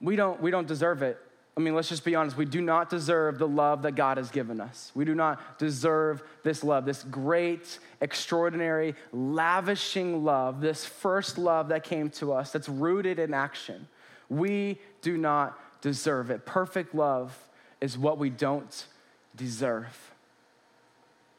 We 0.00 0.16
don't, 0.16 0.40
we 0.42 0.50
don't 0.50 0.66
deserve 0.66 1.02
it. 1.02 1.18
I 1.58 1.60
mean, 1.60 1.74
let's 1.74 1.88
just 1.88 2.04
be 2.04 2.14
honest. 2.14 2.36
We 2.36 2.44
do 2.44 2.60
not 2.60 2.88
deserve 2.88 3.40
the 3.40 3.48
love 3.48 3.82
that 3.82 3.96
God 3.96 4.16
has 4.16 4.30
given 4.30 4.60
us. 4.60 4.92
We 4.94 5.04
do 5.04 5.16
not 5.16 5.58
deserve 5.58 6.22
this 6.44 6.62
love, 6.62 6.84
this 6.84 7.02
great, 7.02 7.80
extraordinary, 8.00 8.94
lavishing 9.12 10.24
love, 10.24 10.60
this 10.60 10.86
first 10.86 11.36
love 11.36 11.70
that 11.70 11.82
came 11.82 12.10
to 12.10 12.32
us 12.32 12.52
that's 12.52 12.68
rooted 12.68 13.18
in 13.18 13.34
action. 13.34 13.88
We 14.28 14.78
do 15.02 15.18
not 15.18 15.58
deserve 15.80 16.30
it. 16.30 16.46
Perfect 16.46 16.94
love 16.94 17.36
is 17.80 17.98
what 17.98 18.18
we 18.18 18.30
don't 18.30 18.86
deserve. 19.34 20.14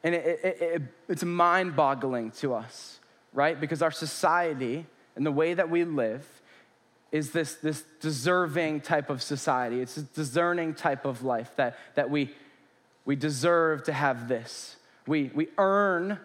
And 0.04 0.14
it, 0.14 0.40
it, 0.44 0.62
it, 0.62 0.82
it's 1.08 1.24
mind 1.24 1.78
boggling 1.78 2.32
to 2.32 2.56
us, 2.56 3.00
right? 3.32 3.58
Because 3.58 3.82
our 3.82 3.92
society 3.92 4.86
and 5.16 5.26
the 5.26 5.32
way 5.32 5.54
that 5.54 5.70
we 5.70 5.86
live 5.86 6.39
is 7.12 7.32
this, 7.32 7.56
this 7.56 7.84
deserving 8.02 8.82
type 8.82 9.10
of 9.10 9.22
society. 9.22 9.82
It's 9.82 9.98
a 9.98 10.04
discerning 10.04 10.74
type 10.76 11.06
of 11.06 11.24
life 11.24 11.52
that, 11.56 11.78
that 11.96 12.10
we, 12.10 12.32
we 13.06 13.16
deserve 13.16 13.84
to 13.86 13.94
have 13.94 14.28
this. 14.28 14.76
We, 15.08 15.32
we 15.34 15.48
earn 15.58 16.20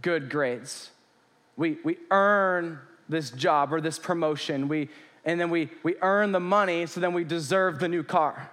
good 0.00 0.30
grades. 0.30 0.90
We, 1.56 1.78
we 1.84 1.98
earn 2.10 2.78
this 3.08 3.30
job 3.30 3.72
or 3.72 3.80
this 3.80 3.98
promotion. 3.98 4.68
We, 4.68 4.88
and 5.24 5.38
then 5.38 5.50
we, 5.50 5.68
we 5.82 5.96
earn 6.00 6.32
the 6.32 6.40
money, 6.40 6.86
so 6.86 7.00
then 7.00 7.12
we 7.12 7.24
deserve 7.24 7.78
the 7.78 7.88
new 7.88 8.02
car. 8.02 8.50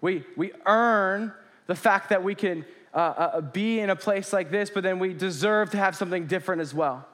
We, 0.00 0.24
we 0.36 0.52
earn 0.66 1.32
the 1.66 1.76
fact 1.76 2.10
that 2.10 2.22
we 2.22 2.34
can 2.34 2.64
uh, 2.92 2.98
uh, 2.98 3.40
be 3.40 3.78
in 3.80 3.90
a 3.90 3.96
place 3.96 4.32
like 4.32 4.50
this, 4.50 4.70
but 4.70 4.82
then 4.82 4.98
we 4.98 5.14
deserve 5.14 5.70
to 5.70 5.76
have 5.76 5.94
something 5.96 6.26
different 6.26 6.62
as 6.62 6.74
well. 6.74 7.06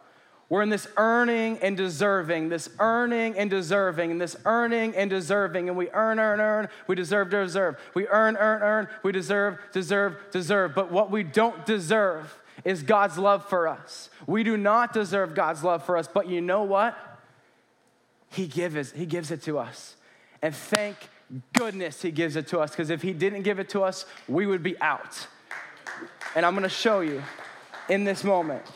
We're 0.52 0.60
in 0.60 0.68
this 0.68 0.86
earning 0.98 1.60
and 1.62 1.78
deserving, 1.78 2.50
this 2.50 2.68
earning 2.78 3.38
and 3.38 3.48
deserving, 3.48 4.10
and 4.10 4.20
this 4.20 4.36
earning 4.44 4.94
and 4.94 5.08
deserving, 5.08 5.68
and 5.70 5.78
we 5.78 5.88
earn, 5.92 6.18
earn, 6.18 6.40
earn, 6.40 6.68
we 6.86 6.94
deserve, 6.94 7.30
deserve. 7.30 7.78
We 7.94 8.06
earn, 8.08 8.36
earn, 8.36 8.60
earn, 8.60 8.88
we 9.02 9.12
deserve, 9.12 9.58
deserve, 9.72 10.18
deserve. 10.30 10.74
But 10.74 10.92
what 10.92 11.10
we 11.10 11.22
don't 11.22 11.64
deserve 11.64 12.38
is 12.66 12.82
God's 12.82 13.16
love 13.16 13.48
for 13.48 13.66
us. 13.66 14.10
We 14.26 14.42
do 14.42 14.58
not 14.58 14.92
deserve 14.92 15.34
God's 15.34 15.64
love 15.64 15.86
for 15.86 15.96
us, 15.96 16.06
but 16.06 16.28
you 16.28 16.42
know 16.42 16.64
what? 16.64 16.98
He 18.28 18.46
gives, 18.46 18.92
he 18.92 19.06
gives 19.06 19.30
it 19.30 19.40
to 19.44 19.58
us. 19.58 19.96
And 20.42 20.54
thank 20.54 20.98
goodness 21.54 22.02
he 22.02 22.10
gives 22.10 22.36
it 22.36 22.46
to 22.48 22.60
us, 22.60 22.72
because 22.72 22.90
if 22.90 23.00
he 23.00 23.14
didn't 23.14 23.44
give 23.44 23.58
it 23.58 23.70
to 23.70 23.84
us, 23.84 24.04
we 24.28 24.44
would 24.44 24.62
be 24.62 24.78
out. 24.82 25.28
And 26.36 26.44
I'm 26.44 26.52
gonna 26.52 26.68
show 26.68 27.00
you 27.00 27.22
in 27.88 28.04
this 28.04 28.22
moment 28.22 28.66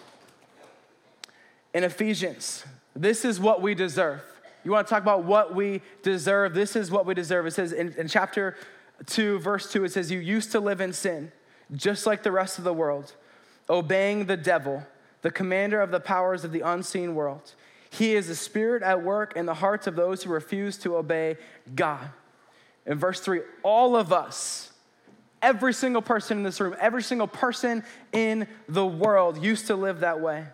in 1.76 1.84
Ephesians. 1.84 2.64
This 2.94 3.22
is 3.22 3.38
what 3.38 3.60
we 3.60 3.74
deserve. 3.74 4.22
You 4.64 4.70
want 4.70 4.86
to 4.86 4.90
talk 4.90 5.02
about 5.02 5.24
what 5.24 5.54
we 5.54 5.82
deserve? 6.02 6.54
This 6.54 6.74
is 6.74 6.90
what 6.90 7.04
we 7.04 7.12
deserve. 7.12 7.46
It 7.46 7.50
says 7.50 7.74
in, 7.74 7.92
in 7.98 8.08
chapter 8.08 8.56
2, 9.04 9.40
verse 9.40 9.70
2, 9.70 9.84
it 9.84 9.92
says, 9.92 10.10
You 10.10 10.18
used 10.18 10.52
to 10.52 10.60
live 10.60 10.80
in 10.80 10.94
sin, 10.94 11.32
just 11.74 12.06
like 12.06 12.22
the 12.22 12.32
rest 12.32 12.56
of 12.56 12.64
the 12.64 12.72
world, 12.72 13.12
obeying 13.68 14.24
the 14.24 14.38
devil, 14.38 14.86
the 15.20 15.30
commander 15.30 15.82
of 15.82 15.90
the 15.90 16.00
powers 16.00 16.44
of 16.44 16.52
the 16.52 16.62
unseen 16.62 17.14
world. 17.14 17.54
He 17.90 18.14
is 18.14 18.30
a 18.30 18.36
spirit 18.36 18.82
at 18.82 19.02
work 19.02 19.36
in 19.36 19.44
the 19.44 19.52
hearts 19.52 19.86
of 19.86 19.96
those 19.96 20.22
who 20.22 20.30
refuse 20.30 20.78
to 20.78 20.96
obey 20.96 21.36
God. 21.74 22.08
In 22.86 22.98
verse 22.98 23.20
3, 23.20 23.42
all 23.62 23.96
of 23.96 24.14
us, 24.14 24.72
every 25.42 25.74
single 25.74 26.00
person 26.00 26.38
in 26.38 26.42
this 26.42 26.58
room, 26.58 26.74
every 26.80 27.02
single 27.02 27.28
person 27.28 27.84
in 28.14 28.48
the 28.66 28.86
world 28.86 29.44
used 29.44 29.66
to 29.66 29.76
live 29.76 30.00
that 30.00 30.22
way 30.22 30.46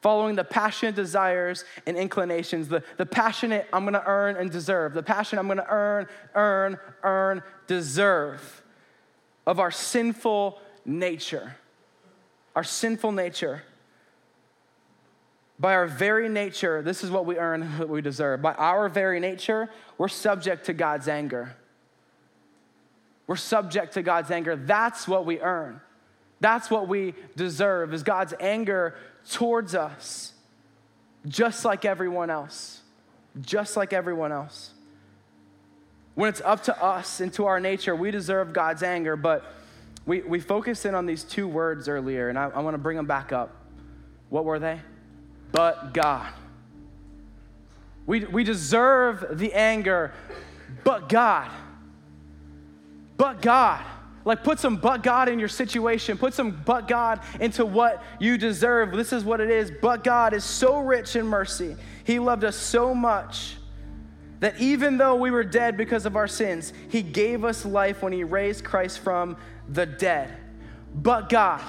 following 0.00 0.34
the 0.34 0.44
passionate 0.44 0.94
desires 0.94 1.64
and 1.86 1.96
inclinations, 1.96 2.68
the, 2.68 2.82
the 2.96 3.06
passionate 3.06 3.66
I'm 3.72 3.84
gonna 3.84 4.02
earn 4.06 4.36
and 4.36 4.50
deserve, 4.50 4.94
the 4.94 5.02
passion 5.02 5.38
I'm 5.38 5.48
gonna 5.48 5.66
earn, 5.68 6.06
earn, 6.34 6.78
earn, 7.02 7.42
deserve 7.66 8.62
of 9.46 9.58
our 9.58 9.70
sinful 9.70 10.58
nature. 10.84 11.56
Our 12.56 12.64
sinful 12.64 13.12
nature. 13.12 13.62
By 15.58 15.74
our 15.74 15.86
very 15.86 16.28
nature, 16.28 16.82
this 16.82 17.04
is 17.04 17.10
what 17.10 17.26
we 17.26 17.36
earn, 17.36 17.62
what 17.78 17.88
we 17.88 18.00
deserve. 18.00 18.40
By 18.40 18.54
our 18.54 18.88
very 18.88 19.20
nature, 19.20 19.68
we're 19.98 20.08
subject 20.08 20.66
to 20.66 20.72
God's 20.72 21.08
anger. 21.08 21.56
We're 23.26 23.36
subject 23.36 23.94
to 23.94 24.02
God's 24.02 24.30
anger. 24.30 24.56
That's 24.56 25.06
what 25.06 25.26
we 25.26 25.40
earn. 25.40 25.80
That's 26.40 26.70
what 26.70 26.88
we 26.88 27.14
deserve 27.36 27.92
is 27.92 28.02
God's 28.02 28.34
anger 28.40 28.96
towards 29.30 29.74
us, 29.74 30.32
just 31.28 31.64
like 31.64 31.84
everyone 31.84 32.30
else. 32.30 32.80
Just 33.40 33.76
like 33.76 33.92
everyone 33.92 34.32
else. 34.32 34.72
When 36.14 36.28
it's 36.28 36.40
up 36.40 36.64
to 36.64 36.82
us 36.82 37.20
and 37.20 37.32
to 37.34 37.46
our 37.46 37.60
nature, 37.60 37.94
we 37.94 38.10
deserve 38.10 38.52
God's 38.52 38.82
anger, 38.82 39.16
but 39.16 39.44
we, 40.06 40.22
we 40.22 40.40
focused 40.40 40.84
in 40.84 40.94
on 40.94 41.06
these 41.06 41.22
two 41.22 41.46
words 41.46 41.88
earlier, 41.88 42.28
and 42.28 42.38
I, 42.38 42.48
I 42.48 42.60
want 42.60 42.74
to 42.74 42.78
bring 42.78 42.96
them 42.96 43.06
back 43.06 43.32
up. 43.32 43.54
What 44.28 44.44
were 44.44 44.58
they? 44.58 44.80
But 45.52 45.94
God. 45.94 46.32
We, 48.06 48.24
we 48.24 48.42
deserve 48.42 49.38
the 49.38 49.52
anger, 49.52 50.12
but 50.82 51.08
God. 51.08 51.50
But 53.16 53.40
God. 53.40 53.84
Like, 54.24 54.44
put 54.44 54.58
some 54.58 54.76
but 54.76 55.02
God 55.02 55.28
in 55.28 55.38
your 55.38 55.48
situation. 55.48 56.18
Put 56.18 56.34
some 56.34 56.62
but 56.64 56.86
God 56.86 57.20
into 57.40 57.64
what 57.64 58.02
you 58.18 58.36
deserve. 58.36 58.92
This 58.92 59.12
is 59.12 59.24
what 59.24 59.40
it 59.40 59.50
is. 59.50 59.70
But 59.80 60.04
God 60.04 60.34
is 60.34 60.44
so 60.44 60.78
rich 60.78 61.16
in 61.16 61.26
mercy. 61.26 61.76
He 62.04 62.18
loved 62.18 62.44
us 62.44 62.56
so 62.56 62.94
much 62.94 63.56
that 64.40 64.58
even 64.60 64.98
though 64.98 65.14
we 65.14 65.30
were 65.30 65.44
dead 65.44 65.76
because 65.76 66.06
of 66.06 66.16
our 66.16 66.28
sins, 66.28 66.72
he 66.90 67.02
gave 67.02 67.44
us 67.44 67.64
life 67.64 68.02
when 68.02 68.12
he 68.12 68.24
raised 68.24 68.64
Christ 68.64 68.98
from 68.98 69.36
the 69.68 69.86
dead. 69.86 70.30
But 70.94 71.28
God 71.28 71.62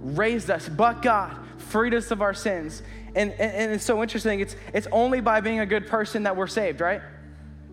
raised 0.00 0.50
us, 0.50 0.68
but 0.68 1.02
God 1.02 1.36
freed 1.58 1.94
us 1.94 2.10
of 2.10 2.22
our 2.22 2.34
sins. 2.34 2.82
And, 3.14 3.32
and, 3.32 3.52
and, 3.52 3.72
it's 3.72 3.84
so 3.84 4.02
interesting. 4.02 4.40
It's, 4.40 4.56
it's 4.72 4.86
only 4.92 5.20
by 5.20 5.40
being 5.40 5.60
a 5.60 5.66
good 5.66 5.86
person 5.86 6.24
that 6.24 6.36
we're 6.36 6.46
saved, 6.46 6.80
right? 6.80 7.00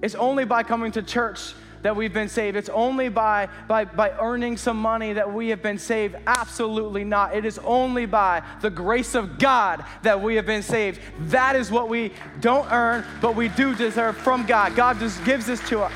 It's 0.02 0.16
only 0.16 0.46
by 0.46 0.64
coming 0.64 0.92
to 0.94 1.04
church 1.04 1.54
that 1.84 1.96
we've 1.96 2.14
been 2.14 2.30
saved. 2.30 2.58
It's 2.58 2.70
only 2.70 3.10
by, 3.10 3.50
by, 3.68 3.86
by 3.86 4.12
earning 4.20 4.58
some 4.58 4.78
money 4.78 5.14
that 5.14 5.32
we 5.32 5.50
have 5.50 5.62
been 5.62 5.78
saved. 5.78 6.16
Absolutely 6.26 7.04
not. 7.04 7.36
It 7.36 7.46
is 7.46 7.60
only 7.60 8.06
by 8.06 8.42
the 8.62 8.70
grace 8.70 9.14
of 9.16 9.38
God 9.38 9.86
that 10.02 10.22
we 10.22 10.36
have 10.36 10.46
been 10.46 10.64
saved. 10.64 11.00
That 11.20 11.56
is 11.56 11.70
what 11.70 11.90
we 11.90 12.12
don't 12.40 12.70
earn, 12.72 13.06
but 13.22 13.36
we 13.36 13.50
do 13.50 13.76
deserve 13.76 14.18
from 14.18 14.46
God. 14.46 14.76
God 14.76 15.00
just 15.00 15.24
gives 15.26 15.46
this 15.46 15.60
to 15.70 15.82
us. 15.82 15.94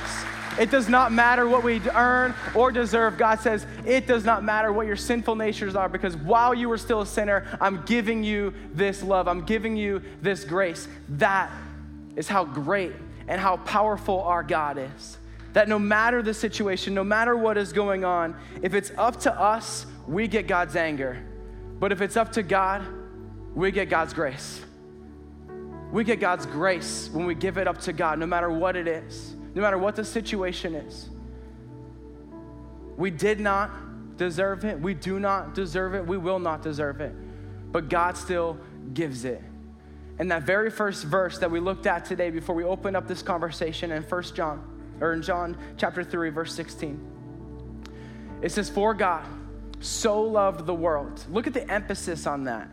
It 0.59 0.71
does 0.71 0.89
not 0.89 1.11
matter 1.11 1.47
what 1.47 1.63
we 1.63 1.79
earn 1.93 2.33
or 2.55 2.71
deserve. 2.71 3.17
God 3.17 3.39
says 3.39 3.65
it 3.85 4.07
does 4.07 4.25
not 4.25 4.43
matter 4.43 4.73
what 4.73 4.87
your 4.87 4.95
sinful 4.95 5.35
natures 5.35 5.75
are 5.75 5.87
because 5.87 6.17
while 6.17 6.53
you 6.53 6.67
were 6.67 6.79
still 6.79 7.01
a 7.01 7.05
sinner, 7.05 7.45
I'm 7.61 7.83
giving 7.85 8.23
you 8.23 8.53
this 8.73 9.03
love. 9.03 9.27
I'm 9.27 9.45
giving 9.45 9.77
you 9.77 10.01
this 10.21 10.43
grace. 10.43 10.87
That 11.09 11.51
is 12.15 12.27
how 12.27 12.43
great 12.43 12.93
and 13.27 13.39
how 13.39 13.57
powerful 13.57 14.21
our 14.21 14.41
God 14.41 14.79
is. 14.79 15.17
That 15.57 15.67
no 15.67 15.79
matter 15.79 16.21
the 16.21 16.35
situation, 16.35 16.93
no 16.93 17.03
matter 17.03 17.35
what 17.35 17.57
is 17.57 17.73
going 17.73 18.05
on, 18.05 18.35
if 18.61 18.75
it's 18.75 18.91
up 18.95 19.19
to 19.21 19.33
us, 19.33 19.87
we 20.07 20.27
get 20.27 20.45
God's 20.45 20.75
anger. 20.75 21.17
But 21.79 21.91
if 21.91 21.99
it's 21.99 22.15
up 22.15 22.33
to 22.33 22.43
God, 22.43 22.85
we 23.55 23.71
get 23.71 23.89
God's 23.89 24.13
grace. 24.13 24.61
We 25.91 26.03
get 26.03 26.19
God's 26.19 26.45
grace 26.45 27.09
when 27.11 27.25
we 27.25 27.33
give 27.33 27.57
it 27.57 27.67
up 27.67 27.79
to 27.79 27.91
God, 27.91 28.19
no 28.19 28.27
matter 28.27 28.51
what 28.51 28.75
it 28.75 28.87
is, 28.87 29.33
no 29.55 29.63
matter 29.63 29.79
what 29.79 29.95
the 29.95 30.05
situation 30.05 30.75
is. 30.75 31.09
We 32.95 33.09
did 33.09 33.39
not 33.39 34.15
deserve 34.15 34.63
it. 34.63 34.79
We 34.79 34.93
do 34.93 35.19
not 35.19 35.55
deserve 35.55 35.95
it. 35.95 36.05
We 36.05 36.19
will 36.19 36.37
not 36.37 36.61
deserve 36.61 37.01
it. 37.01 37.15
But 37.71 37.89
God 37.89 38.15
still 38.15 38.59
gives 38.93 39.25
it. 39.25 39.41
And 40.19 40.29
that 40.29 40.43
very 40.43 40.69
first 40.69 41.05
verse 41.05 41.39
that 41.39 41.49
we 41.49 41.59
looked 41.59 41.87
at 41.87 42.05
today 42.05 42.29
before 42.29 42.53
we 42.53 42.63
opened 42.63 42.95
up 42.95 43.07
this 43.07 43.23
conversation 43.23 43.91
in 43.91 44.03
1 44.03 44.23
John, 44.35 44.76
or 45.01 45.13
in 45.13 45.21
John 45.21 45.57
chapter 45.77 46.03
3, 46.03 46.29
verse 46.29 46.53
16. 46.53 46.99
It 48.41 48.51
says, 48.51 48.69
For 48.69 48.93
God 48.93 49.25
so 49.79 50.21
loved 50.21 50.65
the 50.65 50.73
world. 50.73 51.23
Look 51.29 51.47
at 51.47 51.53
the 51.53 51.69
emphasis 51.71 52.25
on 52.27 52.45
that. 52.45 52.69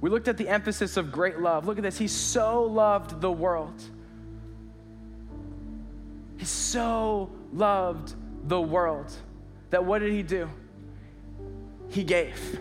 We 0.00 0.10
looked 0.10 0.28
at 0.28 0.36
the 0.36 0.48
emphasis 0.48 0.96
of 0.96 1.10
great 1.10 1.40
love. 1.40 1.66
Look 1.66 1.78
at 1.78 1.82
this. 1.82 1.98
He 1.98 2.08
so 2.08 2.62
loved 2.62 3.20
the 3.20 3.30
world. 3.30 3.82
He 6.36 6.44
so 6.44 7.30
loved 7.52 8.14
the 8.44 8.60
world 8.60 9.12
that 9.70 9.84
what 9.84 9.98
did 9.98 10.12
he 10.12 10.22
do? 10.22 10.48
He 11.88 12.04
gave. 12.04 12.60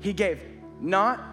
He 0.00 0.12
gave. 0.12 0.42
Not, 0.80 1.24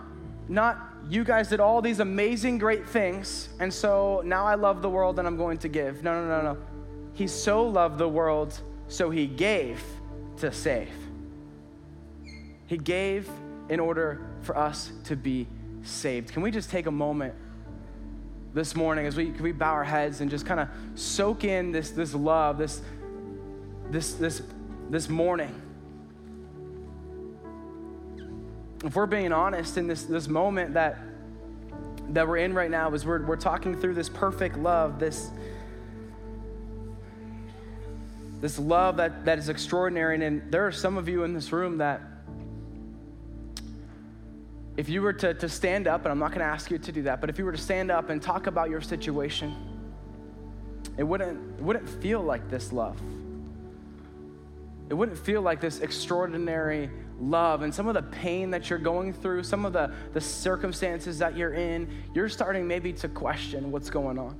not 0.48 0.91
you 1.10 1.24
guys 1.24 1.50
did 1.50 1.60
all 1.60 1.82
these 1.82 2.00
amazing, 2.00 2.58
great 2.58 2.88
things, 2.88 3.50
and 3.60 3.74
so 3.74 4.22
now 4.26 4.46
I 4.46 4.56
love 4.56 4.82
the 4.82 4.90
world 4.90 5.20
and 5.20 5.28
I'm 5.28 5.38
going 5.38 5.58
to 5.60 5.68
give. 5.68 6.04
No, 6.04 6.22
no, 6.22 6.28
no, 6.28 6.54
no. 6.54 6.58
He 7.14 7.28
so 7.28 7.64
loved 7.68 7.98
the 7.98 8.08
world, 8.08 8.60
so 8.88 9.10
he 9.10 9.28
gave 9.28 9.84
to 10.38 10.52
save. 10.52 10.90
He 12.68 12.78
gave 12.78 13.30
in 13.70 13.80
order 13.80 14.22
for 14.42 14.58
us 14.58 14.92
to 15.06 15.16
be 15.16 15.48
saved. 15.84 16.32
Can 16.32 16.42
we 16.42 16.52
just 16.52 16.70
take 16.70 16.86
a 16.86 16.92
moment 16.92 17.34
this 18.54 18.76
morning 18.76 19.06
as 19.06 19.16
we 19.16 19.32
can 19.32 19.44
we 19.44 19.52
bow 19.52 19.72
our 19.72 19.84
heads 19.84 20.22
and 20.22 20.30
just 20.30 20.46
kind 20.46 20.60
of 20.60 20.68
soak 20.96 21.44
in 21.44 21.72
this 21.72 21.92
this 21.92 22.14
love, 22.14 22.58
this 22.58 22.82
this 23.90 24.14
this 24.14 24.42
this 24.90 25.10
morning? 25.10 25.54
If 28.84 28.96
we're 28.96 29.06
being 29.06 29.32
honest 29.32 29.78
in 29.78 29.88
this, 29.88 30.04
this 30.04 30.28
moment 30.28 30.74
that, 30.74 30.98
that 32.10 32.28
we're 32.28 32.38
in 32.38 32.54
right 32.54 32.72
now, 32.72 32.92
is 32.94 33.06
we're, 33.06 33.24
we're 33.24 33.36
talking 33.36 33.80
through 33.80 33.94
this 33.94 34.10
perfect 34.10 34.58
love, 34.58 35.00
this, 35.00 35.30
this 38.40 38.58
love 38.58 38.98
that, 38.98 39.26
that 39.26 39.38
is 39.38 39.50
extraordinary. 39.50 40.24
And 40.26 40.52
there 40.52 40.66
are 40.66 40.72
some 40.72 40.98
of 40.98 41.08
you 41.08 41.24
in 41.24 41.34
this 41.34 41.52
room 41.52 41.78
that, 41.78 42.02
if 44.78 44.90
you 44.90 45.04
were 45.04 45.14
to, 45.14 45.34
to 45.36 45.48
stand 45.48 45.86
up, 45.86 46.06
and 46.06 46.12
I'm 46.12 46.18
not 46.18 46.30
going 46.30 46.40
to 46.40 46.46
ask 46.46 46.72
you 46.72 46.80
to 46.80 46.92
do 46.92 47.04
that, 47.04 47.22
but 47.22 47.30
if 47.30 47.38
you 47.38 47.46
were 47.46 47.52
to 47.52 47.58
stand 47.58 47.92
up 47.92 48.10
and 48.10 48.22
talk 48.22 48.48
about 48.48 48.70
your 48.70 48.82
situation, 48.82 49.54
it 50.98 51.04
wouldn't, 51.04 51.60
it 51.60 51.64
wouldn't 51.64 51.88
feel 51.88 52.22
like 52.22 52.50
this 52.50 52.74
love. 52.74 53.00
It 54.90 54.94
wouldn't 54.96 55.20
feel 55.20 55.42
like 55.42 55.62
this 55.62 55.82
extraordinary 55.82 56.90
love 57.22 57.62
and 57.62 57.74
some 57.74 57.88
of 57.88 57.94
the 57.94 58.02
pain 58.02 58.50
that 58.52 58.70
you're 58.70 58.80
going 58.80 59.14
through, 59.14 59.44
some 59.44 59.66
of 59.66 59.74
the, 59.74 59.94
the 60.14 60.22
circumstances 60.22 61.20
that 61.20 61.38
you're 61.38 61.54
in, 61.54 61.88
you're 62.14 62.30
starting 62.30 62.68
maybe 62.68 62.92
to 62.94 63.08
question 63.08 63.72
what's 63.72 63.90
going 63.90 64.18
on. 64.18 64.38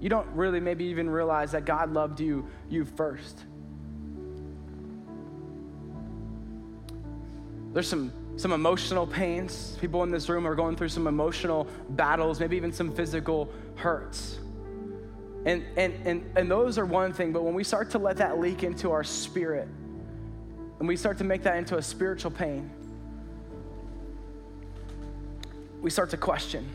You 0.00 0.08
don't 0.08 0.28
really 0.28 0.60
maybe 0.60 0.84
even 0.86 1.10
realize 1.10 1.52
that 1.52 1.64
God 1.64 1.92
loved 1.92 2.20
you, 2.20 2.46
you 2.68 2.84
first. 2.84 3.44
There's 7.72 7.88
some, 7.88 8.12
some 8.36 8.52
emotional 8.52 9.06
pains. 9.06 9.76
People 9.80 10.02
in 10.02 10.10
this 10.10 10.28
room 10.28 10.46
are 10.46 10.54
going 10.54 10.76
through 10.76 10.90
some 10.90 11.06
emotional 11.06 11.66
battles, 11.90 12.38
maybe 12.38 12.56
even 12.56 12.72
some 12.72 12.94
physical 12.94 13.50
hurts. 13.76 14.38
And, 15.44 15.64
and, 15.76 15.94
and, 16.04 16.32
and 16.36 16.50
those 16.50 16.78
are 16.78 16.86
one 16.86 17.12
thing, 17.12 17.32
but 17.32 17.42
when 17.42 17.54
we 17.54 17.64
start 17.64 17.90
to 17.90 17.98
let 17.98 18.18
that 18.18 18.38
leak 18.38 18.62
into 18.62 18.92
our 18.92 19.02
spirit, 19.02 19.68
and 20.82 20.88
we 20.88 20.96
start 20.96 21.16
to 21.18 21.22
make 21.22 21.44
that 21.44 21.58
into 21.58 21.76
a 21.76 21.82
spiritual 21.82 22.32
pain, 22.32 22.68
we 25.80 25.90
start 25.90 26.10
to 26.10 26.16
question. 26.16 26.68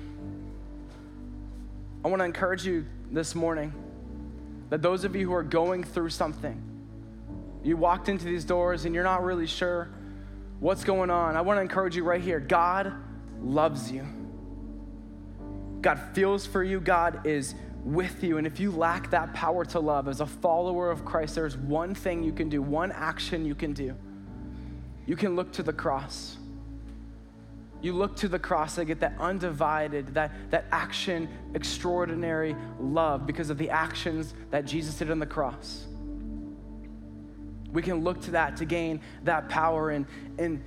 I 2.05 2.07
want 2.07 2.21
to 2.21 2.23
encourage 2.23 2.65
you 2.65 2.85
this 3.11 3.35
morning 3.35 3.73
that 4.69 4.81
those 4.81 5.03
of 5.03 5.13
you 5.13 5.27
who 5.27 5.33
are 5.33 5.43
going 5.43 5.83
through 5.83 6.11
something, 6.11 6.57
you 7.65 7.75
walked 7.75 8.07
into 8.07 8.23
these 8.23 8.45
doors 8.45 8.85
and 8.85 8.95
you're 8.95 9.03
not 9.03 9.25
really 9.25 9.45
sure 9.45 9.89
what's 10.61 10.85
going 10.85 11.09
on. 11.09 11.35
I 11.35 11.41
want 11.41 11.57
to 11.57 11.61
encourage 11.61 11.97
you 11.97 12.05
right 12.05 12.21
here 12.21 12.39
God 12.39 12.93
loves 13.41 13.91
you. 13.91 14.07
God 15.81 15.99
feels 16.13 16.45
for 16.45 16.63
you. 16.63 16.79
God 16.79 17.27
is 17.27 17.55
with 17.87 18.21
you. 18.21 18.37
And 18.37 18.45
if 18.45 18.59
you 18.59 18.71
lack 18.71 19.11
that 19.11 19.33
power 19.33 19.63
to 19.65 19.79
love 19.79 20.07
as 20.07 20.19
a 20.19 20.25
follower 20.25 20.91
of 20.91 21.05
Christ, 21.05 21.35
there's 21.35 21.57
one 21.57 21.95
thing 21.95 22.21
you 22.21 22.33
can 22.33 22.49
do, 22.49 22.61
one 22.61 22.91
action 22.91 23.45
you 23.45 23.55
can 23.55 23.73
do. 23.73 23.95
You 25.05 25.15
can 25.15 25.35
look 25.35 25.53
to 25.53 25.63
the 25.63 25.71
cross. 25.71 26.37
You 27.81 27.93
look 27.93 28.17
to 28.17 28.27
the 28.27 28.39
cross 28.39 28.77
and 28.77 28.87
get 28.87 28.99
that 28.99 29.13
undivided, 29.19 30.15
that, 30.15 30.31
that 30.51 30.65
action, 30.71 31.29
extraordinary 31.53 32.55
love 32.79 33.25
because 33.25 33.49
of 33.49 33.57
the 33.57 33.69
actions 33.69 34.33
that 34.51 34.65
Jesus 34.65 34.95
did 34.97 35.09
on 35.09 35.19
the 35.19 35.25
cross. 35.25 35.85
We 37.71 37.81
can 37.81 38.03
look 38.03 38.21
to 38.23 38.31
that 38.31 38.57
to 38.57 38.65
gain 38.65 38.99
that 39.23 39.47
power. 39.47 39.91
And, 39.91 40.07
and 40.37 40.61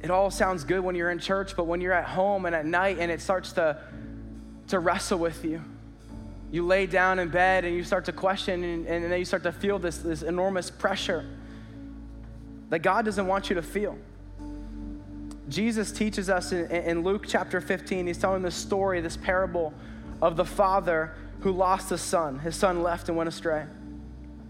it 0.00 0.10
all 0.10 0.30
sounds 0.30 0.62
good 0.62 0.80
when 0.80 0.94
you're 0.94 1.10
in 1.10 1.18
church, 1.18 1.56
but 1.56 1.66
when 1.66 1.80
you're 1.80 1.92
at 1.92 2.04
home 2.04 2.46
and 2.46 2.54
at 2.54 2.66
night 2.66 2.98
and 3.00 3.10
it 3.10 3.20
starts 3.20 3.52
to 3.54 3.80
to 4.68 4.78
wrestle 4.78 5.18
with 5.18 5.44
you. 5.44 5.62
You 6.50 6.64
lay 6.64 6.86
down 6.86 7.18
in 7.18 7.28
bed 7.28 7.64
and 7.64 7.74
you 7.74 7.84
start 7.84 8.04
to 8.06 8.12
question, 8.12 8.64
and, 8.64 8.86
and 8.86 9.04
then 9.04 9.18
you 9.18 9.24
start 9.24 9.42
to 9.42 9.52
feel 9.52 9.78
this, 9.78 9.98
this 9.98 10.22
enormous 10.22 10.70
pressure 10.70 11.26
that 12.70 12.80
God 12.80 13.04
doesn't 13.04 13.26
want 13.26 13.50
you 13.50 13.56
to 13.56 13.62
feel. 13.62 13.98
Jesus 15.48 15.92
teaches 15.92 16.28
us 16.28 16.52
in, 16.52 16.70
in 16.70 17.02
Luke 17.02 17.24
chapter 17.26 17.60
15, 17.60 18.06
he's 18.06 18.18
telling 18.18 18.42
the 18.42 18.50
story, 18.50 19.00
this 19.00 19.16
parable 19.16 19.72
of 20.20 20.36
the 20.36 20.44
father 20.44 21.14
who 21.40 21.52
lost 21.52 21.92
a 21.92 21.98
son. 21.98 22.38
His 22.38 22.56
son 22.56 22.82
left 22.82 23.08
and 23.08 23.16
went 23.16 23.28
astray. 23.28 23.64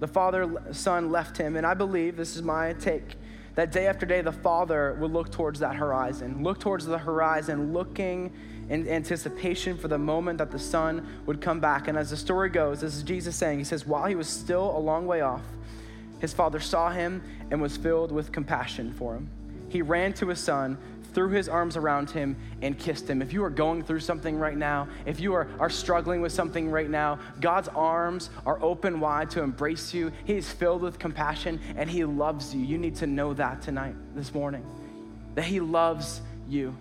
The 0.01 0.09
father, 0.09 0.63
son 0.73 1.11
left 1.11 1.37
him. 1.37 1.57
And 1.57 1.67
I 1.67 1.75
believe, 1.75 2.17
this 2.17 2.37
is 2.37 2.43
my 2.43 2.73
take, 2.75 3.17
that 3.55 3.73
day 3.73 3.87
after 3.87 4.07
day, 4.07 4.21
the 4.21 4.33
father 4.33 4.97
would 5.01 5.13
look 5.13 5.33
towards 5.33 5.61
that 5.61 5.75
horizon, 5.75 6.43
look 6.43 6.61
towards 6.61 6.87
the 6.87 6.99
horizon, 6.99 7.73
looking 7.73 8.33
in 8.69 8.89
anticipation 8.89 9.77
for 9.77 9.89
the 9.89 9.99
moment 9.99 10.39
that 10.39 10.51
the 10.51 10.59
son 10.59 11.07
would 11.27 11.41
come 11.41 11.61
back. 11.61 11.89
And 11.89 11.97
as 11.97 12.11
the 12.11 12.17
story 12.17 12.51
goes, 12.51 12.81
this 12.81 12.97
is 12.97 13.03
Jesus 13.03 13.37
saying, 13.37 13.59
He 13.59 13.65
says, 13.65 13.87
while 13.87 14.07
he 14.07 14.15
was 14.15 14.29
still 14.29 14.77
a 14.77 14.79
long 14.79 15.07
way 15.07 15.21
off, 15.21 15.43
his 16.21 16.33
father 16.33 16.61
saw 16.61 16.91
him 16.91 17.23
and 17.51 17.63
was 17.63 17.77
filled 17.77 18.13
with 18.13 18.33
compassion 18.33 18.93
for 18.93 19.15
him. 19.15 19.31
He 19.69 19.83
ran 19.83 20.13
to 20.15 20.29
his 20.29 20.41
son, 20.41 20.79
threw 21.15 21.29
his 21.31 21.49
arms 21.49 21.77
around 21.77 22.11
him, 22.11 22.37
and 22.63 22.79
kissed 22.79 23.09
him. 23.09 23.23
If 23.23 23.33
you 23.33 23.45
are 23.45 23.51
going 23.51 23.83
through 23.83 24.01
something 24.01 24.39
right 24.39 24.57
now, 24.57 24.89
if 25.07 25.21
you 25.21 25.33
are, 25.35 25.49
are 25.59 25.71
struggling 25.71 26.21
with 26.21 26.33
something 26.33 26.71
right 26.71 26.91
now, 26.91 27.19
God's 27.41 27.69
arms 27.69 28.31
are 28.47 28.63
open 28.63 29.01
wide 29.01 29.31
to 29.31 29.43
embrace 29.43 29.95
you. 29.95 30.13
He 30.25 30.35
is 30.35 30.51
filled 30.51 30.83
with 30.83 30.99
compassion 30.99 31.61
and 31.77 31.89
he 31.89 32.05
loves 32.05 32.55
you. 32.55 32.63
You 32.63 32.79
need 32.79 32.97
to 32.97 33.07
know 33.07 33.35
that 33.35 33.63
tonight, 33.63 33.95
this 34.15 34.35
morning, 34.35 34.65
that 35.35 35.45
he 35.45 35.61
loves 35.61 36.21
you. 36.49 36.77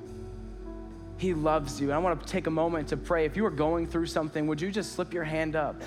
He 1.17 1.33
loves 1.33 1.81
you. 1.81 1.87
And 1.87 1.95
I 1.95 1.97
want 1.97 2.21
to 2.21 2.27
take 2.27 2.47
a 2.47 2.51
moment 2.51 2.89
to 2.89 2.97
pray. 2.97 3.25
If 3.25 3.35
you 3.35 3.45
are 3.45 3.51
going 3.51 3.87
through 3.87 4.05
something, 4.05 4.47
would 4.47 4.61
you 4.61 4.71
just 4.71 4.93
slip 4.93 5.13
your 5.13 5.23
hand 5.23 5.55
up 5.55 5.81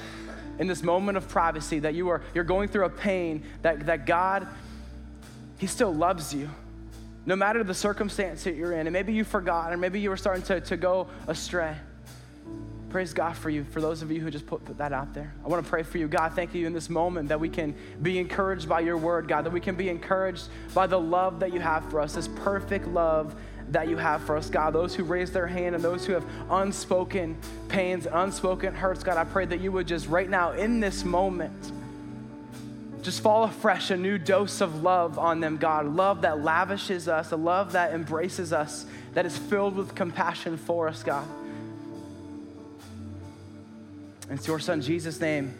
in 0.58 0.66
this 0.66 0.82
moment 0.82 1.16
of 1.16 1.28
privacy 1.28 1.78
that 1.78 1.94
you 1.94 2.08
are 2.08 2.22
you're 2.34 2.44
going 2.44 2.68
through 2.68 2.84
a 2.84 2.90
pain 2.90 3.44
that, 3.62 3.86
that 3.86 4.06
God, 4.06 4.46
He 5.58 5.66
still 5.66 5.94
loves 5.94 6.34
you. 6.34 6.50
No 7.26 7.36
matter 7.36 7.62
the 7.62 7.74
circumstance 7.74 8.44
that 8.44 8.56
you're 8.56 8.72
in, 8.72 8.86
and 8.86 8.92
maybe 8.92 9.12
you 9.12 9.24
forgot, 9.24 9.72
or 9.72 9.76
maybe 9.76 10.00
you 10.00 10.10
were 10.10 10.16
starting 10.16 10.42
to, 10.44 10.60
to 10.60 10.76
go 10.76 11.06
astray. 11.28 11.76
Praise 12.88 13.14
God 13.14 13.36
for 13.36 13.50
you, 13.50 13.62
for 13.62 13.80
those 13.80 14.02
of 14.02 14.10
you 14.10 14.20
who 14.20 14.30
just 14.30 14.46
put, 14.46 14.64
put 14.64 14.78
that 14.78 14.92
out 14.92 15.14
there. 15.14 15.32
I 15.44 15.48
want 15.48 15.62
to 15.62 15.70
pray 15.70 15.84
for 15.84 15.98
you. 15.98 16.08
God, 16.08 16.32
thank 16.34 16.54
you 16.54 16.66
in 16.66 16.72
this 16.72 16.90
moment 16.90 17.28
that 17.28 17.38
we 17.38 17.48
can 17.48 17.72
be 18.02 18.18
encouraged 18.18 18.68
by 18.68 18.80
your 18.80 18.96
word, 18.96 19.28
God, 19.28 19.44
that 19.44 19.52
we 19.52 19.60
can 19.60 19.76
be 19.76 19.88
encouraged 19.88 20.48
by 20.74 20.88
the 20.88 20.98
love 20.98 21.38
that 21.40 21.52
you 21.52 21.60
have 21.60 21.88
for 21.88 22.00
us, 22.00 22.14
this 22.14 22.26
perfect 22.26 22.88
love 22.88 23.36
that 23.70 23.88
you 23.88 23.96
have 23.96 24.22
for 24.22 24.36
us, 24.36 24.50
God. 24.50 24.72
Those 24.72 24.94
who 24.94 25.04
raise 25.04 25.30
their 25.30 25.46
hand 25.46 25.74
and 25.74 25.82
those 25.82 26.04
who 26.04 26.12
have 26.12 26.24
unspoken 26.50 27.36
pains, 27.68 28.06
unspoken 28.06 28.74
hurts, 28.74 29.02
God, 29.02 29.16
I 29.16 29.24
pray 29.24 29.46
that 29.46 29.60
you 29.60 29.72
would 29.72 29.86
just 29.86 30.08
right 30.08 30.28
now, 30.28 30.52
in 30.52 30.80
this 30.80 31.04
moment, 31.04 31.72
just 33.02 33.22
fall 33.22 33.44
afresh, 33.44 33.90
a 33.90 33.96
new 33.96 34.18
dose 34.18 34.60
of 34.60 34.82
love 34.82 35.18
on 35.18 35.40
them, 35.40 35.56
God. 35.56 35.86
Love 35.86 36.22
that 36.22 36.42
lavishes 36.42 37.08
us, 37.08 37.32
a 37.32 37.36
love 37.36 37.72
that 37.72 37.92
embraces 37.92 38.52
us, 38.52 38.84
that 39.14 39.24
is 39.24 39.36
filled 39.36 39.76
with 39.76 39.94
compassion 39.94 40.56
for 40.56 40.88
us, 40.88 41.02
God. 41.02 41.26
It's 44.28 44.46
your 44.46 44.58
son, 44.58 44.80
Jesus' 44.82 45.20
name. 45.20 45.54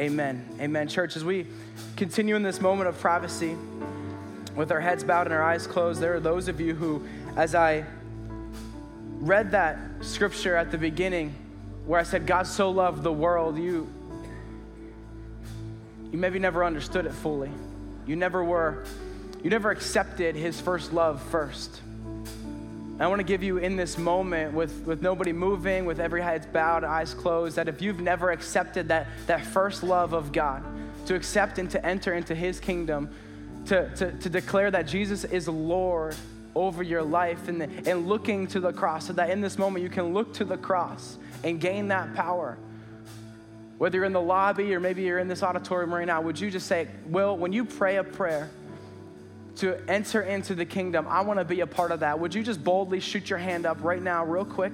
Amen. 0.00 0.46
Amen. 0.60 0.88
Church, 0.88 1.16
as 1.16 1.24
we 1.24 1.46
continue 1.96 2.36
in 2.36 2.42
this 2.42 2.60
moment 2.60 2.88
of 2.88 2.98
privacy, 2.98 3.56
with 4.58 4.72
our 4.72 4.80
heads 4.80 5.04
bowed 5.04 5.28
and 5.28 5.34
our 5.34 5.42
eyes 5.42 5.68
closed, 5.68 6.00
there 6.00 6.14
are 6.14 6.20
those 6.20 6.48
of 6.48 6.60
you 6.60 6.74
who, 6.74 7.06
as 7.38 7.54
I 7.54 7.84
read 9.20 9.52
that 9.52 9.78
scripture 10.00 10.56
at 10.56 10.72
the 10.72 10.76
beginning, 10.76 11.32
where 11.86 12.00
I 12.00 12.02
said, 12.02 12.26
God 12.26 12.48
so 12.48 12.68
loved 12.70 13.04
the 13.04 13.12
world, 13.12 13.56
you, 13.56 13.88
you 16.10 16.18
maybe 16.18 16.40
never 16.40 16.64
understood 16.64 17.06
it 17.06 17.12
fully. 17.12 17.52
You 18.08 18.16
never 18.16 18.42
were, 18.42 18.84
you 19.44 19.50
never 19.50 19.70
accepted 19.70 20.34
his 20.34 20.60
first 20.60 20.92
love 20.92 21.22
first. 21.30 21.80
I 22.98 23.06
want 23.06 23.20
to 23.20 23.24
give 23.24 23.44
you 23.44 23.58
in 23.58 23.76
this 23.76 23.98
moment, 23.98 24.52
with, 24.52 24.84
with 24.84 25.00
nobody 25.00 25.32
moving, 25.32 25.84
with 25.84 26.00
every 26.00 26.20
head 26.20 26.52
bowed, 26.52 26.82
eyes 26.82 27.14
closed, 27.14 27.54
that 27.54 27.68
if 27.68 27.80
you've 27.80 28.00
never 28.00 28.32
accepted 28.32 28.88
that, 28.88 29.06
that 29.28 29.44
first 29.46 29.84
love 29.84 30.12
of 30.12 30.32
God, 30.32 30.64
to 31.06 31.14
accept 31.14 31.60
and 31.60 31.70
to 31.70 31.86
enter 31.86 32.14
into 32.14 32.34
His 32.34 32.58
kingdom, 32.58 33.10
to, 33.66 33.88
to, 33.94 34.10
to 34.10 34.28
declare 34.28 34.72
that 34.72 34.88
Jesus 34.88 35.22
is 35.22 35.46
Lord 35.46 36.16
over 36.54 36.82
your 36.82 37.02
life, 37.02 37.48
and, 37.48 37.62
and 37.62 38.08
looking 38.08 38.46
to 38.48 38.60
the 38.60 38.72
cross, 38.72 39.06
so 39.06 39.12
that 39.14 39.30
in 39.30 39.40
this 39.40 39.58
moment 39.58 39.82
you 39.82 39.90
can 39.90 40.12
look 40.12 40.34
to 40.34 40.44
the 40.44 40.56
cross 40.56 41.18
and 41.44 41.60
gain 41.60 41.88
that 41.88 42.14
power. 42.14 42.58
Whether 43.78 43.98
you're 43.98 44.04
in 44.04 44.12
the 44.12 44.20
lobby 44.20 44.74
or 44.74 44.80
maybe 44.80 45.02
you're 45.02 45.20
in 45.20 45.28
this 45.28 45.42
auditorium 45.42 45.94
right 45.94 46.06
now, 46.06 46.20
would 46.20 46.40
you 46.40 46.50
just 46.50 46.66
say, 46.66 46.88
Will, 47.06 47.36
when 47.36 47.52
you 47.52 47.64
pray 47.64 47.96
a 47.96 48.04
prayer, 48.04 48.50
to 49.58 49.76
enter 49.90 50.22
into 50.22 50.54
the 50.54 50.64
kingdom. 50.64 51.06
I 51.08 51.20
want 51.22 51.40
to 51.40 51.44
be 51.44 51.60
a 51.60 51.66
part 51.66 51.90
of 51.90 52.00
that. 52.00 52.18
Would 52.18 52.34
you 52.34 52.42
just 52.42 52.62
boldly 52.62 53.00
shoot 53.00 53.28
your 53.28 53.40
hand 53.40 53.66
up 53.66 53.82
right 53.82 54.00
now, 54.00 54.24
real 54.24 54.44
quick? 54.44 54.72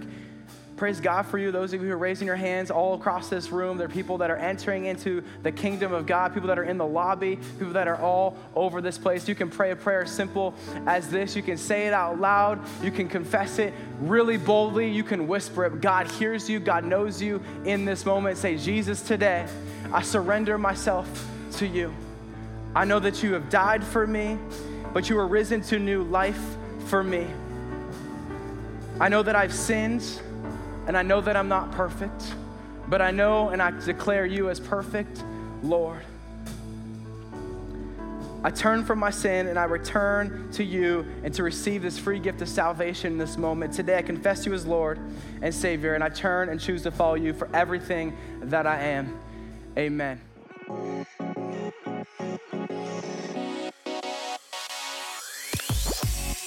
Praise 0.76 1.00
God 1.00 1.22
for 1.26 1.38
you, 1.38 1.52
those 1.52 1.72
of 1.72 1.80
you 1.80 1.88
who 1.88 1.94
are 1.94 1.98
raising 1.98 2.26
your 2.26 2.36
hands 2.36 2.70
all 2.70 2.94
across 2.94 3.28
this 3.28 3.50
room. 3.50 3.78
There 3.78 3.86
are 3.86 3.90
people 3.90 4.18
that 4.18 4.30
are 4.30 4.36
entering 4.36 4.86
into 4.86 5.22
the 5.42 5.52
kingdom 5.52 5.92
of 5.92 6.06
God, 6.06 6.34
people 6.34 6.48
that 6.48 6.58
are 6.58 6.64
in 6.64 6.78
the 6.78 6.86
lobby, 6.86 7.36
people 7.58 7.74
that 7.74 7.86
are 7.86 8.00
all 8.00 8.36
over 8.54 8.80
this 8.80 8.98
place. 8.98 9.28
You 9.28 9.34
can 9.34 9.50
pray 9.50 9.70
a 9.70 9.76
prayer 9.76 10.04
simple 10.04 10.54
as 10.86 11.08
this. 11.10 11.36
You 11.36 11.42
can 11.42 11.56
say 11.56 11.86
it 11.86 11.92
out 11.92 12.20
loud. 12.20 12.60
You 12.82 12.90
can 12.90 13.08
confess 13.08 13.58
it 13.58 13.72
really 14.00 14.36
boldly. 14.36 14.90
You 14.90 15.04
can 15.04 15.28
whisper 15.28 15.64
it. 15.66 15.80
God 15.80 16.10
hears 16.10 16.50
you, 16.50 16.60
God 16.60 16.84
knows 16.84 17.22
you 17.22 17.40
in 17.64 17.84
this 17.84 18.04
moment. 18.04 18.38
Say, 18.38 18.56
Jesus, 18.56 19.00
today, 19.02 19.46
I 19.92 20.02
surrender 20.02 20.58
myself 20.58 21.28
to 21.52 21.66
you. 21.66 21.94
I 22.74 22.84
know 22.84 22.98
that 22.98 23.22
you 23.22 23.34
have 23.34 23.48
died 23.48 23.84
for 23.84 24.06
me 24.06 24.38
but 24.94 25.10
you 25.10 25.16
were 25.16 25.26
risen 25.26 25.60
to 25.60 25.78
new 25.78 26.04
life 26.04 26.40
for 26.86 27.02
me. 27.02 27.26
I 29.00 29.08
know 29.08 29.24
that 29.24 29.34
I've 29.34 29.52
sinned, 29.52 30.04
and 30.86 30.96
I 30.96 31.02
know 31.02 31.20
that 31.20 31.36
I'm 31.36 31.48
not 31.48 31.72
perfect, 31.72 32.34
but 32.88 33.00
I 33.00 33.10
know 33.10 33.48
and 33.48 33.62
I 33.62 33.70
declare 33.70 34.26
you 34.26 34.50
as 34.50 34.60
perfect, 34.60 35.24
Lord. 35.62 36.02
I 38.44 38.50
turn 38.50 38.84
from 38.84 38.98
my 38.98 39.08
sin 39.08 39.46
and 39.46 39.58
I 39.58 39.64
return 39.64 40.50
to 40.52 40.62
you 40.62 41.06
and 41.22 41.32
to 41.32 41.42
receive 41.42 41.80
this 41.80 41.98
free 41.98 42.18
gift 42.18 42.42
of 42.42 42.48
salvation 42.48 43.12
in 43.12 43.18
this 43.18 43.38
moment. 43.38 43.72
Today 43.72 43.96
I 43.96 44.02
confess 44.02 44.44
you 44.44 44.52
as 44.52 44.66
Lord 44.66 45.00
and 45.40 45.54
Savior, 45.54 45.94
and 45.94 46.04
I 46.04 46.10
turn 46.10 46.50
and 46.50 46.60
choose 46.60 46.82
to 46.82 46.90
follow 46.90 47.14
you 47.14 47.32
for 47.32 47.48
everything 47.54 48.14
that 48.42 48.66
I 48.66 48.80
am. 48.80 49.18
Amen. 49.78 50.20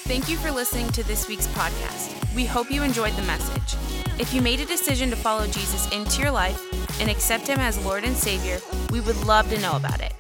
Thank 0.08 0.30
you 0.30 0.38
for 0.38 0.52
listening 0.52 0.90
to 0.92 1.04
this 1.04 1.28
week's 1.28 1.48
podcast. 1.48 2.36
We 2.36 2.46
hope 2.46 2.72
you 2.72 2.84
enjoyed 2.84 3.14
the 3.14 3.24
message. 3.24 3.87
If 4.20 4.34
you 4.34 4.42
made 4.42 4.60
a 4.60 4.66
decision 4.66 5.12
to 5.12 5.16
follow 5.16 5.46
Jesus 5.46 5.88
into 5.92 6.22
your 6.22 6.32
life 6.32 6.60
and 7.00 7.08
accept 7.08 7.46
Him 7.46 7.60
as 7.60 7.84
Lord 7.86 8.04
and 8.04 8.16
Savior, 8.16 8.60
we 8.92 9.00
would 9.00 9.18
love 9.26 9.48
to 9.52 9.60
know 9.60 9.76
about 9.76 10.02
it. 10.02 10.12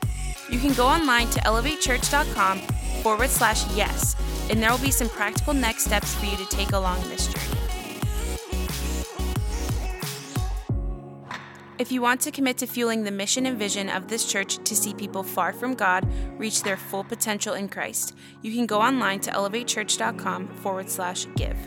You 0.51 0.59
can 0.59 0.73
go 0.73 0.85
online 0.85 1.27
to 1.31 1.39
elevatechurch.com 1.39 2.59
forward 3.01 3.29
slash 3.29 3.65
yes, 3.75 4.15
and 4.51 4.61
there 4.61 4.69
will 4.69 4.77
be 4.77 4.91
some 4.91 5.09
practical 5.09 5.53
next 5.53 5.85
steps 5.85 6.13
for 6.13 6.27
you 6.27 6.37
to 6.37 6.45
take 6.45 6.73
along 6.73 7.01
this 7.09 7.25
journey. 7.25 7.57
If 11.79 11.91
you 11.91 12.01
want 12.01 12.21
to 12.21 12.31
commit 12.31 12.57
to 12.59 12.67
fueling 12.67 13.03
the 13.03 13.11
mission 13.11 13.47
and 13.47 13.57
vision 13.57 13.89
of 13.89 14.07
this 14.07 14.25
church 14.25 14.57
to 14.63 14.75
see 14.75 14.93
people 14.93 15.23
far 15.23 15.53
from 15.53 15.73
God 15.73 16.07
reach 16.39 16.61
their 16.61 16.77
full 16.77 17.03
potential 17.03 17.55
in 17.55 17.67
Christ, 17.67 18.15
you 18.43 18.53
can 18.53 18.67
go 18.67 18.79
online 18.79 19.21
to 19.21 19.31
elevatechurch.com 19.31 20.47
forward 20.55 20.89
slash 20.89 21.25
give. 21.35 21.57